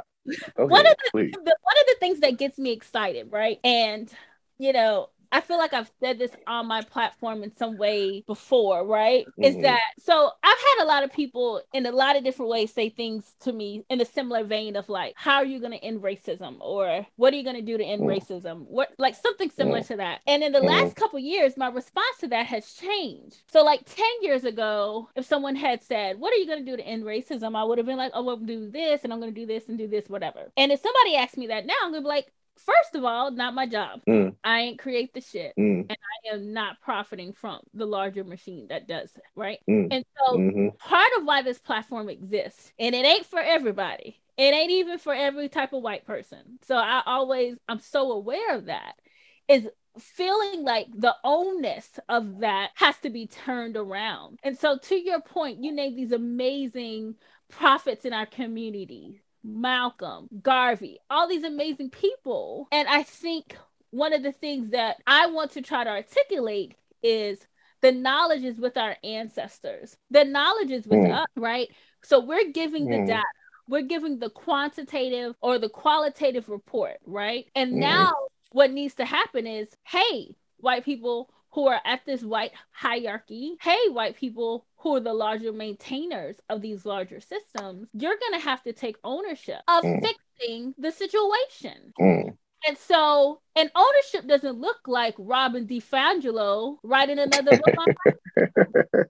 one 0.56 0.86
of 0.86 0.96
the, 1.12 1.12
the, 1.12 1.56
one 1.62 1.76
of 1.78 1.86
the 1.86 1.96
things 2.00 2.20
that 2.20 2.38
gets 2.38 2.58
me 2.58 2.72
excited, 2.72 3.30
right? 3.32 3.58
And 3.64 4.12
you 4.58 4.72
know, 4.72 5.10
I 5.32 5.40
feel 5.40 5.58
like 5.58 5.72
I've 5.72 5.90
said 5.98 6.18
this 6.18 6.30
on 6.46 6.66
my 6.66 6.82
platform 6.82 7.42
in 7.42 7.56
some 7.56 7.78
way 7.78 8.22
before, 8.26 8.86
right? 8.86 9.24
Mm-hmm. 9.26 9.44
Is 9.44 9.56
that 9.62 9.80
so? 9.98 10.30
I've 10.42 10.58
had 10.58 10.84
a 10.84 10.86
lot 10.86 11.04
of 11.04 11.12
people 11.12 11.62
in 11.72 11.86
a 11.86 11.90
lot 11.90 12.16
of 12.16 12.22
different 12.22 12.50
ways 12.50 12.72
say 12.72 12.90
things 12.90 13.34
to 13.42 13.52
me 13.52 13.84
in 13.88 14.00
a 14.00 14.04
similar 14.04 14.44
vein 14.44 14.76
of 14.76 14.88
like, 14.90 15.14
how 15.16 15.36
are 15.36 15.44
you 15.44 15.58
going 15.58 15.72
to 15.72 15.82
end 15.82 16.02
racism? 16.02 16.56
Or 16.60 17.06
what 17.16 17.32
are 17.32 17.36
you 17.36 17.44
going 17.44 17.56
to 17.56 17.62
do 17.62 17.78
to 17.78 17.84
end 17.84 18.02
mm-hmm. 18.02 18.10
racism? 18.10 18.66
What, 18.68 18.90
like 18.98 19.14
something 19.14 19.50
similar 19.50 19.80
mm-hmm. 19.80 19.94
to 19.94 19.96
that. 19.96 20.20
And 20.26 20.42
in 20.42 20.52
the 20.52 20.60
last 20.60 20.90
mm-hmm. 20.90 21.00
couple 21.00 21.18
years, 21.18 21.56
my 21.56 21.68
response 21.68 22.18
to 22.20 22.28
that 22.28 22.46
has 22.46 22.74
changed. 22.74 23.42
So, 23.50 23.64
like 23.64 23.80
10 23.86 24.06
years 24.20 24.44
ago, 24.44 25.08
if 25.16 25.24
someone 25.24 25.56
had 25.56 25.82
said, 25.82 26.18
What 26.18 26.32
are 26.32 26.36
you 26.36 26.46
going 26.46 26.64
to 26.64 26.70
do 26.70 26.76
to 26.76 26.86
end 26.86 27.04
racism? 27.04 27.56
I 27.56 27.64
would 27.64 27.78
have 27.78 27.86
been 27.86 27.96
like, 27.96 28.12
Oh, 28.14 28.20
I'm 28.20 28.26
going 28.26 28.46
to 28.46 28.66
do 28.66 28.70
this 28.70 29.04
and 29.04 29.12
I'm 29.12 29.20
going 29.20 29.34
to 29.34 29.40
do 29.40 29.46
this 29.46 29.68
and 29.68 29.78
do 29.78 29.88
this, 29.88 30.08
whatever. 30.08 30.52
And 30.56 30.70
if 30.70 30.80
somebody 30.80 31.16
asked 31.16 31.38
me 31.38 31.46
that 31.46 31.64
now, 31.64 31.74
I'm 31.82 31.90
going 31.90 32.02
to 32.02 32.06
be 32.06 32.08
like, 32.08 32.32
first 32.56 32.94
of 32.94 33.04
all, 33.04 33.30
not 33.30 33.54
my 33.54 33.66
job. 33.66 34.00
Mm. 34.08 34.34
I 34.44 34.60
ain't 34.60 34.78
create 34.78 35.14
the 35.14 35.20
shit. 35.20 35.52
Mm. 35.58 35.86
And 35.88 35.90
I 35.90 36.34
am 36.34 36.52
not 36.52 36.80
profiting 36.80 37.32
from 37.32 37.60
the 37.74 37.86
larger 37.86 38.24
machine 38.24 38.66
that 38.68 38.88
does 38.88 39.10
it, 39.16 39.22
right? 39.34 39.58
Mm. 39.68 39.88
And 39.90 40.04
so 40.16 40.36
mm-hmm. 40.36 40.68
part 40.78 41.08
of 41.18 41.24
why 41.24 41.42
this 41.42 41.58
platform 41.58 42.08
exists, 42.08 42.72
and 42.78 42.94
it 42.94 43.04
ain't 43.04 43.26
for 43.26 43.40
everybody. 43.40 44.20
It 44.36 44.54
ain't 44.54 44.70
even 44.70 44.98
for 44.98 45.14
every 45.14 45.48
type 45.48 45.72
of 45.72 45.82
white 45.82 46.06
person. 46.06 46.58
So 46.62 46.76
I 46.76 47.02
always 47.04 47.56
I'm 47.68 47.80
so 47.80 48.12
aware 48.12 48.56
of 48.56 48.66
that. 48.66 48.94
Is 49.48 49.68
feeling 49.98 50.64
like 50.64 50.86
the 50.94 51.14
onus 51.22 51.88
of 52.08 52.40
that 52.40 52.70
has 52.76 52.96
to 52.98 53.10
be 53.10 53.26
turned 53.26 53.76
around. 53.76 54.38
And 54.42 54.58
so 54.58 54.78
to 54.78 54.96
your 54.96 55.20
point, 55.20 55.62
you 55.62 55.72
name 55.72 55.96
these 55.96 56.12
amazing 56.12 57.16
prophets 57.50 58.04
in 58.04 58.14
our 58.14 58.24
community 58.24 59.22
Malcolm, 59.44 60.28
Garvey, 60.42 60.98
all 61.10 61.28
these 61.28 61.44
amazing 61.44 61.90
people. 61.90 62.68
And 62.72 62.88
I 62.88 63.02
think 63.02 63.56
one 63.90 64.12
of 64.12 64.22
the 64.22 64.32
things 64.32 64.70
that 64.70 64.96
I 65.06 65.26
want 65.26 65.52
to 65.52 65.62
try 65.62 65.84
to 65.84 65.90
articulate 65.90 66.76
is 67.02 67.38
the 67.82 67.92
knowledge 67.92 68.44
is 68.44 68.58
with 68.58 68.76
our 68.76 68.96
ancestors. 69.02 69.96
The 70.10 70.24
knowledge 70.24 70.70
is 70.70 70.86
with 70.86 71.00
mm. 71.00 71.12
us, 71.12 71.26
right? 71.36 71.68
So 72.02 72.20
we're 72.20 72.50
giving 72.52 72.86
mm. 72.86 73.00
the 73.00 73.06
data. 73.06 73.24
We're 73.68 73.82
giving 73.82 74.18
the 74.18 74.30
quantitative 74.30 75.34
or 75.40 75.58
the 75.58 75.68
qualitative 75.68 76.48
report, 76.48 76.98
right? 77.04 77.46
And 77.54 77.74
mm. 77.74 77.78
now 77.78 78.12
what 78.52 78.70
needs 78.70 78.94
to 78.94 79.04
happen 79.04 79.46
is, 79.46 79.68
hey, 79.84 80.34
white 80.58 80.84
people 80.84 81.30
who 81.50 81.66
are 81.68 81.80
at 81.84 82.04
this 82.06 82.22
white 82.22 82.52
hierarchy, 82.70 83.56
hey, 83.60 83.88
white 83.88 84.16
people 84.16 84.66
who 84.82 84.96
are 84.96 85.00
the 85.00 85.14
larger 85.14 85.52
maintainers 85.52 86.36
of 86.48 86.60
these 86.60 86.84
larger 86.84 87.20
systems, 87.20 87.88
you're 87.92 88.16
going 88.18 88.40
to 88.40 88.44
have 88.44 88.62
to 88.64 88.72
take 88.72 88.96
ownership 89.04 89.60
of 89.68 89.84
mm. 89.84 90.02
fixing 90.02 90.74
the 90.76 90.90
situation. 90.90 91.92
Mm. 92.00 92.36
And 92.66 92.78
so, 92.78 93.40
and 93.56 93.70
ownership 93.74 94.26
doesn't 94.28 94.60
look 94.60 94.80
like 94.86 95.14
Robin 95.18 95.66
DiAngelo 95.66 96.76
writing 96.82 97.18
another 97.18 97.58
book 97.58 97.96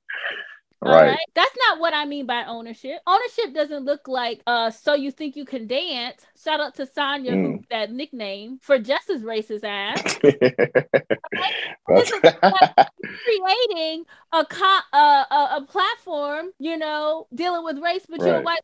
Right. 0.83 1.11
right. 1.11 1.19
That's 1.35 1.55
not 1.69 1.81
what 1.81 1.95
I 1.95 2.07
mean 2.07 2.27
by 2.27 2.45
ownership. 2.45 3.01
Ownership 3.07 3.55
doesn't 3.55 3.85
look 3.85 4.09
like 4.09 4.43
uh 4.47 4.71
so 4.71 4.95
you 4.95 5.11
think 5.11 5.37
you 5.37 5.45
can 5.45 5.67
dance. 5.67 6.25
Shout 6.43 6.61
out 6.61 6.75
to 6.77 6.87
Sonya 6.87 7.33
mm. 7.33 7.43
who 7.43 7.61
that 7.71 7.93
nickname 7.93 8.59
for 8.63 8.79
just 8.79 9.11
as 9.11 9.23
racist 9.23 9.65
ass. 9.65 10.19
creating 13.25 14.05
a, 14.33 14.45
co- 14.45 14.81
uh, 14.93 15.25
a 15.31 15.57
a 15.57 15.67
platform, 15.69 16.51
you 16.59 16.77
know, 16.77 17.27
dealing 17.35 17.65
with 17.65 17.79
race, 17.79 18.05
but 18.09 18.21
right. 18.21 18.29
you're 18.29 18.43
white 18.43 18.61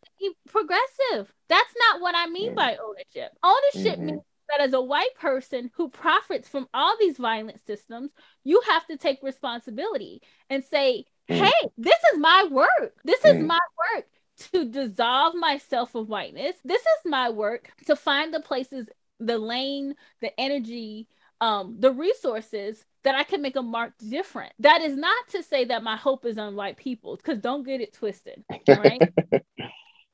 progressive. 0.49 1.33
That's 1.49 1.75
not 1.89 2.01
what 2.01 2.15
I 2.17 2.27
mean 2.27 2.53
mm. 2.53 2.57
by 2.57 2.77
ownership. 2.77 3.33
Ownership 3.43 3.97
mm-hmm. 3.97 4.07
means 4.07 4.23
that 4.49 4.61
as 4.61 4.73
a 4.73 4.81
white 4.81 5.15
person 5.19 5.71
who 5.75 5.89
profits 5.89 6.49
from 6.49 6.69
all 6.73 6.97
these 6.99 7.19
violent 7.19 7.65
systems, 7.67 8.13
you 8.45 8.61
have 8.69 8.87
to 8.87 8.97
take 8.97 9.23
responsibility 9.23 10.23
and 10.49 10.65
say, 10.65 11.05
Mm. 11.29 11.45
hey, 11.45 11.69
this 11.77 11.99
is 12.13 12.19
my 12.19 12.49
work. 12.51 12.95
This 13.05 13.25
is 13.25 13.35
mm. 13.35 13.47
my 13.47 13.61
work 13.95 14.07
to 14.53 14.65
dissolve 14.65 15.35
myself 15.35 15.95
of 15.95 16.09
whiteness. 16.09 16.57
This 16.65 16.81
is 16.81 17.11
my 17.11 17.31
work 17.31 17.71
to 17.87 17.97
find 17.97 18.33
the 18.33 18.41
places, 18.41 18.89
the 19.21 19.39
lane, 19.39 19.95
the 20.21 20.39
energy, 20.41 21.09
um, 21.41 21.77
the 21.79 21.93
resources 21.93 22.85
that 23.05 23.15
I 23.15 23.25
can 23.25 23.43
make 23.43 23.57
a 23.57 23.63
mark 23.63 23.93
different. 24.09 24.53
That 24.59 24.83
is 24.83 24.97
not 24.97 25.29
to 25.31 25.43
say 25.43 25.65
that 25.67 25.83
my 25.83 25.97
hope 25.97 26.25
is 26.25 26.39
on 26.39 26.57
white 26.57 26.77
people, 26.77 27.17
because 27.17 27.39
don't 27.39 27.65
get 27.65 27.81
it 27.81 27.93
twisted, 27.93 28.45
right? 28.69 29.01
right? 29.33 29.43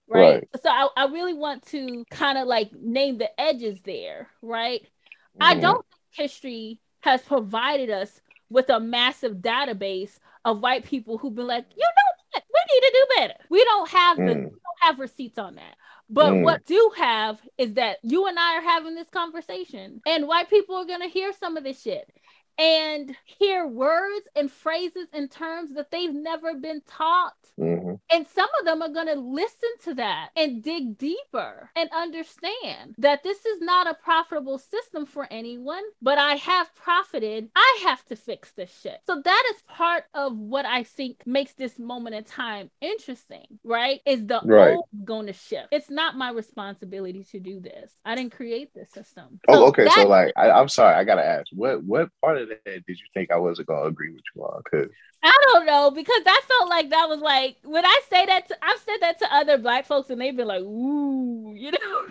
right. 0.08 0.48
So 0.62 0.68
I, 0.68 0.88
I 0.96 1.06
really 1.06 1.34
want 1.34 1.66
to 1.68 2.04
kind 2.10 2.38
of 2.38 2.46
like 2.46 2.72
name 2.72 3.18
the 3.18 3.40
edges 3.40 3.80
there, 3.82 4.28
right? 4.42 4.82
Mm. 4.82 4.86
I 5.40 5.54
don't 5.54 5.84
think 5.84 6.30
history 6.30 6.80
has 7.00 7.20
provided 7.22 7.90
us 7.90 8.20
with 8.50 8.70
a 8.70 8.80
massive 8.80 9.36
database 9.36 10.18
of 10.44 10.60
white 10.60 10.84
people 10.84 11.18
who've 11.18 11.34
been 11.34 11.46
like, 11.46 11.66
you 11.74 11.82
know 11.82 12.32
what, 12.32 12.44
we 12.52 12.74
need 12.74 12.80
to 12.80 12.92
do 12.92 13.06
better. 13.16 13.34
We 13.50 13.64
don't 13.64 13.88
have 13.88 14.16
the 14.16 14.22
mm. 14.22 14.44
we 14.44 14.50
don't 14.50 14.82
have 14.82 14.98
receipts 14.98 15.38
on 15.38 15.56
that. 15.56 15.76
But 16.10 16.32
mm. 16.32 16.42
what 16.42 16.66
do 16.66 16.92
have 16.96 17.40
is 17.56 17.74
that 17.74 17.98
you 18.02 18.26
and 18.26 18.38
I 18.38 18.58
are 18.58 18.62
having 18.62 18.94
this 18.94 19.08
conversation, 19.08 20.02
and 20.06 20.28
white 20.28 20.50
people 20.50 20.76
are 20.76 20.84
gonna 20.84 21.08
hear 21.08 21.32
some 21.32 21.56
of 21.56 21.64
this 21.64 21.80
shit 21.80 22.10
and 22.58 23.14
hear 23.24 23.66
words 23.66 24.26
and 24.36 24.50
phrases 24.50 25.08
and 25.12 25.30
terms 25.30 25.74
that 25.74 25.90
they've 25.90 26.14
never 26.14 26.54
been 26.54 26.82
taught. 26.86 27.34
Mm-hmm. 27.58 27.94
And 28.10 28.26
some 28.26 28.48
of 28.58 28.66
them 28.66 28.82
are 28.82 28.88
going 28.88 29.06
to 29.06 29.20
listen 29.20 29.70
to 29.84 29.94
that 29.94 30.30
and 30.36 30.62
dig 30.62 30.98
deeper 30.98 31.70
and 31.76 31.88
understand 31.94 32.94
that 32.98 33.22
this 33.22 33.44
is 33.44 33.60
not 33.60 33.88
a 33.88 33.94
profitable 33.94 34.58
system 34.58 35.06
for 35.06 35.26
anyone, 35.30 35.82
but 36.02 36.18
I 36.18 36.34
have 36.34 36.74
profited. 36.74 37.48
I 37.54 37.80
have 37.84 38.04
to 38.06 38.16
fix 38.16 38.50
this 38.52 38.76
shit. 38.82 38.98
So 39.06 39.20
that 39.24 39.52
is 39.54 39.62
part 39.68 40.04
of 40.14 40.36
what 40.36 40.66
I 40.66 40.82
think 40.82 41.22
makes 41.26 41.52
this 41.52 41.78
moment 41.78 42.16
in 42.16 42.24
time 42.24 42.70
interesting, 42.80 43.46
right? 43.62 44.00
Is 44.04 44.26
the 44.26 44.40
right. 44.44 44.74
old 44.74 44.86
going 45.04 45.26
to 45.26 45.32
shift. 45.32 45.68
It's 45.70 45.90
not 45.90 46.16
my 46.16 46.30
responsibility 46.30 47.24
to 47.30 47.40
do 47.40 47.60
this. 47.60 47.92
I 48.04 48.14
didn't 48.14 48.32
create 48.32 48.74
this 48.74 48.90
system. 48.90 49.40
Oh, 49.48 49.54
so 49.54 49.64
oh, 49.64 49.68
okay. 49.68 49.88
So 49.88 50.08
like, 50.08 50.32
I, 50.36 50.50
I'm 50.50 50.68
sorry, 50.68 50.94
I 50.94 51.04
gotta 51.04 51.24
ask, 51.24 51.46
what 51.52 51.82
what 51.84 52.08
part 52.20 52.38
of 52.38 52.43
that 52.46 52.64
did 52.64 52.82
you 52.88 53.06
think 53.12 53.30
I 53.30 53.36
wasn't 53.36 53.68
gonna 53.68 53.86
agree 53.86 54.10
with 54.10 54.22
you 54.34 54.42
on? 54.42 54.62
Cause 54.70 54.88
I 55.22 55.38
don't 55.52 55.66
know 55.66 55.90
because 55.90 56.22
I 56.26 56.40
felt 56.46 56.68
like 56.70 56.90
that 56.90 57.08
was 57.08 57.20
like 57.20 57.56
when 57.64 57.84
I 57.84 58.00
say 58.10 58.26
that 58.26 58.48
to, 58.48 58.56
I've 58.62 58.80
said 58.80 58.98
that 59.00 59.18
to 59.20 59.34
other 59.34 59.58
black 59.58 59.86
folks 59.86 60.10
and 60.10 60.20
they've 60.20 60.36
been 60.36 60.48
like, 60.48 60.62
"Ooh," 60.62 61.52
you 61.56 61.70
know. 61.70 62.06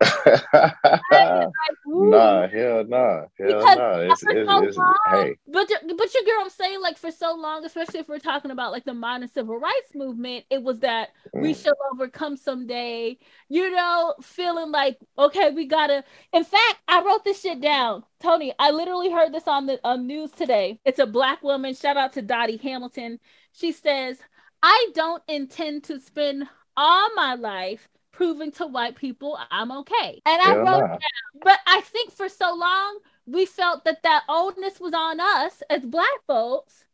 Like, 0.00 1.48
nah, 1.86 2.48
hell 2.48 2.84
nah, 2.84 3.20
hell 3.20 3.26
Because 3.38 3.76
nah. 3.76 3.96
It's, 3.98 4.22
it's, 4.22 4.48
so 4.48 4.62
it's, 4.64 4.76
long- 4.76 4.94
hey, 5.10 5.36
But 5.46 5.68
but 5.96 6.14
you 6.14 6.24
get 6.24 6.36
what 6.36 6.44
I'm 6.44 6.50
saying? 6.50 6.80
Like 6.80 6.98
for 6.98 7.10
so 7.10 7.34
long, 7.34 7.64
especially 7.64 8.00
if 8.00 8.08
we're 8.08 8.18
talking 8.18 8.50
about 8.50 8.72
like 8.72 8.84
the 8.84 8.94
modern 8.94 9.28
civil 9.28 9.58
rights 9.58 9.94
movement, 9.94 10.44
it 10.50 10.62
was 10.62 10.80
that 10.80 11.10
we 11.34 11.52
Mm. 11.52 11.62
shall 11.62 11.74
overcome 11.92 12.36
someday. 12.36 13.18
You 13.48 13.70
know, 13.70 14.14
feeling 14.22 14.70
like 14.70 14.98
okay, 15.18 15.50
we 15.50 15.66
gotta. 15.66 16.04
In 16.32 16.44
fact, 16.44 16.76
I 16.88 17.02
wrote 17.02 17.24
this 17.24 17.40
shit 17.40 17.60
down, 17.60 18.04
Toni. 18.20 18.52
I 18.58 18.70
literally 18.70 19.10
heard 19.10 19.32
this 19.32 19.46
on 19.48 19.66
the 19.66 19.78
on 19.84 20.06
news 20.06 20.30
today. 20.30 20.78
It's 20.84 20.98
a 20.98 21.06
black 21.06 21.42
woman. 21.42 21.74
Shout 21.74 21.96
out 21.96 22.12
to 22.14 22.22
Dottie 22.22 22.56
Hamilton. 22.58 23.18
She 23.52 23.72
says, 23.72 24.18
"I 24.62 24.88
don't 24.94 25.22
intend 25.28 25.84
to 25.84 26.00
spend 26.00 26.48
all 26.76 27.14
my 27.14 27.34
life." 27.34 27.88
Proving 28.12 28.52
to 28.52 28.66
white 28.66 28.94
people 28.96 29.38
I'm 29.50 29.72
okay. 29.72 30.20
And 30.26 30.40
I 30.42 30.44
hell 30.44 30.58
wrote 30.58 30.90
nah. 30.90 30.96
but 31.42 31.58
I 31.66 31.80
think 31.80 32.12
for 32.12 32.28
so 32.28 32.54
long 32.54 32.98
we 33.26 33.46
felt 33.46 33.84
that 33.84 34.02
that 34.02 34.24
onus 34.28 34.78
was 34.80 34.92
on 34.92 35.18
us 35.18 35.62
as 35.70 35.84
black 35.84 36.08
folks 36.26 36.84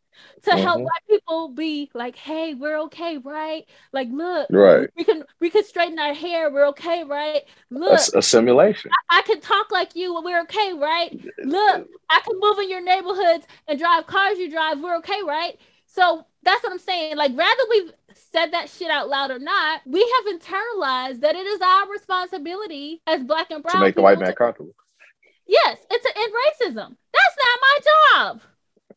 to 0.45 0.53
help 0.57 0.81
Mhm. 0.81 0.85
white 0.85 1.07
people 1.09 1.49
be 1.49 1.91
like, 1.95 2.17
"Hey, 2.17 2.55
we're 2.55 2.79
okay, 2.83 3.19
right? 3.19 3.65
Like, 3.93 4.09
look, 4.11 4.49
Right. 4.51 4.89
we 4.97 5.05
can 5.05 5.25
we 5.41 5.49
can 5.51 5.65
straighten 5.65 5.99
our 5.99 6.13
hair, 6.15 6.51
we're 6.51 6.67
okay, 6.69 7.05
right? 7.05 7.45
Look, 7.71 7.93
Ass- 7.93 8.13
assimilation. 8.15 8.91
I 9.11 9.23
can 9.23 9.41
talk 9.41 9.71
like 9.71 9.95
you, 9.95 10.17
and 10.17 10.25
we're 10.25 10.41
okay, 10.43 10.73
right? 10.73 11.13
Look, 11.45 11.89
I 12.11 12.21
can 12.21 12.39
move 12.41 12.59
in 12.59 12.69
your 12.71 12.81
neighborhoods 12.81 13.47
and 13.69 13.79
drive 13.79 14.07
cars 14.07 14.39
you 14.39 14.51
drive, 14.51 14.81
we're 14.81 14.97
okay, 14.99 15.23
right? 15.23 15.59
So 15.99 16.25
that's 16.45 16.63
what 16.63 16.73
I'm 16.73 16.79
saying. 16.79 17.17
Like, 17.17 17.33
rather 17.37 17.63
we've 17.71 17.93
said 18.13 18.53
that 18.53 18.71
shit 18.71 18.89
out 18.89 19.09
loud 19.09 19.33
or 19.33 19.41
not, 19.41 19.81
we 19.85 20.01
have 20.01 20.41
internalized 20.41 21.23
that 21.23 21.35
it 21.35 21.45
is 21.45 21.61
our 21.61 21.91
responsibility 21.91 23.03
as 23.09 23.25
black 23.25 23.51
and 23.51 23.65
brown 23.65 23.75
to 23.75 23.81
make 23.81 23.97
the 23.97 24.03
white 24.03 24.21
man 24.21 24.33
comfortable. 24.35 24.77
Yes, 25.49 25.79
it's 25.91 26.05
to 26.05 26.17
end 26.17 26.33
racism. 26.33 26.97
That's 27.13 27.37
not 27.43 27.61
my 27.61 27.79
job. 28.15 28.41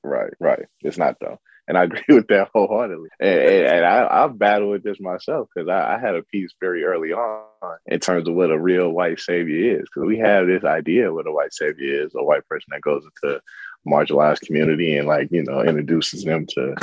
Right, 0.03 0.33
right. 0.39 0.65
It's 0.81 0.99
not 0.99 1.17
though, 1.19 1.39
and 1.67 1.75
I 1.75 1.83
agree 1.85 2.03
with 2.09 2.27
that 2.27 2.49
wholeheartedly. 2.53 3.09
And, 3.19 3.39
and, 3.39 3.65
and 3.65 3.85
I, 3.85 4.23
I've 4.23 4.37
battled 4.37 4.69
with 4.69 4.83
this 4.83 4.99
myself 4.99 5.47
because 5.55 5.69
I, 5.69 5.95
I 5.95 5.99
had 5.99 6.15
a 6.15 6.23
piece 6.23 6.53
very 6.59 6.83
early 6.83 7.13
on 7.13 7.45
in 7.87 7.99
terms 7.99 8.27
of 8.27 8.35
what 8.35 8.51
a 8.51 8.59
real 8.59 8.89
white 8.89 9.19
savior 9.19 9.79
is. 9.79 9.87
Because 9.89 10.07
we 10.07 10.19
have 10.19 10.45
this 10.45 10.63
idea 10.63 11.09
of 11.09 11.15
what 11.15 11.27
a 11.27 11.31
white 11.31 11.53
savior 11.53 12.05
is, 12.05 12.11
a 12.15 12.23
white 12.23 12.47
person 12.47 12.67
that 12.69 12.81
goes 12.81 13.03
into 13.03 13.41
marginalized 13.87 14.41
community 14.41 14.95
and 14.97 15.07
like 15.07 15.27
you 15.31 15.43
know 15.43 15.61
introduces 15.61 16.23
them 16.23 16.45
to 16.45 16.75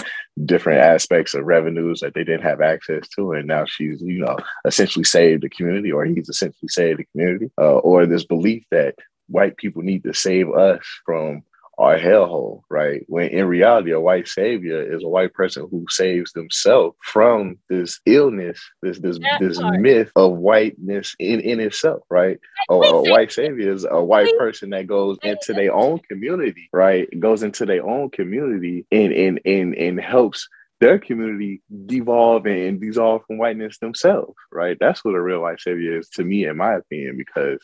different 0.45 0.81
aspects 0.81 1.35
of 1.35 1.45
revenues 1.45 2.01
that 2.01 2.15
they 2.15 2.25
didn't 2.25 2.43
have 2.43 2.61
access 2.61 3.09
to. 3.09 3.33
And 3.33 3.47
now 3.47 3.65
she's 3.67 4.01
you 4.03 4.21
know 4.21 4.37
essentially 4.65 5.05
saved 5.05 5.43
the 5.43 5.49
community 5.49 5.93
or 5.93 6.05
he's 6.05 6.29
essentially 6.29 6.69
saved 6.69 7.01
the 7.01 7.07
community 7.13 7.51
uh, 7.59 7.79
or 7.79 8.07
this 8.07 8.25
belief 8.25 8.65
that 8.71 8.95
white 9.29 9.57
people 9.57 9.83
need 9.83 10.03
to 10.05 10.15
save 10.15 10.51
us 10.51 10.81
from 11.05 11.43
our 11.79 11.97
hellhole, 11.97 12.63
right? 12.69 13.05
When 13.07 13.29
in 13.29 13.47
reality, 13.47 13.93
a 13.93 14.01
white 14.01 14.29
savior 14.29 14.83
is 14.83 15.05
a 15.05 15.09
white 15.09 15.33
person 15.33 15.69
who 15.71 15.87
saves 15.89 16.33
themselves 16.33 16.97
from 17.03 17.59
this 17.69 18.01
illness, 18.05 18.61
this 18.83 18.99
this 18.99 19.19
That 19.19 19.39
this 19.41 19.59
part. 19.59 19.81
myth 19.81 20.11
of 20.17 20.33
whiteness 20.39 21.15
in, 21.21 21.41
in 21.41 21.61
itself, 21.61 22.03
right? 22.11 22.39
A, 22.69 22.75
a 22.75 23.11
white 23.11 23.31
savior 23.33 23.73
is 23.73 23.87
a 23.89 24.03
white 24.03 24.37
person 24.39 24.71
that 24.71 24.89
goes 24.89 25.19
into 25.23 25.53
their 25.53 25.73
own 25.73 26.01
community, 26.11 26.69
right? 26.73 27.09
Goes 27.21 27.43
into 27.45 27.65
their 27.65 27.89
own 27.89 28.11
community 28.11 28.85
and 28.91 29.13
and 29.13 29.41
and, 29.45 29.75
and 29.75 30.01
helps 30.01 30.49
their 30.81 30.99
community 30.99 31.63
devolve 31.87 32.47
and 32.47 32.81
dissolve 32.81 33.23
from 33.27 33.39
whiteness 33.39 33.79
themselves, 33.79 34.35
right? 34.53 34.77
That's 34.81 35.05
what 35.05 35.15
a 35.15 35.21
real 35.21 35.41
white 35.43 35.61
savior 35.61 35.99
is 35.99 36.09
to 36.11 36.25
me, 36.25 36.45
in 36.47 36.57
my 36.57 36.75
opinion, 36.75 37.17
because 37.17 37.61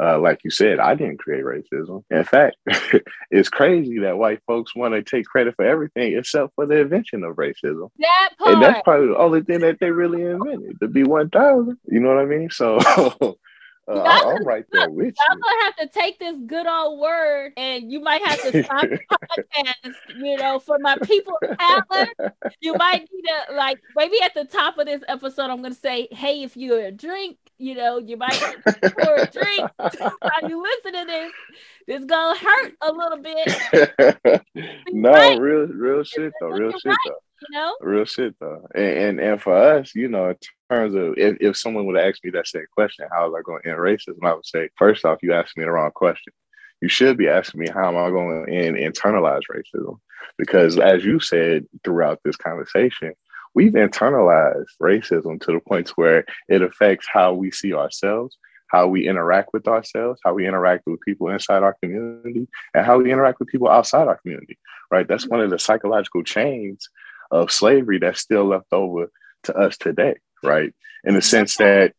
uh, 0.00 0.18
like 0.18 0.40
you 0.44 0.50
said, 0.50 0.78
I 0.78 0.94
didn't 0.94 1.18
create 1.18 1.44
racism. 1.44 2.02
In 2.10 2.24
fact, 2.24 2.56
it's 3.30 3.48
crazy 3.48 3.98
that 4.00 4.16
white 4.16 4.40
folks 4.46 4.74
want 4.74 4.94
to 4.94 5.02
take 5.02 5.26
credit 5.26 5.54
for 5.56 5.66
everything 5.66 6.16
except 6.16 6.54
for 6.54 6.66
the 6.66 6.78
invention 6.80 7.24
of 7.24 7.36
racism. 7.36 7.88
That 7.98 8.30
part. 8.38 8.54
And 8.54 8.62
that's 8.62 8.82
probably 8.82 9.08
the 9.08 9.18
only 9.18 9.42
thing 9.42 9.60
that 9.60 9.78
they 9.80 9.90
really 9.90 10.22
invented, 10.22 10.78
the 10.80 10.86
B1000. 10.86 11.76
You 11.88 12.00
know 12.00 12.08
what 12.08 12.18
I 12.18 12.24
mean? 12.24 12.48
So 12.50 12.76
uh, 13.88 14.00
I'm 14.00 14.44
right 14.46 14.64
there 14.72 14.88
with 14.90 15.14
I'm 15.28 15.38
you. 15.38 15.42
gonna 15.42 15.64
have 15.64 15.76
to 15.76 15.86
take 15.88 16.18
this 16.18 16.36
good 16.46 16.66
old 16.66 17.00
word, 17.00 17.52
and 17.56 17.92
you 17.92 18.00
might 18.00 18.24
have 18.24 18.40
to 18.42 18.62
stop 18.64 18.82
the 18.82 18.98
podcast. 19.10 19.94
You 20.16 20.36
know, 20.38 20.58
for 20.58 20.78
my 20.78 20.96
people 21.02 21.36
talent, 21.58 22.10
you 22.60 22.74
might 22.74 23.00
need 23.00 23.24
to 23.24 23.54
like 23.54 23.78
maybe 23.96 24.16
at 24.22 24.34
the 24.34 24.44
top 24.44 24.78
of 24.78 24.86
this 24.86 25.02
episode, 25.08 25.50
I'm 25.50 25.60
gonna 25.62 25.74
say, 25.74 26.08
"Hey, 26.12 26.42
if 26.42 26.56
you're 26.56 26.86
a 26.86 26.92
drink, 26.92 27.36
you 27.62 27.76
know, 27.76 27.98
you 27.98 28.16
might 28.16 28.32
pour 28.98 29.14
a 29.14 29.30
drink 29.30 29.70
while 29.76 30.48
you 30.48 30.60
listen 30.60 30.92
to 30.94 31.06
this. 31.06 31.32
This 31.86 32.04
gonna 32.04 32.36
hurt 32.36 32.72
a 32.80 32.92
little 32.92 33.18
bit, 33.18 34.42
no, 34.92 35.10
right. 35.10 35.40
real, 35.40 35.66
real 35.68 36.02
shit 36.02 36.32
though. 36.40 36.48
Real 36.48 36.72
shit 36.72 36.96
though. 37.06 37.18
you 37.40 37.48
know." 37.52 37.76
Real 37.80 38.04
shit 38.04 38.34
though. 38.40 38.66
And, 38.74 38.84
and 38.84 39.20
and 39.20 39.42
for 39.42 39.56
us, 39.56 39.94
you 39.94 40.08
know, 40.08 40.30
in 40.30 40.36
terms 40.70 40.94
of 40.96 41.14
if, 41.16 41.36
if 41.40 41.56
someone 41.56 41.86
would 41.86 41.96
have 41.96 42.08
asked 42.08 42.24
me 42.24 42.30
that 42.32 42.48
same 42.48 42.66
question, 42.74 43.06
how 43.12 43.28
was 43.28 43.38
I 43.38 43.42
going 43.42 43.62
to 43.62 43.70
end 43.70 43.78
racism? 43.78 44.24
I 44.24 44.34
would 44.34 44.46
say, 44.46 44.68
first 44.76 45.04
off, 45.04 45.22
you 45.22 45.32
asked 45.32 45.56
me 45.56 45.64
the 45.64 45.70
wrong 45.70 45.92
question. 45.92 46.32
You 46.80 46.88
should 46.88 47.16
be 47.16 47.28
asking 47.28 47.60
me 47.60 47.68
how 47.72 47.86
am 47.86 47.96
I 47.96 48.10
going 48.10 48.44
to 48.44 48.52
end 48.52 48.76
internalize 48.76 49.42
racism? 49.48 50.00
Because 50.36 50.80
as 50.80 51.04
you 51.04 51.20
said 51.20 51.66
throughout 51.84 52.18
this 52.24 52.36
conversation, 52.36 53.14
we've 53.54 53.72
internalized 53.72 54.66
racism 54.80 55.40
to 55.40 55.52
the 55.52 55.60
point 55.60 55.90
where 55.90 56.24
it 56.48 56.62
affects 56.62 57.06
how 57.12 57.34
we 57.34 57.50
see 57.50 57.74
ourselves, 57.74 58.36
how 58.68 58.86
we 58.86 59.06
interact 59.06 59.50
with 59.52 59.68
ourselves, 59.68 60.20
how 60.24 60.34
we 60.34 60.46
interact 60.46 60.84
with 60.86 61.00
people 61.00 61.28
inside 61.28 61.62
our 61.62 61.76
community, 61.82 62.48
and 62.74 62.86
how 62.86 62.98
we 62.98 63.12
interact 63.12 63.38
with 63.38 63.48
people 63.48 63.68
outside 63.68 64.08
our 64.08 64.16
community. 64.18 64.58
Right? 64.90 65.06
That's 65.06 65.28
one 65.28 65.40
of 65.40 65.50
the 65.50 65.58
psychological 65.58 66.22
chains 66.22 66.88
of 67.30 67.50
slavery 67.50 67.98
that's 67.98 68.20
still 68.20 68.44
left 68.44 68.72
over 68.72 69.10
to 69.44 69.56
us 69.56 69.76
today, 69.76 70.16
right? 70.42 70.72
In 71.04 71.14
the 71.14 71.22
sense 71.22 71.56
that 71.56 71.94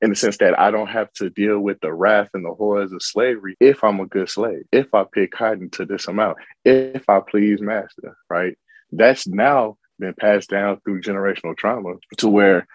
in 0.00 0.10
the 0.10 0.16
sense 0.16 0.36
that 0.38 0.58
I 0.58 0.70
don't 0.70 0.88
have 0.88 1.10
to 1.14 1.30
deal 1.30 1.58
with 1.58 1.80
the 1.80 1.92
wrath 1.92 2.28
and 2.34 2.44
the 2.44 2.52
horrors 2.52 2.92
of 2.92 3.02
slavery 3.02 3.56
if 3.58 3.82
I'm 3.82 4.00
a 4.00 4.06
good 4.06 4.28
slave, 4.28 4.64
if 4.70 4.92
I 4.92 5.04
pay 5.10 5.26
cotton 5.26 5.70
to 5.70 5.86
this 5.86 6.08
amount, 6.08 6.36
if 6.64 7.08
I 7.08 7.20
please 7.20 7.62
master, 7.62 8.14
right? 8.28 8.56
That's 8.92 9.26
now 9.26 9.78
been 9.98 10.14
passed 10.14 10.50
down 10.50 10.80
through 10.80 11.00
generational 11.00 11.56
trauma 11.56 11.94
to 12.18 12.28
where, 12.28 12.66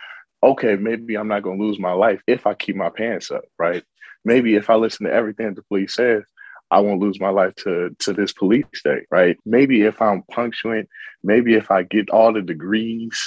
okay, 0.43 0.75
maybe 0.75 1.15
I'm 1.15 1.27
not 1.27 1.43
gonna 1.43 1.61
lose 1.61 1.79
my 1.79 1.93
life 1.93 2.21
if 2.27 2.47
I 2.47 2.53
keep 2.53 2.75
my 2.75 2.89
pants 2.89 3.31
up, 3.31 3.43
right? 3.57 3.83
Maybe 4.25 4.55
if 4.55 4.69
I 4.69 4.75
listen 4.75 5.05
to 5.05 5.13
everything 5.13 5.53
the 5.53 5.63
police 5.63 5.95
says, 5.95 6.23
I 6.71 6.79
won't 6.81 7.01
lose 7.01 7.19
my 7.19 7.29
life 7.29 7.55
to 7.63 7.95
to 7.99 8.13
this 8.13 8.31
police 8.31 8.65
state, 8.75 9.05
right? 9.09 9.37
Maybe 9.45 9.81
if 9.81 10.01
I'm 10.01 10.23
punctuant, 10.23 10.87
maybe 11.23 11.55
if 11.55 11.71
I 11.71 11.83
get 11.83 12.09
all 12.09 12.31
the 12.31 12.41
degrees, 12.41 13.19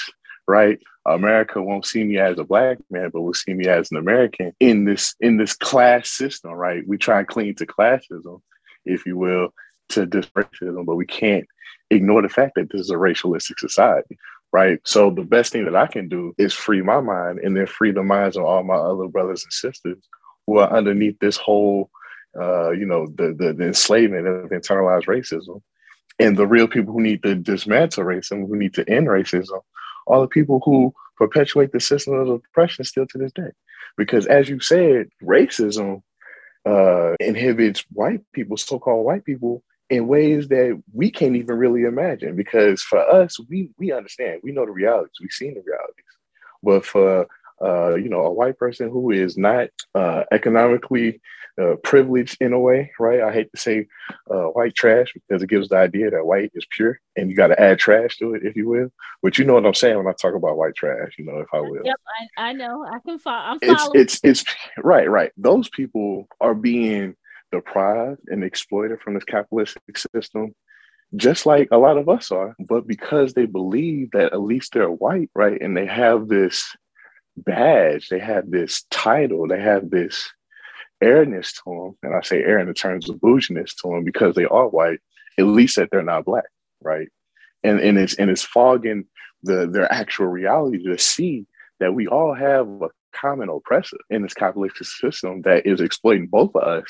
right? 0.47 0.78
America 1.07 1.61
won't 1.61 1.86
see 1.86 2.05
me 2.05 2.18
as 2.18 2.38
a 2.38 2.45
black 2.45 2.78
man, 2.90 3.11
but 3.12 3.22
will 3.22 3.34
see 3.34 3.55
me 3.55 3.66
as 3.66 3.90
an 3.90 3.97
American 3.97 4.53
in 4.61 4.84
this 4.84 5.14
in 5.20 5.36
this 5.36 5.55
class 5.55 6.09
system, 6.11 6.53
right? 6.53 6.86
We 6.86 6.99
try 6.99 7.18
and 7.18 7.28
cling 7.28 7.57
to 7.57 7.66
classism, 7.66 8.40
if 8.84 9.05
you 9.07 9.16
will, 9.18 9.53
to 9.93 10.07
this 10.07 10.26
racism, 10.26 10.84
but 10.86 10.97
we 10.97 11.07
can't 11.07 11.47
ignore 11.90 12.22
the 12.22 12.28
fact 12.28 12.55
that 12.57 12.70
this 12.70 12.82
is 12.82 12.90
a 12.90 12.99
racialistic 12.99 13.59
society, 13.59 14.18
right? 14.53 14.78
So 14.84 15.11
the 15.11 15.24
best 15.24 15.53
thing 15.53 15.64
that 15.64 15.76
I 15.76 15.86
can 15.86 16.09
do 16.09 16.34
is 16.38 16.53
free 16.55 16.82
my 16.82 17.01
mind 17.01 17.40
and 17.40 17.57
then 17.57 17.66
free 17.66 17.93
the 17.93 18.03
minds 18.03 18.36
of 18.36 18.45
all 18.45 18.62
my 18.62 18.74
other 18.74 19.09
brothers 19.09 19.45
and 19.45 19.53
sisters 19.53 19.99
who 20.47 20.59
are 20.59 20.72
underneath 20.72 21.18
this 21.20 21.36
whole, 21.36 21.90
uh, 22.40 22.70
you 22.70 22.86
know, 22.86 23.07
the, 23.18 23.34
the 23.38 23.53
the 23.53 23.66
enslavement 23.66 24.26
of 24.26 24.51
internalized 24.51 25.07
racism, 25.07 25.61
and 26.18 26.36
the 26.36 26.47
real 26.47 26.68
people 26.68 26.93
who 26.93 27.01
need 27.01 27.22
to 27.22 27.34
dismantle 27.34 28.05
racism, 28.05 28.47
who 28.49 28.57
need 28.57 28.74
to 28.74 28.88
end 28.88 29.07
racism, 29.07 29.61
are 30.07 30.20
the 30.22 30.28
people 30.28 30.61
who 30.64 30.93
perpetuate 31.16 31.72
the 31.72 31.80
system 31.80 32.14
of 32.14 32.28
oppression 32.28 32.84
still 32.84 33.07
to 33.07 33.18
this 33.18 33.32
day. 33.32 33.51
Because 33.97 34.26
as 34.26 34.49
you 34.49 34.59
said, 34.61 35.09
racism 35.22 36.03
uh, 36.66 37.12
inhibits 37.20 37.84
white 37.93 38.22
people, 38.32 38.57
so-called 38.57 39.05
white 39.05 39.24
people, 39.24 39.62
in 39.93 40.09
ways 40.09 40.49
that 40.49 40.82
we 40.93 41.11
can't 41.11 41.36
even 41.36 41.57
really 41.57 41.82
imagine. 41.82 42.34
Because 42.34 42.82
for 42.82 42.99
us, 42.99 43.38
we 43.49 43.70
we 43.78 43.93
understand, 43.93 44.40
we 44.43 44.53
know 44.53 44.64
the 44.64 44.72
realities, 44.72 45.18
we've 45.20 45.30
seen 45.30 45.55
the 45.55 45.62
realities. 45.64 46.12
But 46.62 46.84
for 46.84 47.28
uh, 47.62 47.95
you 47.95 48.09
know, 48.09 48.22
a 48.22 48.32
white 48.32 48.59
person 48.59 48.90
who 48.90 49.11
is 49.12 49.36
not 49.36 49.68
uh, 49.95 50.24
economically 50.32 51.20
uh, 51.61 51.76
privileged 51.84 52.38
in 52.40 52.53
a 52.53 52.59
way, 52.59 52.90
right? 52.99 53.20
I 53.20 53.32
hate 53.32 53.53
to 53.53 53.61
say 53.61 53.86
uh, 54.30 54.47
white 54.47 54.74
trash 54.74 55.12
because 55.12 55.43
it 55.43 55.49
gives 55.49 55.68
the 55.68 55.76
idea 55.76 56.11
that 56.11 56.26
white 56.26 56.51
is 56.55 56.66
pure, 56.74 56.99
and 57.16 57.30
you 57.30 57.36
got 57.36 57.49
to 57.49 57.61
add 57.61 57.78
trash 57.78 58.16
to 58.18 58.34
it, 58.34 58.45
if 58.45 58.57
you 58.57 58.68
will. 58.68 58.88
But 59.22 59.38
you 59.38 59.45
know 59.45 59.55
what 59.55 59.66
I'm 59.66 59.74
saying 59.74 59.97
when 59.97 60.09
I 60.09 60.12
talk 60.12 60.34
about 60.34 60.57
white 60.57 60.74
trash, 60.74 61.12
you 61.18 61.24
know, 61.24 61.38
if 61.38 61.49
I 61.53 61.61
will. 61.61 61.82
Yep, 61.84 62.01
I, 62.38 62.49
I 62.49 62.53
know. 62.53 62.84
I 62.84 62.99
can 63.01 63.18
follow. 63.18 63.45
I'm 63.45 63.59
It's 63.62 63.82
following. 63.82 64.01
it's 64.01 64.20
it's 64.24 64.45
right, 64.78 65.09
right. 65.09 65.30
Those 65.36 65.68
people 65.68 66.26
are 66.40 66.55
being 66.55 67.14
deprived 67.53 68.21
and 68.29 68.43
exploited 68.43 69.01
from 69.01 69.15
this 69.15 69.25
capitalistic 69.25 69.99
system, 70.15 70.55
just 71.15 71.47
like 71.47 71.69
a 71.71 71.79
lot 71.79 71.99
of 71.99 72.09
us 72.09 72.31
are. 72.31 72.57
But 72.59 72.87
because 72.87 73.35
they 73.35 73.47
believe 73.47 74.11
that 74.13 74.33
at 74.33 74.41
least 74.41 74.73
they're 74.73 74.91
white, 74.91 75.31
right? 75.35 75.61
And 75.61 75.77
they 75.77 75.87
have 75.87 76.29
this 76.29 76.75
badge, 77.37 78.09
they 78.09 78.19
have 78.19 78.51
this 78.51 78.85
title, 78.91 79.47
they 79.47 79.61
have 79.61 79.91
this 79.91 80.31
airness 81.03 81.53
to 81.53 81.63
them. 81.67 81.99
And 82.03 82.15
I 82.15 82.23
say 82.23 82.43
air 82.43 82.59
in 82.59 82.73
terms 82.75 83.09
of 83.09 83.21
bouginess 83.21 83.75
to 83.77 83.89
them 83.89 84.05
because 84.05 84.35
they 84.35 84.45
are 84.45 84.69
white, 84.69 85.01
at 85.39 85.47
least 85.47 85.77
that 85.77 85.91
they're 85.91 86.03
not 86.03 86.25
black, 86.25 86.45
right? 86.81 87.09
And, 87.63 87.81
and 87.81 87.99
it's 87.99 88.15
and 88.15 88.31
it's 88.31 88.43
fogging 88.43 89.05
the 89.45 89.69
their 89.69 89.93
actual 89.93 90.27
reality 90.27 90.83
to 90.85 90.99
see 90.99 91.47
that 91.81 91.95
we 91.95 92.07
all 92.07 92.35
have 92.35 92.67
a 92.83 92.89
common 93.13 93.49
oppressor 93.49 93.99
in 94.11 94.23
this 94.23 94.35
capitalistic 94.35 94.87
system 94.87 95.43
that 95.43 95.67
is 95.67 95.81
exploiting 95.81 96.27
both 96.27 96.55
of 96.55 96.63
us. 96.63 96.85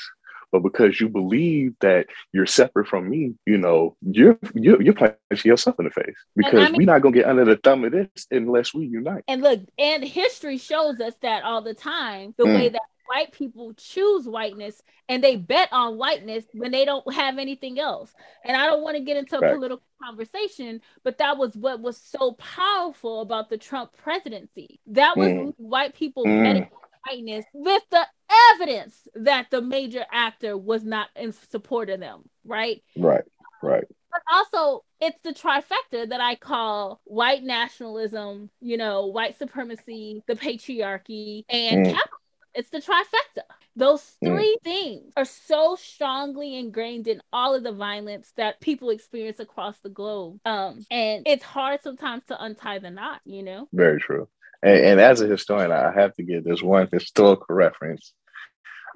But 0.53 0.61
because 0.61 1.01
you 1.01 1.09
believe 1.09 1.73
that 1.81 2.05
you're 2.31 2.45
separate 2.45 2.87
from 2.87 3.09
me, 3.09 3.33
you 3.47 3.57
know, 3.57 3.97
you're 4.03 4.37
you're, 4.53 4.79
you're 4.81 4.93
punching 4.93 5.17
yourself 5.49 5.77
in 5.79 5.85
the 5.85 5.91
face 5.91 6.15
because 6.35 6.67
I 6.67 6.69
mean- 6.69 6.75
we're 6.77 6.85
not 6.93 7.01
gonna 7.01 7.15
get 7.15 7.25
under 7.25 7.43
the 7.43 7.57
thumb 7.57 7.83
of 7.83 7.91
this 7.91 8.27
unless 8.29 8.71
we 8.71 8.85
unite. 8.85 9.23
And 9.27 9.41
look, 9.41 9.61
and 9.79 10.03
history 10.03 10.59
shows 10.59 10.99
us 11.01 11.15
that 11.23 11.43
all 11.43 11.63
the 11.63 11.73
time, 11.73 12.35
the 12.37 12.45
Mm. 12.45 12.53
way 12.55 12.69
that 12.69 12.81
white 13.07 13.31
people 13.31 13.73
choose 13.73 14.27
whiteness 14.27 14.79
and 15.09 15.23
they 15.23 15.35
bet 15.37 15.69
on 15.71 15.97
whiteness 15.97 16.45
when 16.53 16.69
they 16.71 16.85
don't 16.85 17.11
have 17.13 17.39
anything 17.39 17.79
else. 17.79 18.13
And 18.45 18.55
I 18.55 18.67
don't 18.67 18.83
want 18.83 18.95
to 18.95 19.03
get 19.03 19.17
into 19.17 19.37
a 19.37 19.41
Right. 19.41 19.55
political 19.55 19.83
conversation, 20.03 20.81
but 21.03 21.17
that 21.17 21.37
was 21.37 21.55
what 21.55 21.79
was 21.81 21.97
so 21.97 22.33
powerful 22.33 23.21
about 23.21 23.49
the 23.49 23.57
Trump 23.57 23.91
presidency. 23.97 24.79
That 24.85 25.17
was 25.17 25.29
Mm. 25.29 25.53
white 25.57 25.95
people 25.95 26.25
Mm. 26.25 26.43
betting 26.43 26.63
on 26.63 26.69
whiteness 27.09 27.45
with 27.53 27.83
the 27.89 28.05
evidence 28.53 29.07
that 29.15 29.47
the 29.51 29.61
major 29.61 30.05
actor 30.11 30.57
was 30.57 30.83
not 30.83 31.09
in 31.15 31.31
support 31.33 31.89
of 31.89 31.99
them, 31.99 32.23
right? 32.45 32.83
Right, 32.97 33.23
right. 33.61 33.85
but 34.11 34.21
also 34.31 34.83
it's 34.99 35.19
the 35.21 35.33
trifecta 35.33 36.09
that 36.09 36.21
I 36.21 36.35
call 36.35 37.01
white 37.05 37.43
nationalism, 37.43 38.49
you 38.61 38.77
know, 38.77 39.07
white 39.07 39.37
supremacy, 39.39 40.23
the 40.27 40.35
patriarchy, 40.35 41.45
and 41.49 41.85
Mm. 41.85 41.89
capitalism. 41.89 42.19
It's 42.55 42.69
the 42.69 42.77
trifecta. 42.79 43.41
Those 43.75 44.03
Mm. 44.21 44.27
three 44.27 44.57
things 44.63 45.13
are 45.17 45.25
so 45.25 45.75
strongly 45.75 46.55
ingrained 46.55 47.07
in 47.07 47.23
all 47.33 47.55
of 47.55 47.63
the 47.63 47.71
violence 47.71 48.31
that 48.37 48.59
people 48.59 48.91
experience 48.91 49.39
across 49.39 49.79
the 49.79 49.89
globe. 49.89 50.39
Um, 50.45 50.85
and 50.91 51.27
it's 51.27 51.43
hard 51.43 51.81
sometimes 51.81 52.23
to 52.25 52.41
untie 52.41 52.77
the 52.77 52.91
knot, 52.91 53.21
you 53.25 53.41
know? 53.41 53.67
Very 53.73 53.99
true. 53.99 54.29
And, 54.61 54.77
and 54.79 55.01
as 55.01 55.21
a 55.21 55.27
historian, 55.27 55.71
I 55.71 55.91
have 55.91 56.13
to 56.17 56.23
give 56.23 56.43
this 56.43 56.61
one 56.61 56.87
historical 56.91 57.55
reference, 57.55 58.13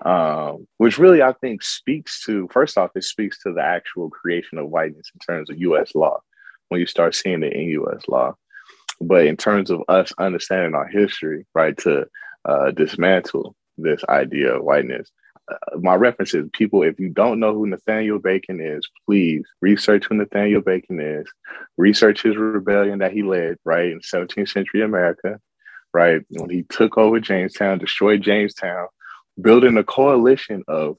um, 0.04 0.68
which 0.78 0.98
really 0.98 1.22
I 1.22 1.34
think 1.34 1.64
speaks 1.64 2.24
to, 2.26 2.48
first 2.52 2.78
off, 2.78 2.92
it 2.96 3.04
speaks 3.04 3.42
to 3.44 3.54
the 3.54 3.62
actual 3.62 4.10
creation 4.10 4.58
of 4.58 4.70
whiteness 4.70 5.12
in 5.14 5.20
terms 5.20 5.50
of 5.50 5.58
US 5.60 5.96
law, 5.96 6.20
when 6.70 6.80
you 6.80 6.86
start 6.88 7.16
seeing 7.16 7.44
it 7.44 7.54
in 7.54 7.70
US 7.70 8.08
law. 8.08 8.36
But 9.00 9.28
in 9.28 9.38
terms 9.38 9.70
of 9.70 9.84
us 9.88 10.12
understanding 10.18 10.76
our 10.76 10.88
history, 10.88 11.46
right, 11.54 11.78
to 11.80 12.08
uh, 12.46 12.72
dismantle 12.72 13.56
this 13.78 14.04
idea 14.10 14.56
of 14.56 14.64
whiteness, 14.64 15.12
uh, 15.50 15.78
my 15.80 15.96
reference 15.96 16.34
is 16.34 16.50
people, 16.54 16.84
if 16.84 17.00
you 17.00 17.10
don't 17.10 17.40
know 17.40 17.54
who 17.54 17.68
Nathaniel 17.68 18.20
Bacon 18.20 18.60
is, 18.60 18.88
please 19.06 19.44
research 19.62 20.06
who 20.06 20.16
Nathaniel 20.16 20.62
Bacon 20.62 21.00
is, 21.00 21.26
research 21.78 22.24
his 22.24 22.36
rebellion 22.36 23.00
that 23.00 23.14
he 23.14 23.24
led, 23.24 23.58
right, 23.64 23.92
in 23.92 24.00
17th 24.00 24.50
century 24.50 24.82
America, 24.82 25.40
right, 25.94 26.22
when 26.30 26.50
he 26.50 26.64
took 26.64 26.98
over 26.98 27.20
Jamestown, 27.20 27.78
destroyed 27.78 28.22
Jamestown, 28.22 28.88
building 29.40 29.78
a 29.78 29.84
coalition 29.84 30.64
of 30.68 30.98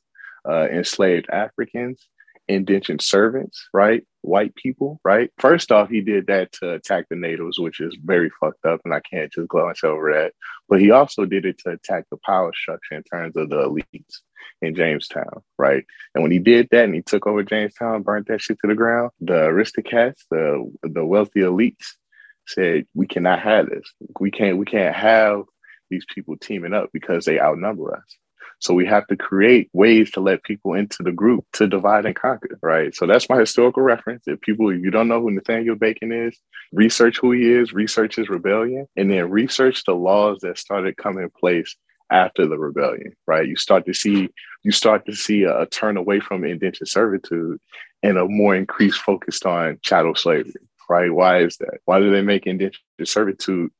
uh, 0.48 0.68
enslaved 0.70 1.28
Africans, 1.30 2.08
indentured 2.48 3.02
servants, 3.02 3.68
right, 3.74 4.04
white 4.22 4.54
people, 4.54 5.00
right. 5.04 5.30
First 5.38 5.70
off, 5.70 5.90
he 5.90 6.00
did 6.00 6.26
that 6.28 6.52
to 6.52 6.72
attack 6.74 7.06
the 7.08 7.16
natives, 7.16 7.58
which 7.58 7.80
is 7.80 7.96
very 8.02 8.30
fucked 8.40 8.64
up, 8.64 8.80
and 8.84 8.94
I 8.94 9.00
can't 9.00 9.32
just 9.32 9.48
gloss 9.48 9.84
over 9.84 10.12
that. 10.14 10.32
But 10.68 10.80
he 10.80 10.90
also 10.90 11.24
did 11.24 11.44
it 11.44 11.58
to 11.58 11.70
attack 11.70 12.04
the 12.10 12.18
power 12.24 12.52
structure 12.54 12.94
in 12.94 13.02
terms 13.02 13.36
of 13.36 13.50
the 13.50 13.56
elites 13.56 14.20
in 14.62 14.74
Jamestown, 14.74 15.42
right? 15.58 15.84
And 16.14 16.22
when 16.22 16.32
he 16.32 16.38
did 16.38 16.68
that 16.70 16.84
and 16.84 16.94
he 16.94 17.02
took 17.02 17.26
over 17.26 17.42
Jamestown, 17.42 18.02
burnt 18.02 18.28
that 18.28 18.40
shit 18.40 18.58
to 18.60 18.68
the 18.68 18.74
ground, 18.74 19.10
the 19.20 19.44
aristocrats, 19.44 20.24
the 20.30 20.70
the 20.82 21.04
wealthy 21.04 21.40
elites 21.40 21.94
said, 22.46 22.86
We 22.94 23.06
cannot 23.06 23.40
have 23.40 23.68
this. 23.68 23.92
We 24.18 24.30
can't 24.30 24.58
we 24.58 24.64
can't 24.64 24.94
have 24.94 25.42
these 25.90 26.04
people 26.12 26.36
teaming 26.36 26.74
up 26.74 26.90
because 26.92 27.24
they 27.24 27.40
outnumber 27.40 27.94
us. 27.96 28.16
So 28.60 28.74
we 28.74 28.86
have 28.86 29.06
to 29.06 29.16
create 29.16 29.70
ways 29.72 30.10
to 30.12 30.20
let 30.20 30.42
people 30.42 30.74
into 30.74 31.02
the 31.02 31.12
group 31.12 31.44
to 31.54 31.66
divide 31.66 32.06
and 32.06 32.16
conquer, 32.16 32.58
right? 32.62 32.94
So 32.94 33.06
that's 33.06 33.28
my 33.28 33.38
historical 33.38 33.82
reference. 33.82 34.24
If 34.26 34.40
people, 34.40 34.70
if 34.70 34.82
you 34.82 34.90
don't 34.90 35.08
know 35.08 35.20
who 35.20 35.30
Nathaniel 35.30 35.76
Bacon 35.76 36.12
is, 36.12 36.38
research 36.72 37.18
who 37.18 37.32
he 37.32 37.52
is, 37.52 37.72
research 37.72 38.16
his 38.16 38.28
rebellion, 38.28 38.86
and 38.96 39.10
then 39.10 39.30
research 39.30 39.84
the 39.84 39.94
laws 39.94 40.38
that 40.42 40.58
started 40.58 40.96
coming 40.96 41.24
in 41.24 41.30
place 41.30 41.76
after 42.10 42.46
the 42.46 42.58
rebellion, 42.58 43.12
right? 43.26 43.46
You 43.46 43.56
start 43.56 43.86
to 43.86 43.94
see 43.94 44.28
you 44.64 44.72
start 44.72 45.06
to 45.06 45.14
see 45.14 45.44
a, 45.44 45.60
a 45.60 45.66
turn 45.66 45.96
away 45.96 46.20
from 46.20 46.44
indentured 46.44 46.88
servitude 46.88 47.60
and 48.02 48.18
a 48.18 48.26
more 48.26 48.56
increased 48.56 49.00
focused 49.00 49.46
on 49.46 49.78
chattel 49.82 50.14
slavery, 50.14 50.52
right? 50.88 51.12
Why 51.12 51.42
is 51.42 51.56
that? 51.58 51.78
Why 51.84 52.00
do 52.00 52.10
they 52.10 52.22
make 52.22 52.46
indentured 52.46 52.80
servitude 53.04 53.70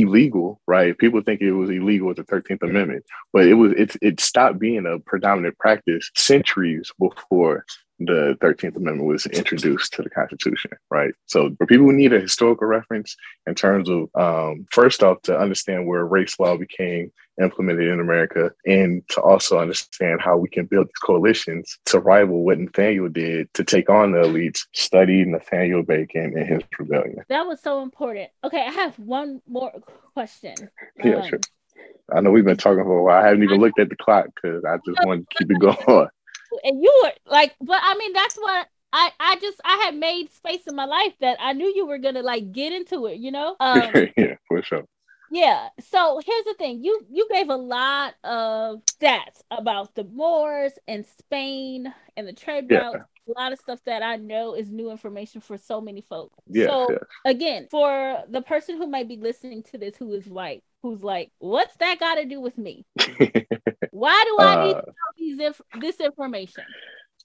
illegal, 0.00 0.60
right? 0.66 0.96
People 0.98 1.22
think 1.22 1.40
it 1.40 1.52
was 1.52 1.70
illegal 1.70 2.08
with 2.08 2.16
the 2.16 2.24
13th 2.24 2.62
Amendment, 2.62 3.04
but 3.32 3.46
it 3.46 3.54
was 3.54 3.72
it, 3.72 3.96
it 4.02 4.20
stopped 4.20 4.58
being 4.58 4.86
a 4.86 4.98
predominant 5.00 5.58
practice 5.58 6.10
centuries 6.14 6.92
before 6.98 7.64
the 7.98 8.36
13th 8.42 8.76
Amendment 8.76 9.08
was 9.08 9.26
introduced 9.26 9.94
to 9.94 10.02
the 10.02 10.10
Constitution, 10.10 10.72
right? 10.90 11.14
So 11.26 11.54
for 11.56 11.66
people 11.66 11.86
who 11.86 11.92
need 11.92 12.12
a 12.12 12.20
historical 12.20 12.66
reference 12.66 13.16
in 13.46 13.54
terms 13.54 13.88
of 13.88 14.08
um, 14.14 14.66
first 14.70 15.02
off 15.02 15.22
to 15.22 15.38
understand 15.38 15.86
where 15.86 16.04
race 16.04 16.38
law 16.38 16.56
became 16.56 17.10
implemented 17.40 17.88
in 17.88 18.00
America 18.00 18.50
and 18.64 19.02
to 19.10 19.20
also 19.20 19.58
understand 19.58 20.20
how 20.20 20.36
we 20.36 20.48
can 20.48 20.66
build 20.66 20.86
these 20.86 21.02
coalitions 21.04 21.78
to 21.86 21.98
rival 22.00 22.44
what 22.44 22.58
Nathaniel 22.58 23.08
did 23.08 23.52
to 23.54 23.64
take 23.64 23.90
on 23.90 24.12
the 24.12 24.18
elites, 24.18 24.60
study 24.72 25.24
Nathaniel 25.24 25.82
Bacon 25.82 26.36
and 26.36 26.46
his 26.48 26.62
rebellion. 26.78 27.16
That 27.28 27.46
was 27.46 27.60
so 27.60 27.82
important. 27.82 28.30
Okay, 28.44 28.64
I 28.66 28.70
have 28.72 28.98
one 28.98 29.42
more 29.48 29.72
question. 30.14 30.54
Yeah, 31.04 31.16
Um, 31.16 31.28
sure. 31.28 31.40
I 32.14 32.20
know 32.20 32.30
we've 32.30 32.44
been 32.44 32.56
talking 32.56 32.84
for 32.84 32.98
a 32.98 33.02
while. 33.02 33.22
I 33.22 33.26
haven't 33.26 33.42
even 33.42 33.60
looked 33.60 33.80
at 33.80 33.88
the 33.88 33.96
clock 33.96 34.26
because 34.34 34.64
I 34.64 34.76
just 34.86 34.98
wanted 35.04 35.26
to 35.28 35.36
keep 35.38 35.50
it 35.50 35.58
going. 35.86 36.08
and 36.64 36.80
you 36.82 37.00
were 37.02 37.12
like 37.26 37.54
but 37.60 37.78
i 37.82 37.94
mean 37.98 38.12
that's 38.12 38.36
what 38.36 38.68
i 38.92 39.10
i 39.18 39.36
just 39.40 39.60
i 39.64 39.82
had 39.84 39.94
made 39.96 40.32
space 40.32 40.62
in 40.68 40.76
my 40.76 40.84
life 40.86 41.12
that 41.20 41.36
i 41.40 41.52
knew 41.52 41.66
you 41.74 41.84
were 41.84 41.98
gonna 41.98 42.22
like 42.22 42.52
get 42.52 42.72
into 42.72 43.06
it 43.06 43.18
you 43.18 43.30
know 43.32 43.56
um 43.60 43.82
yeah, 44.16 44.36
for 44.48 44.62
sure. 44.62 44.84
Yeah 45.30 45.68
so 45.90 46.20
here's 46.24 46.44
the 46.44 46.54
thing 46.54 46.82
you 46.84 47.00
you 47.10 47.26
gave 47.30 47.48
a 47.48 47.56
lot 47.56 48.14
of 48.24 48.80
stats 48.86 49.40
about 49.50 49.94
the 49.94 50.04
moors 50.04 50.72
and 50.86 51.04
spain 51.18 51.92
and 52.16 52.26
the 52.28 52.32
trade 52.32 52.66
Yeah. 52.70 52.78
routes 52.92 53.04
a 53.28 53.32
lot 53.40 53.52
of 53.52 53.58
stuff 53.58 53.80
that 53.86 54.02
i 54.02 54.16
know 54.16 54.54
is 54.54 54.70
new 54.70 54.90
information 54.90 55.40
for 55.40 55.58
so 55.58 55.80
many 55.80 56.00
folks. 56.00 56.38
Yes, 56.46 56.68
so 56.70 56.86
yes. 56.90 57.00
again 57.24 57.66
for 57.70 58.22
the 58.28 58.40
person 58.42 58.76
who 58.76 58.86
might 58.86 59.08
be 59.08 59.16
listening 59.16 59.64
to 59.64 59.78
this 59.78 59.96
who 59.96 60.12
is 60.12 60.26
white 60.26 60.62
who's 60.82 61.02
like 61.02 61.32
what's 61.38 61.74
that 61.78 61.98
got 61.98 62.16
to 62.16 62.24
do 62.24 62.40
with 62.40 62.56
me? 62.56 62.86
Why 63.90 64.24
do 64.28 64.44
i 64.44 64.64
need 64.66 64.76
Uh, 64.76 64.80
to 64.82 64.86
know 64.86 65.12
these 65.16 65.40
inf- 65.40 65.60
this 65.80 65.98
information? 66.00 66.64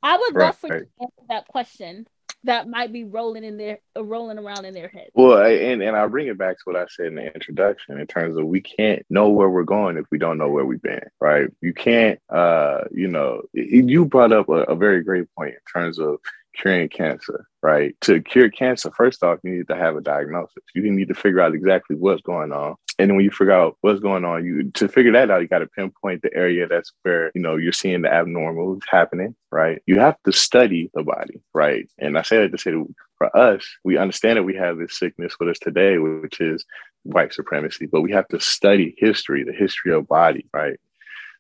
I 0.02 0.18
would 0.18 0.34
love 0.36 0.58
for 0.58 0.68
you 0.68 0.80
to 0.86 0.88
answer 1.02 1.24
that 1.30 1.48
question 1.48 2.08
that 2.46 2.68
might 2.68 2.92
be 2.92 3.04
rolling 3.04 3.44
in 3.44 3.58
their 3.58 3.80
uh, 3.96 4.04
rolling 4.04 4.40
around 4.40 4.66
in 4.66 4.74
their 4.74 4.88
head 4.88 5.10
Well, 5.14 5.38
I- 5.38 5.50
and 5.52 5.82
and 5.82 5.96
I'll 5.96 6.10
bring 6.10 6.28
it 6.28 6.38
back 6.38 6.58
to 6.58 6.64
what 6.66 6.76
I 6.76 6.86
said 6.90 7.08
in 7.08 7.16
the 7.16 7.34
introduction 7.34 8.00
in 8.00 8.08
terms 8.08 8.38
of 8.38 8.46
we 8.46 8.62
can't 8.62 9.06
know 9.10 9.30
where 9.30 9.50
we're 9.50 9.64
going 9.64 9.98
if 9.98 10.06
we 10.12 10.18
don't 10.18 10.38
know 10.38 10.50
where 10.50 10.66
we've 10.66 10.82
been, 10.82 11.04
right? 11.20 11.50
You 11.62 11.74
can't, 11.74 12.20
uh, 12.30 12.82
you 12.92 13.08
know, 13.08 13.44
you 13.54 14.06
brought 14.06 14.32
up 14.32 14.50
a, 14.50 14.64
a 14.64 14.76
very 14.76 15.04
great 15.04 15.28
point 15.38 15.54
in 15.54 15.82
terms 15.82 16.00
of 16.00 16.18
curing 16.56 16.90
cancer, 16.90 17.48
right? 17.62 17.96
To 18.02 18.22
cure 18.22 18.50
cancer, 18.50 18.92
first 18.96 19.24
off, 19.24 19.40
you 19.44 19.52
need 19.52 19.68
to 19.68 19.76
have 19.76 19.96
a 19.96 20.02
diagnosis. 20.02 20.64
You 20.74 20.90
need 20.92 21.08
to 21.08 21.14
figure 21.14 21.42
out 21.42 21.54
exactly 21.54 21.96
what's 21.96 22.22
going 22.22 22.52
on. 22.52 22.76
And 23.00 23.10
then 23.10 23.16
when 23.16 23.26
you 23.26 23.32
figure 23.32 23.54
out 23.54 23.78
what's 23.82 24.00
going 24.00 24.26
on, 24.26 24.46
you 24.46 24.70
to 24.72 24.88
figure 24.88 25.12
that 25.14 25.32
out, 25.32 25.42
you 25.42 25.48
got 25.48 25.60
to 25.60 25.68
pinpoint 25.68 26.22
the 26.22 26.34
area 26.36 26.68
that's 26.68 26.92
where 27.02 27.32
you 27.34 27.42
know 27.42 27.56
you're 27.56 27.72
seeing 27.72 28.02
the 28.02 28.14
abnormal 28.14 28.80
happening, 28.90 29.36
right? 29.52 29.82
You 29.88 30.00
have 30.00 30.18
to 30.26 30.32
study 30.32 30.92
the 30.94 31.04
body, 31.04 31.42
right? 31.54 31.90
And 31.98 32.18
I 32.18 32.22
say 32.22 32.38
that 32.38 32.52
to 32.52 32.58
say 32.58 32.74
for 33.18 33.36
us, 33.36 33.68
we 33.84 33.98
understand 33.98 34.38
that 34.38 34.44
we 34.44 34.56
have 34.56 34.78
this 34.78 34.98
sickness 34.98 35.36
with 35.40 35.50
us 35.50 35.60
today, 35.60 35.98
which 35.98 36.42
is 36.42 36.66
white 37.04 37.34
supremacy, 37.34 37.88
but 37.88 38.02
we 38.02 38.12
have 38.12 38.28
to 38.30 38.40
study 38.40 38.94
history, 38.98 39.44
the 39.44 39.54
history 39.54 39.94
of 39.94 40.08
body, 40.08 40.46
right? 40.54 40.80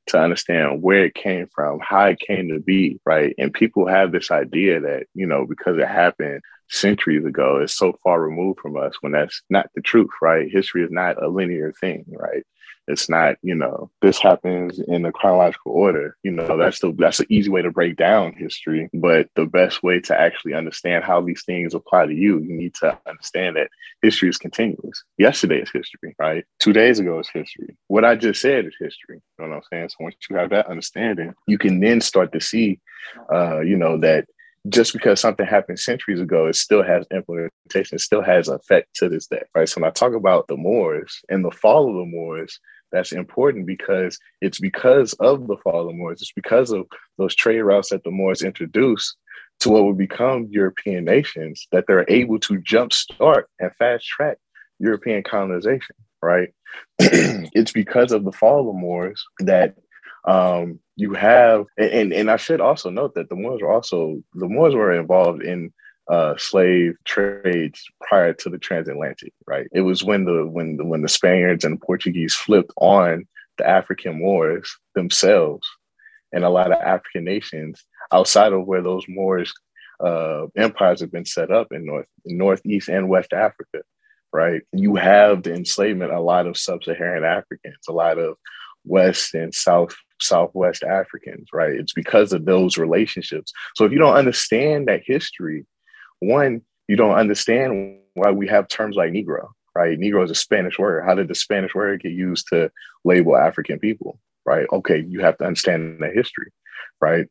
To 0.07 0.19
understand 0.19 0.81
where 0.81 1.05
it 1.05 1.13
came 1.13 1.47
from, 1.53 1.79
how 1.79 2.05
it 2.05 2.19
came 2.19 2.49
to 2.49 2.59
be, 2.59 2.99
right? 3.05 3.33
And 3.37 3.53
people 3.53 3.87
have 3.87 4.11
this 4.11 4.31
idea 4.31 4.81
that, 4.81 5.05
you 5.13 5.25
know, 5.25 5.45
because 5.45 5.77
it 5.77 5.87
happened 5.87 6.41
centuries 6.69 7.23
ago, 7.23 7.59
it's 7.61 7.77
so 7.77 7.93
far 8.03 8.21
removed 8.21 8.59
from 8.59 8.75
us 8.77 8.95
when 9.01 9.13
that's 9.13 9.41
not 9.49 9.69
the 9.75 9.81
truth, 9.81 10.09
right? 10.21 10.49
History 10.51 10.83
is 10.83 10.91
not 10.91 11.21
a 11.21 11.29
linear 11.29 11.71
thing, 11.79 12.05
right? 12.09 12.43
It's 12.87 13.09
not, 13.09 13.37
you 13.41 13.55
know, 13.55 13.89
this 14.01 14.19
happens 14.19 14.79
in 14.79 15.05
a 15.05 15.11
chronological 15.11 15.71
order. 15.71 16.17
You 16.23 16.31
know, 16.31 16.57
that's 16.57 16.79
the 16.79 16.93
that's 16.97 17.19
an 17.19 17.27
easy 17.29 17.49
way 17.49 17.61
to 17.61 17.71
break 17.71 17.95
down 17.95 18.33
history. 18.33 18.89
But 18.93 19.29
the 19.35 19.45
best 19.45 19.83
way 19.83 19.99
to 20.01 20.19
actually 20.19 20.53
understand 20.53 21.03
how 21.03 21.21
these 21.21 21.43
things 21.45 21.73
apply 21.73 22.07
to 22.07 22.13
you, 22.13 22.39
you 22.39 22.53
need 22.53 22.75
to 22.75 22.97
understand 23.07 23.55
that 23.55 23.69
history 24.01 24.29
is 24.29 24.37
continuous. 24.37 25.03
Yesterday 25.17 25.61
is 25.61 25.71
history, 25.71 26.15
right? 26.19 26.45
Two 26.59 26.73
days 26.73 26.99
ago 26.99 27.19
is 27.19 27.29
history. 27.29 27.77
What 27.87 28.05
I 28.05 28.15
just 28.15 28.41
said 28.41 28.65
is 28.65 28.75
history. 28.79 29.21
You 29.39 29.45
know 29.45 29.49
what 29.49 29.57
I'm 29.57 29.63
saying? 29.71 29.89
So 29.89 29.95
once 30.01 30.15
you 30.29 30.35
have 30.37 30.49
that 30.49 30.67
understanding, 30.67 31.33
you 31.47 31.57
can 31.57 31.79
then 31.79 32.01
start 32.01 32.31
to 32.33 32.41
see, 32.41 32.79
uh, 33.33 33.59
you 33.61 33.77
know, 33.77 33.97
that 33.99 34.25
just 34.69 34.93
because 34.93 35.19
something 35.19 35.45
happened 35.45 35.79
centuries 35.79 36.21
ago, 36.21 36.45
it 36.47 36.55
still 36.55 36.83
has 36.83 37.05
implementation, 37.11 37.95
it 37.95 38.01
still 38.01 38.21
has 38.21 38.47
effect 38.47 38.95
to 38.95 39.09
this 39.09 39.27
day, 39.27 39.41
right? 39.55 39.67
So 39.67 39.81
when 39.81 39.87
I 39.89 39.91
talk 39.91 40.13
about 40.13 40.47
the 40.47 40.57
Moors 40.57 41.21
and 41.29 41.43
the 41.43 41.51
fall 41.51 41.89
of 41.89 41.95
the 41.95 42.05
Moors, 42.05 42.59
that's 42.91 43.11
important 43.11 43.65
because 43.65 44.19
it's 44.41 44.59
because 44.59 45.13
of 45.13 45.47
the 45.47 45.57
fall 45.57 45.81
of 45.81 45.87
the 45.87 45.93
Moors, 45.93 46.21
it's 46.21 46.33
because 46.33 46.71
of 46.71 46.85
those 47.17 47.33
trade 47.33 47.61
routes 47.61 47.89
that 47.89 48.03
the 48.03 48.11
Moors 48.11 48.43
introduced 48.43 49.15
to 49.61 49.69
what 49.69 49.85
would 49.85 49.97
become 49.97 50.47
European 50.49 51.05
nations 51.05 51.67
that 51.71 51.85
they're 51.87 52.05
able 52.07 52.39
to 52.39 52.59
jumpstart 52.61 53.43
and 53.59 53.71
fast 53.77 54.05
track 54.07 54.37
European 54.79 55.23
colonization, 55.23 55.95
right? 56.21 56.49
it's 56.99 57.71
because 57.71 58.11
of 58.11 58.25
the 58.25 58.31
fall 58.31 58.61
of 58.61 58.65
the 58.67 58.79
Moors 58.79 59.23
that 59.39 59.75
um, 60.25 60.79
you 60.95 61.13
have, 61.13 61.65
and, 61.77 62.13
and 62.13 62.29
I 62.29 62.37
should 62.37 62.61
also 62.61 62.89
note 62.89 63.15
that 63.15 63.29
the 63.29 63.35
Moors 63.35 63.61
were 63.61 63.71
also 63.71 64.21
the 64.35 64.47
Moors 64.47 64.75
were 64.75 64.93
involved 64.93 65.41
in 65.41 65.73
uh, 66.09 66.35
slave 66.37 66.95
trades 67.05 67.83
prior 68.01 68.33
to 68.33 68.49
the 68.49 68.57
transatlantic. 68.57 69.33
Right, 69.47 69.67
it 69.71 69.81
was 69.81 70.03
when 70.03 70.25
the 70.25 70.45
when 70.45 70.77
the, 70.77 70.85
when 70.85 71.01
the 71.01 71.09
Spaniards 71.09 71.65
and 71.65 71.75
the 71.75 71.85
Portuguese 71.85 72.35
flipped 72.35 72.71
on 72.77 73.27
the 73.57 73.67
African 73.67 74.19
Moors 74.19 74.77
themselves, 74.93 75.67
and 76.31 76.43
a 76.43 76.49
lot 76.49 76.71
of 76.71 76.79
African 76.81 77.23
nations 77.23 77.83
outside 78.11 78.53
of 78.53 78.65
where 78.65 78.81
those 78.83 79.05
Moors 79.07 79.53
uh, 80.03 80.47
empires 80.55 81.01
have 81.01 81.11
been 81.11 81.25
set 81.25 81.51
up 81.51 81.67
in 81.71 81.85
North 81.85 82.07
Northeast 82.25 82.89
and 82.89 83.09
West 83.09 83.33
Africa. 83.33 83.81
Right, 84.33 84.61
you 84.71 84.95
have 84.95 85.43
the 85.43 85.53
enslavement 85.53 86.11
of 86.11 86.19
a 86.19 86.21
lot 86.21 86.47
of 86.47 86.57
sub-Saharan 86.57 87.25
Africans, 87.25 87.87
a 87.89 87.91
lot 87.91 88.17
of 88.17 88.37
West 88.85 89.33
and 89.33 89.53
South 89.53 89.95
Southwest 90.21 90.83
Africans, 90.83 91.49
right? 91.53 91.71
It's 91.71 91.93
because 91.93 92.33
of 92.33 92.45
those 92.45 92.77
relationships. 92.77 93.51
So 93.75 93.85
if 93.85 93.91
you 93.91 93.97
don't 93.99 94.15
understand 94.15 94.87
that 94.87 95.01
history, 95.05 95.65
one, 96.19 96.61
you 96.87 96.95
don't 96.95 97.15
understand 97.15 97.99
why 98.13 98.31
we 98.31 98.47
have 98.47 98.67
terms 98.67 98.95
like 98.95 99.11
Negro, 99.11 99.49
right? 99.75 99.97
Negro 99.97 100.23
is 100.23 100.31
a 100.31 100.35
Spanish 100.35 100.77
word. 100.77 101.03
How 101.05 101.15
did 101.15 101.27
the 101.27 101.35
Spanish 101.35 101.73
word 101.73 102.01
get 102.01 102.11
used 102.11 102.47
to 102.49 102.71
label 103.03 103.35
African 103.35 103.79
people, 103.79 104.19
right? 104.45 104.67
Okay, 104.71 105.03
you 105.07 105.21
have 105.21 105.37
to 105.37 105.45
understand 105.45 105.99
the 105.99 106.09
history, 106.09 106.51
right? 106.99 107.27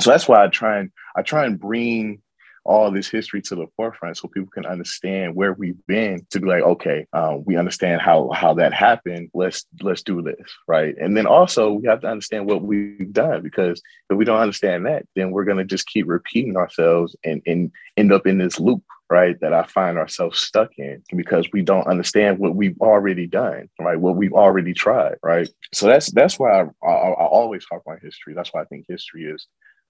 So 0.00 0.10
that's 0.10 0.28
why 0.28 0.44
I 0.44 0.48
try 0.48 0.78
and 0.78 0.90
I 1.16 1.22
try 1.22 1.46
and 1.46 1.58
bring 1.58 2.22
all 2.66 2.90
this 2.90 3.08
history 3.08 3.40
to 3.42 3.54
the 3.54 3.66
forefront 3.76 4.16
so 4.16 4.28
people 4.28 4.50
can 4.50 4.66
understand 4.66 5.34
where 5.34 5.54
we've 5.54 5.84
been 5.86 6.26
to 6.30 6.40
be 6.40 6.46
like 6.46 6.62
okay 6.62 7.06
um, 7.12 7.44
we 7.44 7.56
understand 7.56 8.00
how 8.00 8.30
how 8.34 8.54
that 8.54 8.72
happened. 8.72 9.30
Let's 9.34 9.66
let's 9.80 10.02
do 10.02 10.22
this 10.22 10.50
right? 10.68 10.94
And 11.00 11.16
then 11.16 11.26
also 11.26 11.72
we 11.72 11.88
have 11.88 12.00
to 12.00 12.08
understand 12.08 12.46
what 12.46 12.62
we've 12.62 13.12
done 13.12 13.42
because 13.42 13.80
if 14.10 14.16
we 14.16 14.24
don't 14.24 14.40
understand 14.40 14.86
that 14.86 15.06
then 15.14 15.30
we're 15.30 15.44
going 15.44 15.58
to 15.58 15.64
just 15.64 15.86
keep 15.86 16.06
repeating 16.08 16.56
ourselves 16.56 17.16
and, 17.24 17.42
and 17.46 17.70
end 17.96 18.12
up 18.12 18.26
in 18.26 18.38
this 18.38 18.60
loop 18.60 18.82
right 19.08 19.38
that 19.40 19.52
i 19.52 19.62
find 19.62 19.98
ourselves 19.98 20.40
stuck 20.40 20.70
in 20.78 21.00
because 21.16 21.46
we 21.52 21.62
don't 21.62 21.86
understand 21.86 22.38
what 22.38 22.56
we've 22.56 22.78
already 22.80 23.26
done 23.26 23.68
right? 23.78 24.00
What 24.00 24.16
we've 24.16 24.32
already 24.32 24.74
tried 24.74 25.16
right? 25.22 25.48
So 25.72 25.86
that's 25.86 26.10
that's 26.10 26.38
why 26.38 26.62
i, 26.62 26.64
I, 26.82 26.90
I 26.90 27.26
always 27.26 27.64
talk 27.66 27.82
about 27.86 28.00
history. 28.02 28.34
That's 28.34 28.52
why 28.52 28.62
i 28.62 28.64
think 28.64 28.86
history 28.88 29.24
is 29.24 29.46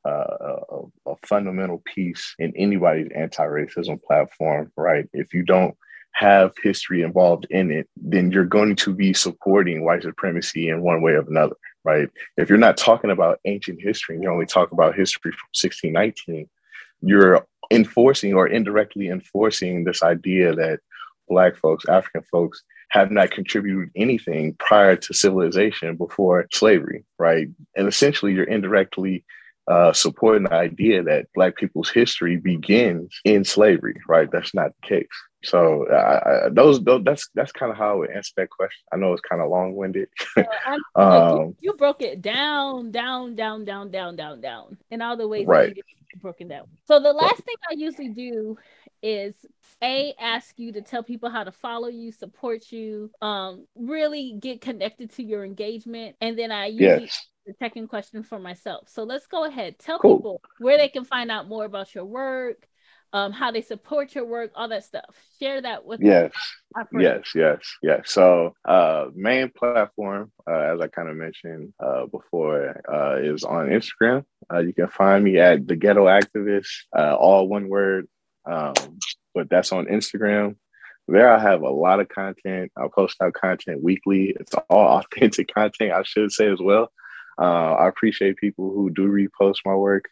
a, 0.06 0.82
a, 1.06 1.16
fundamental 1.26 1.82
piece 1.84 2.34
in 2.38 2.52
anybody's 2.56 3.10
anti-racism 3.14 4.02
platform, 4.02 4.70
right? 4.76 5.08
If 5.12 5.34
you 5.34 5.42
don't 5.42 5.76
have 6.12 6.52
history 6.62 7.02
involved 7.02 7.46
in 7.50 7.70
it, 7.70 7.88
then 7.96 8.30
you're 8.30 8.44
going 8.44 8.76
to 8.76 8.94
be 8.94 9.12
supporting 9.12 9.84
white 9.84 10.02
supremacy 10.02 10.68
in 10.68 10.82
one 10.82 11.02
way 11.02 11.12
or 11.12 11.20
another, 11.20 11.56
right? 11.84 12.08
If 12.36 12.48
you're 12.48 12.58
not 12.58 12.76
talking 12.76 13.10
about 13.10 13.40
ancient 13.44 13.82
history, 13.82 14.14
and 14.14 14.24
you 14.24 14.30
only 14.30 14.46
talk 14.46 14.72
about 14.72 14.94
history 14.94 15.32
from 15.32 15.48
1619, 15.52 16.48
you're 17.02 17.46
enforcing 17.70 18.34
or 18.34 18.46
indirectly 18.46 19.08
enforcing 19.08 19.84
this 19.84 20.02
idea 20.02 20.54
that 20.54 20.80
Black 21.28 21.56
folks, 21.56 21.84
African 21.86 22.22
folks, 22.30 22.62
have 22.90 23.10
not 23.10 23.30
contributed 23.30 23.90
anything 23.96 24.54
prior 24.58 24.96
to 24.96 25.12
civilization 25.12 25.96
before 25.96 26.46
slavery, 26.52 27.04
right? 27.18 27.48
And 27.76 27.88
essentially, 27.88 28.32
you're 28.32 28.44
indirectly 28.44 29.24
uh, 29.68 29.92
supporting 29.92 30.44
the 30.44 30.54
idea 30.54 31.02
that 31.02 31.26
Black 31.34 31.56
people's 31.56 31.90
history 31.90 32.36
begins 32.36 33.18
in 33.24 33.44
slavery, 33.44 34.00
right? 34.08 34.30
That's 34.30 34.54
not 34.54 34.70
the 34.80 34.88
case. 34.88 35.08
So 35.44 35.86
uh, 35.86 36.50
those, 36.50 36.82
those, 36.82 37.04
that's 37.04 37.28
that's 37.34 37.52
kind 37.52 37.70
of 37.70 37.78
how 37.78 37.92
I 37.92 37.94
would 37.94 38.10
answer 38.10 38.32
that 38.36 38.50
question. 38.50 38.84
I 38.92 38.96
know 38.96 39.12
it's 39.12 39.22
kind 39.22 39.42
of 39.42 39.48
long 39.48 39.74
winded. 39.74 40.08
um, 40.94 41.38
you, 41.38 41.56
you, 41.60 41.72
broke 41.74 42.02
it 42.02 42.22
down, 42.22 42.90
down, 42.90 43.34
down, 43.34 43.64
down, 43.64 43.90
down, 43.90 44.16
down, 44.16 44.40
down, 44.40 44.76
in 44.90 45.02
all 45.02 45.16
the 45.16 45.28
ways 45.28 45.46
right. 45.46 45.76
broken 46.20 46.48
down. 46.48 46.66
So 46.86 46.98
the 47.00 47.12
last 47.12 47.42
thing 47.42 47.54
I 47.70 47.74
usually 47.74 48.08
do 48.08 48.56
is 49.02 49.34
a 49.82 50.14
ask 50.18 50.58
you 50.58 50.72
to 50.72 50.80
tell 50.80 51.02
people 51.02 51.28
how 51.28 51.44
to 51.44 51.52
follow 51.52 51.88
you, 51.88 52.10
support 52.10 52.72
you, 52.72 53.10
um, 53.20 53.66
really 53.76 54.36
get 54.40 54.60
connected 54.60 55.10
to 55.12 55.22
your 55.22 55.44
engagement, 55.44 56.16
and 56.20 56.36
then 56.36 56.50
I 56.50 56.66
usually 56.66 57.04
yes 57.04 57.26
the 57.46 57.54
second 57.58 57.88
question 57.88 58.22
for 58.22 58.38
myself. 58.38 58.88
So 58.88 59.04
let's 59.04 59.26
go 59.26 59.44
ahead. 59.44 59.78
Tell 59.78 59.98
cool. 59.98 60.16
people 60.16 60.40
where 60.58 60.78
they 60.78 60.88
can 60.88 61.04
find 61.04 61.30
out 61.30 61.48
more 61.48 61.64
about 61.64 61.94
your 61.94 62.04
work, 62.04 62.66
um, 63.12 63.32
how 63.32 63.52
they 63.52 63.62
support 63.62 64.14
your 64.14 64.26
work, 64.26 64.50
all 64.54 64.68
that 64.68 64.84
stuff. 64.84 65.16
Share 65.38 65.62
that 65.62 65.84
with 65.84 66.00
yes, 66.02 66.32
yes, 66.92 67.32
yes, 67.34 67.58
yes. 67.82 68.00
So 68.10 68.54
uh, 68.64 69.06
main 69.14 69.50
platform, 69.50 70.32
uh, 70.50 70.74
as 70.74 70.80
I 70.80 70.88
kind 70.88 71.08
of 71.08 71.16
mentioned 71.16 71.72
uh, 71.78 72.06
before, 72.06 72.82
uh, 72.92 73.16
is 73.22 73.44
on 73.44 73.68
Instagram. 73.68 74.24
Uh, 74.52 74.58
you 74.58 74.72
can 74.72 74.88
find 74.88 75.24
me 75.24 75.38
at 75.38 75.66
the 75.66 75.76
Ghetto 75.76 76.06
Activist, 76.06 76.68
uh, 76.96 77.14
all 77.14 77.48
one 77.48 77.68
word. 77.68 78.08
Um, 78.44 78.74
but 79.34 79.50
that's 79.50 79.72
on 79.72 79.86
Instagram. 79.86 80.56
There, 81.08 81.30
I 81.30 81.38
have 81.38 81.62
a 81.62 81.70
lot 81.70 82.00
of 82.00 82.08
content. 82.08 82.72
I 82.76 82.86
post 82.92 83.16
out 83.22 83.34
content 83.34 83.82
weekly. 83.82 84.34
It's 84.38 84.54
all 84.68 84.98
authentic 85.14 85.52
content, 85.52 85.92
I 85.92 86.02
should 86.02 86.32
say 86.32 86.50
as 86.50 86.60
well. 86.60 86.90
Uh, 87.38 87.74
I 87.74 87.88
appreciate 87.88 88.36
people 88.36 88.72
who 88.72 88.90
do 88.90 89.08
repost 89.08 89.56
my 89.64 89.74
work. 89.74 90.04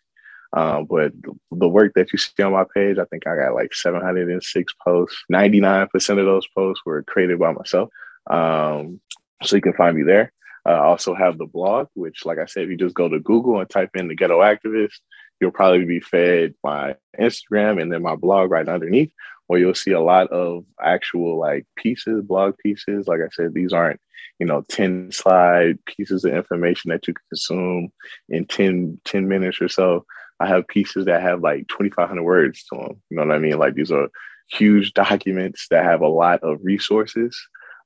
Uh, 0.55 0.83
but 0.83 1.13
the 1.51 1.69
work 1.69 1.93
that 1.95 2.13
you 2.13 2.19
see 2.19 2.43
on 2.43 2.53
my 2.53 2.65
page, 2.75 2.99
I 2.99 3.05
think 3.07 3.27
I 3.27 3.37
got 3.37 3.55
like 3.55 3.75
706 3.75 4.73
posts. 4.85 5.25
99% 5.33 5.93
of 6.11 6.17
those 6.17 6.47
posts 6.55 6.83
were 6.87 7.03
created 7.03 7.41
by 7.41 7.53
myself. 7.53 7.91
Um, 8.31 9.01
so 9.43 9.57
you 9.57 9.63
can 9.63 9.73
find 9.73 9.97
me 9.97 10.05
there. 10.05 10.33
I 10.65 10.75
also 10.75 11.15
have 11.15 11.37
the 11.37 11.47
blog, 11.47 11.89
which, 11.95 12.25
like 12.25 12.39
I 12.39 12.47
said, 12.47 12.65
if 12.65 12.71
you 12.71 12.77
just 12.77 12.95
go 12.95 13.09
to 13.09 13.19
Google 13.21 13.61
and 13.61 13.69
type 13.69 13.91
in 13.95 14.09
the 14.09 14.15
Ghetto 14.15 14.41
Activist, 14.41 14.99
you'll 15.41 15.51
probably 15.51 15.85
be 15.85 16.01
fed 16.01 16.55
my 16.63 16.97
Instagram 17.19 17.81
and 17.81 17.93
then 17.93 18.03
my 18.03 18.17
blog 18.17 18.51
right 18.51 18.69
underneath, 18.69 19.13
where 19.47 19.59
you'll 19.59 19.75
see 19.75 19.93
a 19.93 20.01
lot 20.01 20.29
of 20.29 20.65
actual 20.83 21.39
like 21.39 21.67
pieces, 21.77 22.23
blog 22.23 22.57
pieces. 22.59 23.07
Like 23.07 23.21
I 23.21 23.29
said, 23.33 23.55
these 23.55 23.73
aren't 23.73 24.01
you 24.39 24.47
know 24.47 24.65
10 24.69 25.13
slide 25.13 25.79
pieces 25.85 26.25
of 26.25 26.35
information 26.35 26.91
that 26.91 27.07
you 27.07 27.15
can 27.15 27.25
consume 27.31 27.93
in 28.29 28.47
10 28.47 29.01
10 29.05 29.29
minutes 29.29 29.61
or 29.61 29.69
so. 29.69 30.05
I 30.41 30.49
have 30.49 30.67
pieces 30.67 31.05
that 31.05 31.23
have 31.23 31.43
like 31.43 31.69
2500 31.69 32.23
words 32.23 32.65
to 32.65 32.77
them 32.77 33.03
you 33.09 33.17
know 33.17 33.25
what 33.25 33.35
i 33.35 33.39
mean? 33.39 33.59
Like 33.59 33.75
these 33.75 33.93
are 33.93 34.09
huge 34.51 34.93
documents 34.93 35.69
that 35.71 35.85
have 35.85 36.01
a 36.01 36.09
lot 36.09 36.41
of 36.43 36.59
resources 36.63 37.39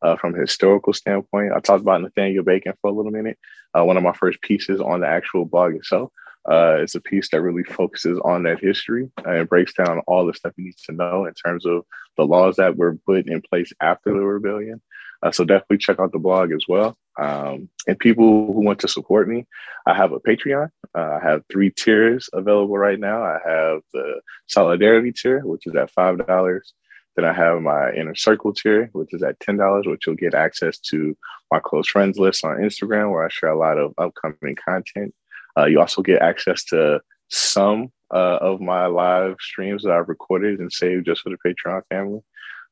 uh, 0.03 0.17
from 0.17 0.35
a 0.35 0.39
historical 0.39 0.93
standpoint. 0.93 1.53
I 1.53 1.61
talked 1.61 1.83
about 1.83 2.01
nathaniel 2.03 2.45
bacon 2.45 2.73
for 2.81 2.91
a 2.91 2.95
little 2.95 3.13
minute 3.13 3.39
uh, 3.77 3.85
one 3.85 3.97
of 3.97 4.03
my 4.03 4.13
first 4.13 4.41
pieces 4.41 4.81
on 4.81 5.01
the 5.01 5.07
actual 5.07 5.45
blog 5.45 5.75
itself 5.75 6.11
uh, 6.51 6.79
it's 6.81 6.95
a 6.95 7.01
piece 7.01 7.29
that 7.31 7.43
really 7.43 7.65
focuses 7.65 8.19
on 8.25 8.43
that 8.45 8.61
history 8.61 9.11
and 9.25 9.49
breaks 9.49 9.75
down 9.75 10.01
all 10.07 10.27
the 10.27 10.35
stuff 10.35 10.53
you 10.57 10.65
need 10.65 10.77
to 10.87 10.93
know 10.93 11.27
in 11.27 11.35
terms 11.35 11.67
of 11.67 11.85
the 12.17 12.25
laws 12.25 12.57
that 12.57 12.77
were 12.77 12.97
put 13.07 13.27
in 13.27 13.43
place 13.43 13.73
after 13.81 14.13
the 14.13 14.21
rebellion 14.21 14.81
uh, 15.23 15.33
so 15.33 15.45
definitely 15.45 15.79
check 15.79 15.99
out 15.99 16.13
the 16.13 16.19
blog 16.19 16.53
as 16.53 16.65
well. 16.69 16.97
Um, 17.19 17.69
and 17.87 17.99
people 17.99 18.53
who 18.53 18.61
want 18.61 18.79
to 18.81 18.89
support 18.89 19.29
me, 19.29 19.47
I 19.87 19.95
have 19.95 20.13
a 20.13 20.21
Patreon. 20.21 20.71
Uh, 20.97 21.19
I 21.21 21.21
have 21.23 21.43
three 21.51 21.71
tiers 21.71 22.31
available 22.33 22.79
right 22.79 22.99
now. 22.99 23.23
I 23.23 23.39
have 23.45 23.81
the 23.93 24.21
Solidarity 24.47 25.13
tier, 25.13 25.41
which 25.41 25.67
is 25.67 25.75
at 25.75 25.91
five 25.91 26.25
dollars. 26.25 26.73
Then 27.17 27.25
I 27.25 27.33
have 27.33 27.61
my 27.61 27.93
Inner 27.93 28.15
Circle 28.15 28.55
tier, 28.55 28.91
which 28.93 29.13
is 29.13 29.25
at 29.25 29.41
ten 29.41 29.57
dollars, 29.57 29.87
which 29.87 30.07
you'll 30.07 30.15
get 30.15 30.35
access 30.35 30.79
to 30.91 31.17
my 31.51 31.59
close 31.59 31.89
friends 31.89 32.19
list 32.19 32.45
on 32.45 32.59
Instagram, 32.59 33.11
where 33.11 33.25
I 33.25 33.29
share 33.29 33.51
a 33.51 33.59
lot 33.59 33.79
of 33.79 33.95
upcoming 33.99 34.57
content. 34.65 35.13
Uh, 35.57 35.67
you 35.67 35.81
also 35.81 36.03
get 36.03 36.23
access 36.23 36.65
to 36.65 37.01
some 37.29 37.93
uh, 38.13 38.39
of 38.41 38.61
my 38.61 38.87
live 38.87 39.37
streams 39.41 39.83
that 39.83 39.93
I've 39.93 40.09
recorded 40.09 40.61
and 40.61 40.73
saved 40.73 41.07
just 41.07 41.23
for 41.23 41.31
the 41.31 41.37
Patreon 41.45 41.83
family. 41.91 42.21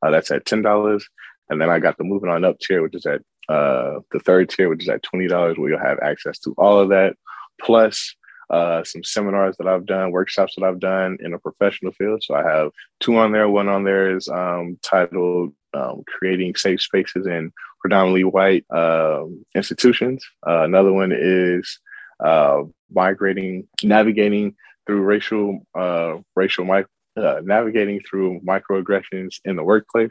Uh, 0.02 0.10
that's 0.10 0.30
at 0.30 0.46
ten 0.46 0.62
dollars. 0.62 1.06
And 1.48 1.60
then 1.60 1.70
I 1.70 1.78
got 1.78 1.96
the 1.96 2.04
moving 2.04 2.30
on 2.30 2.44
up 2.44 2.58
tier, 2.58 2.82
which 2.82 2.94
is 2.94 3.06
at 3.06 3.20
uh, 3.48 4.00
the 4.10 4.18
third 4.18 4.48
tier, 4.48 4.68
which 4.68 4.82
is 4.82 4.88
at 4.88 5.02
twenty 5.02 5.28
dollars, 5.28 5.56
where 5.56 5.70
you'll 5.70 5.78
have 5.78 5.98
access 6.00 6.38
to 6.40 6.54
all 6.58 6.80
of 6.80 6.88
that, 6.88 7.14
plus 7.60 8.14
uh, 8.50 8.82
some 8.84 9.04
seminars 9.04 9.56
that 9.58 9.66
I've 9.66 9.86
done, 9.86 10.10
workshops 10.12 10.54
that 10.56 10.64
I've 10.64 10.80
done 10.80 11.18
in 11.20 11.34
a 11.34 11.38
professional 11.38 11.92
field. 11.92 12.22
So 12.22 12.34
I 12.34 12.42
have 12.42 12.70
two 13.00 13.16
on 13.18 13.32
there. 13.32 13.48
One 13.48 13.68
on 13.68 13.84
there 13.84 14.16
is 14.16 14.28
um, 14.28 14.78
titled 14.82 15.52
um, 15.74 16.02
"Creating 16.06 16.54
Safe 16.56 16.80
Spaces 16.82 17.26
in 17.26 17.52
Predominantly 17.80 18.24
White 18.24 18.64
um, 18.70 19.44
Institutions." 19.54 20.24
Uh, 20.46 20.62
another 20.62 20.92
one 20.92 21.12
is 21.14 21.78
uh, 22.20 22.62
migrating, 22.90 23.68
navigating 23.82 24.54
through 24.86 25.02
racial, 25.02 25.66
uh, 25.74 26.18
racial 26.34 26.70
uh, 26.70 27.40
navigating 27.42 28.00
through 28.00 28.40
microaggressions 28.40 29.36
in 29.44 29.56
the 29.56 29.64
workplace. 29.64 30.10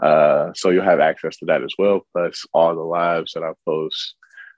Uh, 0.00 0.52
so 0.54 0.70
you'll 0.70 0.84
have 0.84 1.00
access 1.00 1.36
to 1.36 1.46
that 1.46 1.62
as 1.62 1.74
well, 1.78 2.00
plus 2.12 2.44
all 2.52 2.74
the 2.74 2.80
lives 2.80 3.32
that 3.32 3.44
I 3.44 3.52
post 3.64 4.14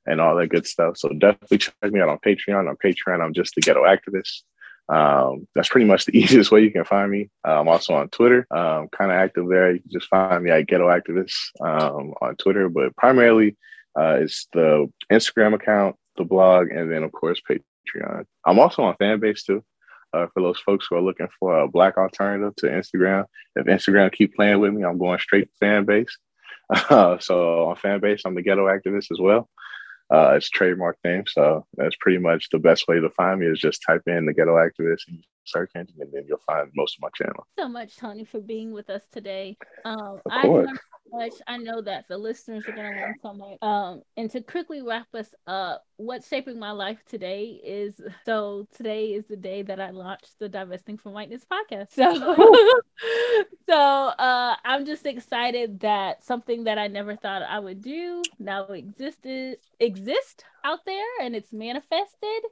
and 0.07 0.21
all 0.21 0.37
that 0.37 0.49
good 0.49 0.67
stuff. 0.67 0.97
So 0.97 1.11
definitely 1.11 1.59
check 1.59 1.75
me 1.83 2.01
out 2.01 2.09
on 2.09 2.19
Patreon. 2.25 2.69
On 2.69 2.77
Patreon, 2.77 3.23
I'm 3.23 3.35
just 3.35 3.55
the 3.55 3.61
ghetto 3.61 3.83
activist. 3.85 4.43
Um, 4.89 5.47
that's 5.55 5.69
pretty 5.69 5.87
much 5.87 6.05
the 6.05 6.17
easiest 6.19 6.51
way 6.51 6.63
you 6.63 6.71
can 6.71 6.85
find 6.85 7.11
me. 7.11 7.31
Uh, 7.47 7.61
I'm 7.61 7.69
also 7.69 7.95
on 7.95 8.09
Twitter, 8.09 8.47
um, 8.51 8.89
kind 8.89 9.11
of 9.11 9.17
active 9.17 9.49
there. 9.49 9.73
You 9.73 9.81
can 9.81 9.91
just 9.91 10.09
find 10.09 10.43
me 10.45 10.51
at 10.51 10.67
Ghetto 10.67 10.89
Activist 10.89 11.35
um, 11.61 12.15
on 12.21 12.37
Twitter, 12.37 12.69
but 12.69 12.95
primarily 12.97 13.57
uh, 13.99 14.19
it's 14.21 14.47
the 14.53 14.91
Instagram 15.11 15.55
account, 15.55 15.97
the 16.17 16.25
blog, 16.25 16.71
and 16.71 16.91
then 16.91 17.03
of 17.03 17.13
course 17.13 17.41
Patreon. 17.49 18.25
I'm 18.45 18.59
also 18.59 18.83
on 18.83 18.97
Fanbase 18.97 19.45
too. 19.45 19.65
Uh, 20.13 20.27
for 20.33 20.43
those 20.43 20.61
folks 20.61 20.87
who 20.89 20.97
are 20.97 21.03
looking 21.03 21.27
for 21.41 21.59
a 21.59 21.69
black 21.69 21.99
alternative 21.99 22.55
to 22.57 22.67
Instagram, 22.67 23.25
if 23.57 23.67
Instagram 23.67 24.13
keep 24.13 24.35
playing 24.37 24.61
with 24.61 24.73
me, 24.73 24.85
I'm 24.85 24.99
going 24.99 25.19
straight 25.19 25.49
to 25.49 25.65
Fanbase. 25.65 26.13
Uh, 26.71 27.19
so 27.21 27.67
on 27.69 27.77
Fanbase, 27.77 28.23
I'm 28.25 28.35
the 28.35 28.43
ghetto 28.43 28.67
activist 28.67 29.11
as 29.11 29.19
well. 29.19 29.49
Uh, 30.13 30.35
it's 30.37 30.51
trademark 30.51 30.97
name, 31.05 31.25
so 31.27 31.67
that's 31.77 31.97
pretty 31.97 32.19
much 32.19 32.49
the 32.51 32.59
best 32.59 32.87
way 32.87 33.01
to 33.01 33.11
find 33.11 33.41
me 33.41 33.47
is 33.47 33.59
just 33.59 33.83
type 33.85 34.03
in 34.07 34.27
the 34.27 34.35
ghetto 34.35 34.55
activist 34.55 35.09
and 35.09 35.25
search 35.45 35.71
engine, 35.75 35.97
and 35.99 36.13
then 36.13 36.25
you'll 36.29 36.39
find 36.47 36.71
most 36.77 36.97
of 36.97 37.03
my 37.03 37.09
channel. 37.15 37.47
so 37.59 37.69
much, 37.69 37.97
Toni, 37.97 38.25
for 38.25 38.41
being 38.41 38.73
with 38.73 38.91
us 38.91 39.03
today. 39.11 39.57
Um, 39.85 40.21
Of 40.27 40.33
I. 40.33 40.67
much. 41.15 41.33
I 41.47 41.57
know 41.57 41.81
that 41.83 42.07
the 42.09 42.19
listeners 42.19 42.65
are 42.69 42.73
going 42.73 42.93
to 42.93 43.01
learn 43.01 43.15
so 43.23 43.35
much. 43.35 43.63
Um, 43.63 44.03
and 44.17 44.31
to 44.31 44.41
quickly 44.41 44.83
wrap 44.83 45.07
us 45.15 45.35
up, 45.47 45.85
what's 45.97 46.29
shaping 46.29 46.59
my 46.59 46.73
life 46.73 46.99
today 47.09 47.61
is 47.65 48.01
so 48.25 48.67
today 48.77 49.15
is 49.15 49.27
the 49.27 49.37
day 49.37 49.63
that 49.63 49.81
I 49.81 49.91
launched 49.91 50.39
the 50.39 50.49
Divesting 50.49 50.99
from 50.99 51.13
Whiteness 51.13 51.45
podcast. 51.45 51.93
So, 51.93 52.13
so 53.67 53.77
uh, 53.77 54.57
I'm 54.65 54.85
just 54.85 55.07
excited 55.07 55.81
that 55.81 56.25
something 56.25 56.65
that 56.65 56.79
I 56.79 56.89
never 56.89 57.17
thought 57.17 57.43
I 57.43 57.59
would 57.59 57.83
do 57.83 58.23
now 58.39 58.65
existed 58.65 59.59
exist 59.81 60.45
out 60.65 60.85
there 60.87 61.05
and 61.21 61.37
it's 61.37 61.53
manifested 61.53 62.43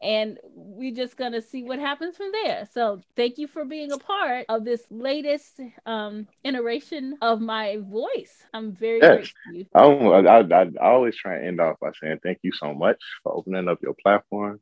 and 0.00 0.38
we're 0.54 0.94
just 0.94 1.16
gonna 1.16 1.42
see 1.42 1.62
what 1.62 1.78
happens 1.78 2.16
from 2.16 2.30
there. 2.44 2.68
So 2.72 3.00
thank 3.16 3.38
you 3.38 3.48
for 3.48 3.64
being 3.64 3.92
a 3.92 3.98
part 3.98 4.46
of 4.48 4.64
this 4.64 4.82
latest 4.90 5.60
um 5.86 6.26
iteration 6.44 7.18
of 7.20 7.40
my 7.40 7.78
voice. 7.80 8.44
I'm 8.54 8.72
very 8.72 9.00
Yes. 9.00 9.28
grateful. 9.46 10.14
I, 10.14 10.20
I, 10.20 10.40
I, 10.40 10.62
I 10.62 10.68
always 10.80 11.16
try 11.16 11.36
and 11.36 11.46
end 11.46 11.60
off 11.60 11.76
by 11.80 11.90
saying 12.00 12.18
thank 12.22 12.38
you 12.42 12.52
so 12.52 12.74
much 12.74 12.98
for 13.22 13.34
opening 13.34 13.68
up 13.68 13.78
your 13.82 13.94
platform. 14.02 14.60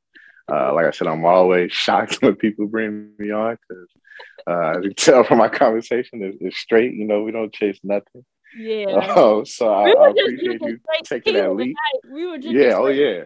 Uh, 0.51 0.73
like 0.75 0.87
I 0.87 0.91
said, 0.93 1.09
I'm 1.09 1.25
always 1.25 1.73
shocked 1.85 2.23
when 2.23 2.37
people 2.37 2.67
bring 2.67 3.11
me 3.19 3.31
on 3.31 3.59
because 3.69 3.89
uh, 4.47 4.79
as 4.79 4.85
you 4.85 4.91
can 4.91 4.95
tell 4.95 5.25
from 5.25 5.39
my 5.39 5.49
conversation, 5.49 6.23
it's, 6.23 6.39
it's 6.41 6.57
straight. 6.59 6.95
You 6.95 7.05
know, 7.05 7.23
we 7.23 7.33
don't 7.33 7.53
chase 7.53 7.81
nothing. 7.83 8.25
Yeah. 8.59 9.13
Oh, 9.17 9.45
so 9.45 9.73
I, 9.73 9.85
we 9.85 9.91
I 9.97 10.13
just 10.13 10.21
appreciate 10.21 10.61
you 10.63 10.79
taking 11.05 11.35
that 11.35 11.49
tonight. 11.49 11.75
We 12.09 12.27
were 12.27 12.39
drinking 12.39 12.63
Yeah, 12.63 12.75
oh 12.77 12.87
yeah. 12.89 13.25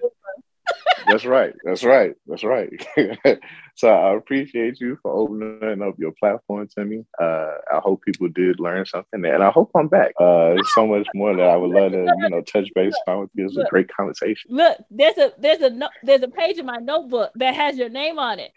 That's 1.07 1.25
right. 1.25 1.55
That's 1.65 1.85
right. 1.85 2.15
That's 2.27 2.45
right. 2.45 2.71
so 3.75 3.89
I 3.89 4.15
appreciate 4.17 4.81
you 4.81 4.99
for 5.03 5.13
opening 5.13 5.83
up 5.83 5.95
your 5.99 6.13
platform 6.13 6.69
to 6.77 6.85
me. 6.85 7.05
Uh, 7.21 7.53
I 7.73 7.79
hope 7.79 8.03
people 8.03 8.29
did 8.29 8.61
learn 8.61 8.87
something, 8.87 9.25
and 9.25 9.43
I 9.43 9.51
hope 9.51 9.71
I'm 9.75 9.89
back. 9.89 10.13
Uh, 10.21 10.51
there's 10.51 10.75
so 10.75 10.87
much 10.87 11.07
more 11.15 11.35
that 11.37 11.49
I 11.49 11.57
would 11.57 11.71
love 11.71 11.93
to, 11.93 12.15
you 12.19 12.31
know, 12.31 12.43
touch 12.43 12.69
base 12.75 12.95
on 13.07 13.21
with 13.21 13.31
you. 13.35 13.47
It's 13.47 13.57
a 13.57 13.67
great 13.71 13.89
conversation. 13.95 14.51
Look, 14.55 14.79
there's 14.91 15.19
a 15.19 15.33
there's 15.39 15.61
a 15.61 15.71
no, 15.71 15.89
there's 16.03 16.23
a 16.23 16.29
page 16.29 16.59
in 16.59 16.67
my 16.67 16.77
notebook 16.77 17.33
that 17.37 17.55
has 17.55 17.77
your 17.77 17.89
name 17.89 18.19
on 18.19 18.39
it. 18.39 18.53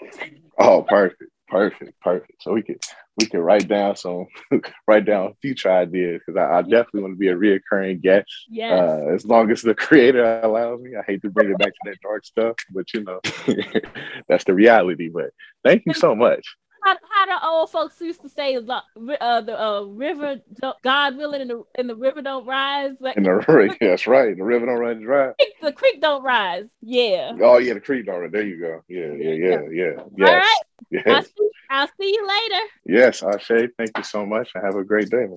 Oh, 0.60 0.84
perfect, 0.84 1.32
perfect, 1.48 2.00
perfect. 2.02 2.42
So 2.42 2.54
we 2.54 2.62
could 2.64 2.82
we 3.20 3.28
could 3.28 3.40
write 3.42 3.68
down 3.68 3.96
some 3.96 4.26
write 4.88 5.06
down 5.06 5.34
future 5.42 5.72
ideas 5.72 6.22
because 6.26 6.40
I, 6.40 6.58
I 6.58 6.62
definitely 6.62 7.02
want 7.02 7.14
to 7.14 7.18
be 7.20 7.28
a 7.30 7.36
reoccurring 7.36 8.02
guest. 8.02 8.26
Yes. 8.50 8.72
Uh, 8.80 9.14
as 9.14 9.26
long 9.26 9.52
as 9.52 9.62
the 9.62 9.76
creator 9.88 10.42
allows 10.42 10.82
me. 10.82 10.92
I 10.96 11.04
hate 11.06 11.22
to 11.24 11.30
bring 11.30 11.52
it 11.52 11.58
back 11.58 11.70
to 11.70 11.80
that 11.86 12.02
dark 12.02 12.26
stuff, 12.26 12.56
but 12.72 12.92
you 12.94 13.04
know, 13.04 13.20
that's 14.28 14.44
the 14.46 14.54
reality. 14.54 15.10
But 15.10 15.32
thank 15.64 15.84
you 15.86 15.94
so 15.94 16.16
much. 16.16 16.46
how, 16.84 16.96
how 17.12 17.26
the 17.26 17.46
old 17.46 17.70
folks 17.70 18.02
used 18.02 18.22
to 18.22 18.30
say 18.30 18.56
uh, 18.58 19.42
the 19.42 19.62
uh, 19.62 19.82
river 19.84 20.38
don't- 20.60 20.82
God 20.82 21.16
willing 21.18 21.42
and 21.42 21.50
the 21.50 21.64
and 21.78 21.90
the 21.90 21.96
river 21.96 22.22
don't 22.22 22.46
rise 22.46 22.94
like 23.00 23.16
And 23.16 23.26
the 23.26 23.78
that's 23.80 24.08
right. 24.08 24.36
The 24.36 24.44
river 24.44 24.66
don't 24.66 24.80
run 24.80 25.02
dry. 25.02 25.34
the 25.62 25.72
creek 25.72 26.02
don't 26.02 26.24
rise 26.24 26.66
yeah 26.82 27.38
Oh 27.40 27.58
yeah, 27.58 27.76
the 27.76 27.80
creek 27.80 28.06
don't 28.08 28.22
run. 28.22 28.32
There 28.32 28.44
you 28.44 28.60
go. 28.60 28.84
Yeah, 28.88 29.12
yeah, 29.14 29.34
yeah, 29.34 29.62
yeah. 29.72 30.04
Yes. 30.18 30.30
all 30.30 30.36
right 30.36 30.62
I'll 31.08 31.16
Yes. 31.16 31.28
see, 31.28 31.50
I'll 31.70 31.88
see 32.00 32.08
you 32.14 32.28
later 32.28 32.66
Yes, 32.86 33.24
Ashe, 33.24 33.70
thank 33.78 33.98
you 33.98 34.04
so 34.04 34.26
much 34.26 34.52
and 34.56 34.64
have 34.66 34.76
a 34.76 34.84
great 34.84 35.10
day. 35.10 35.28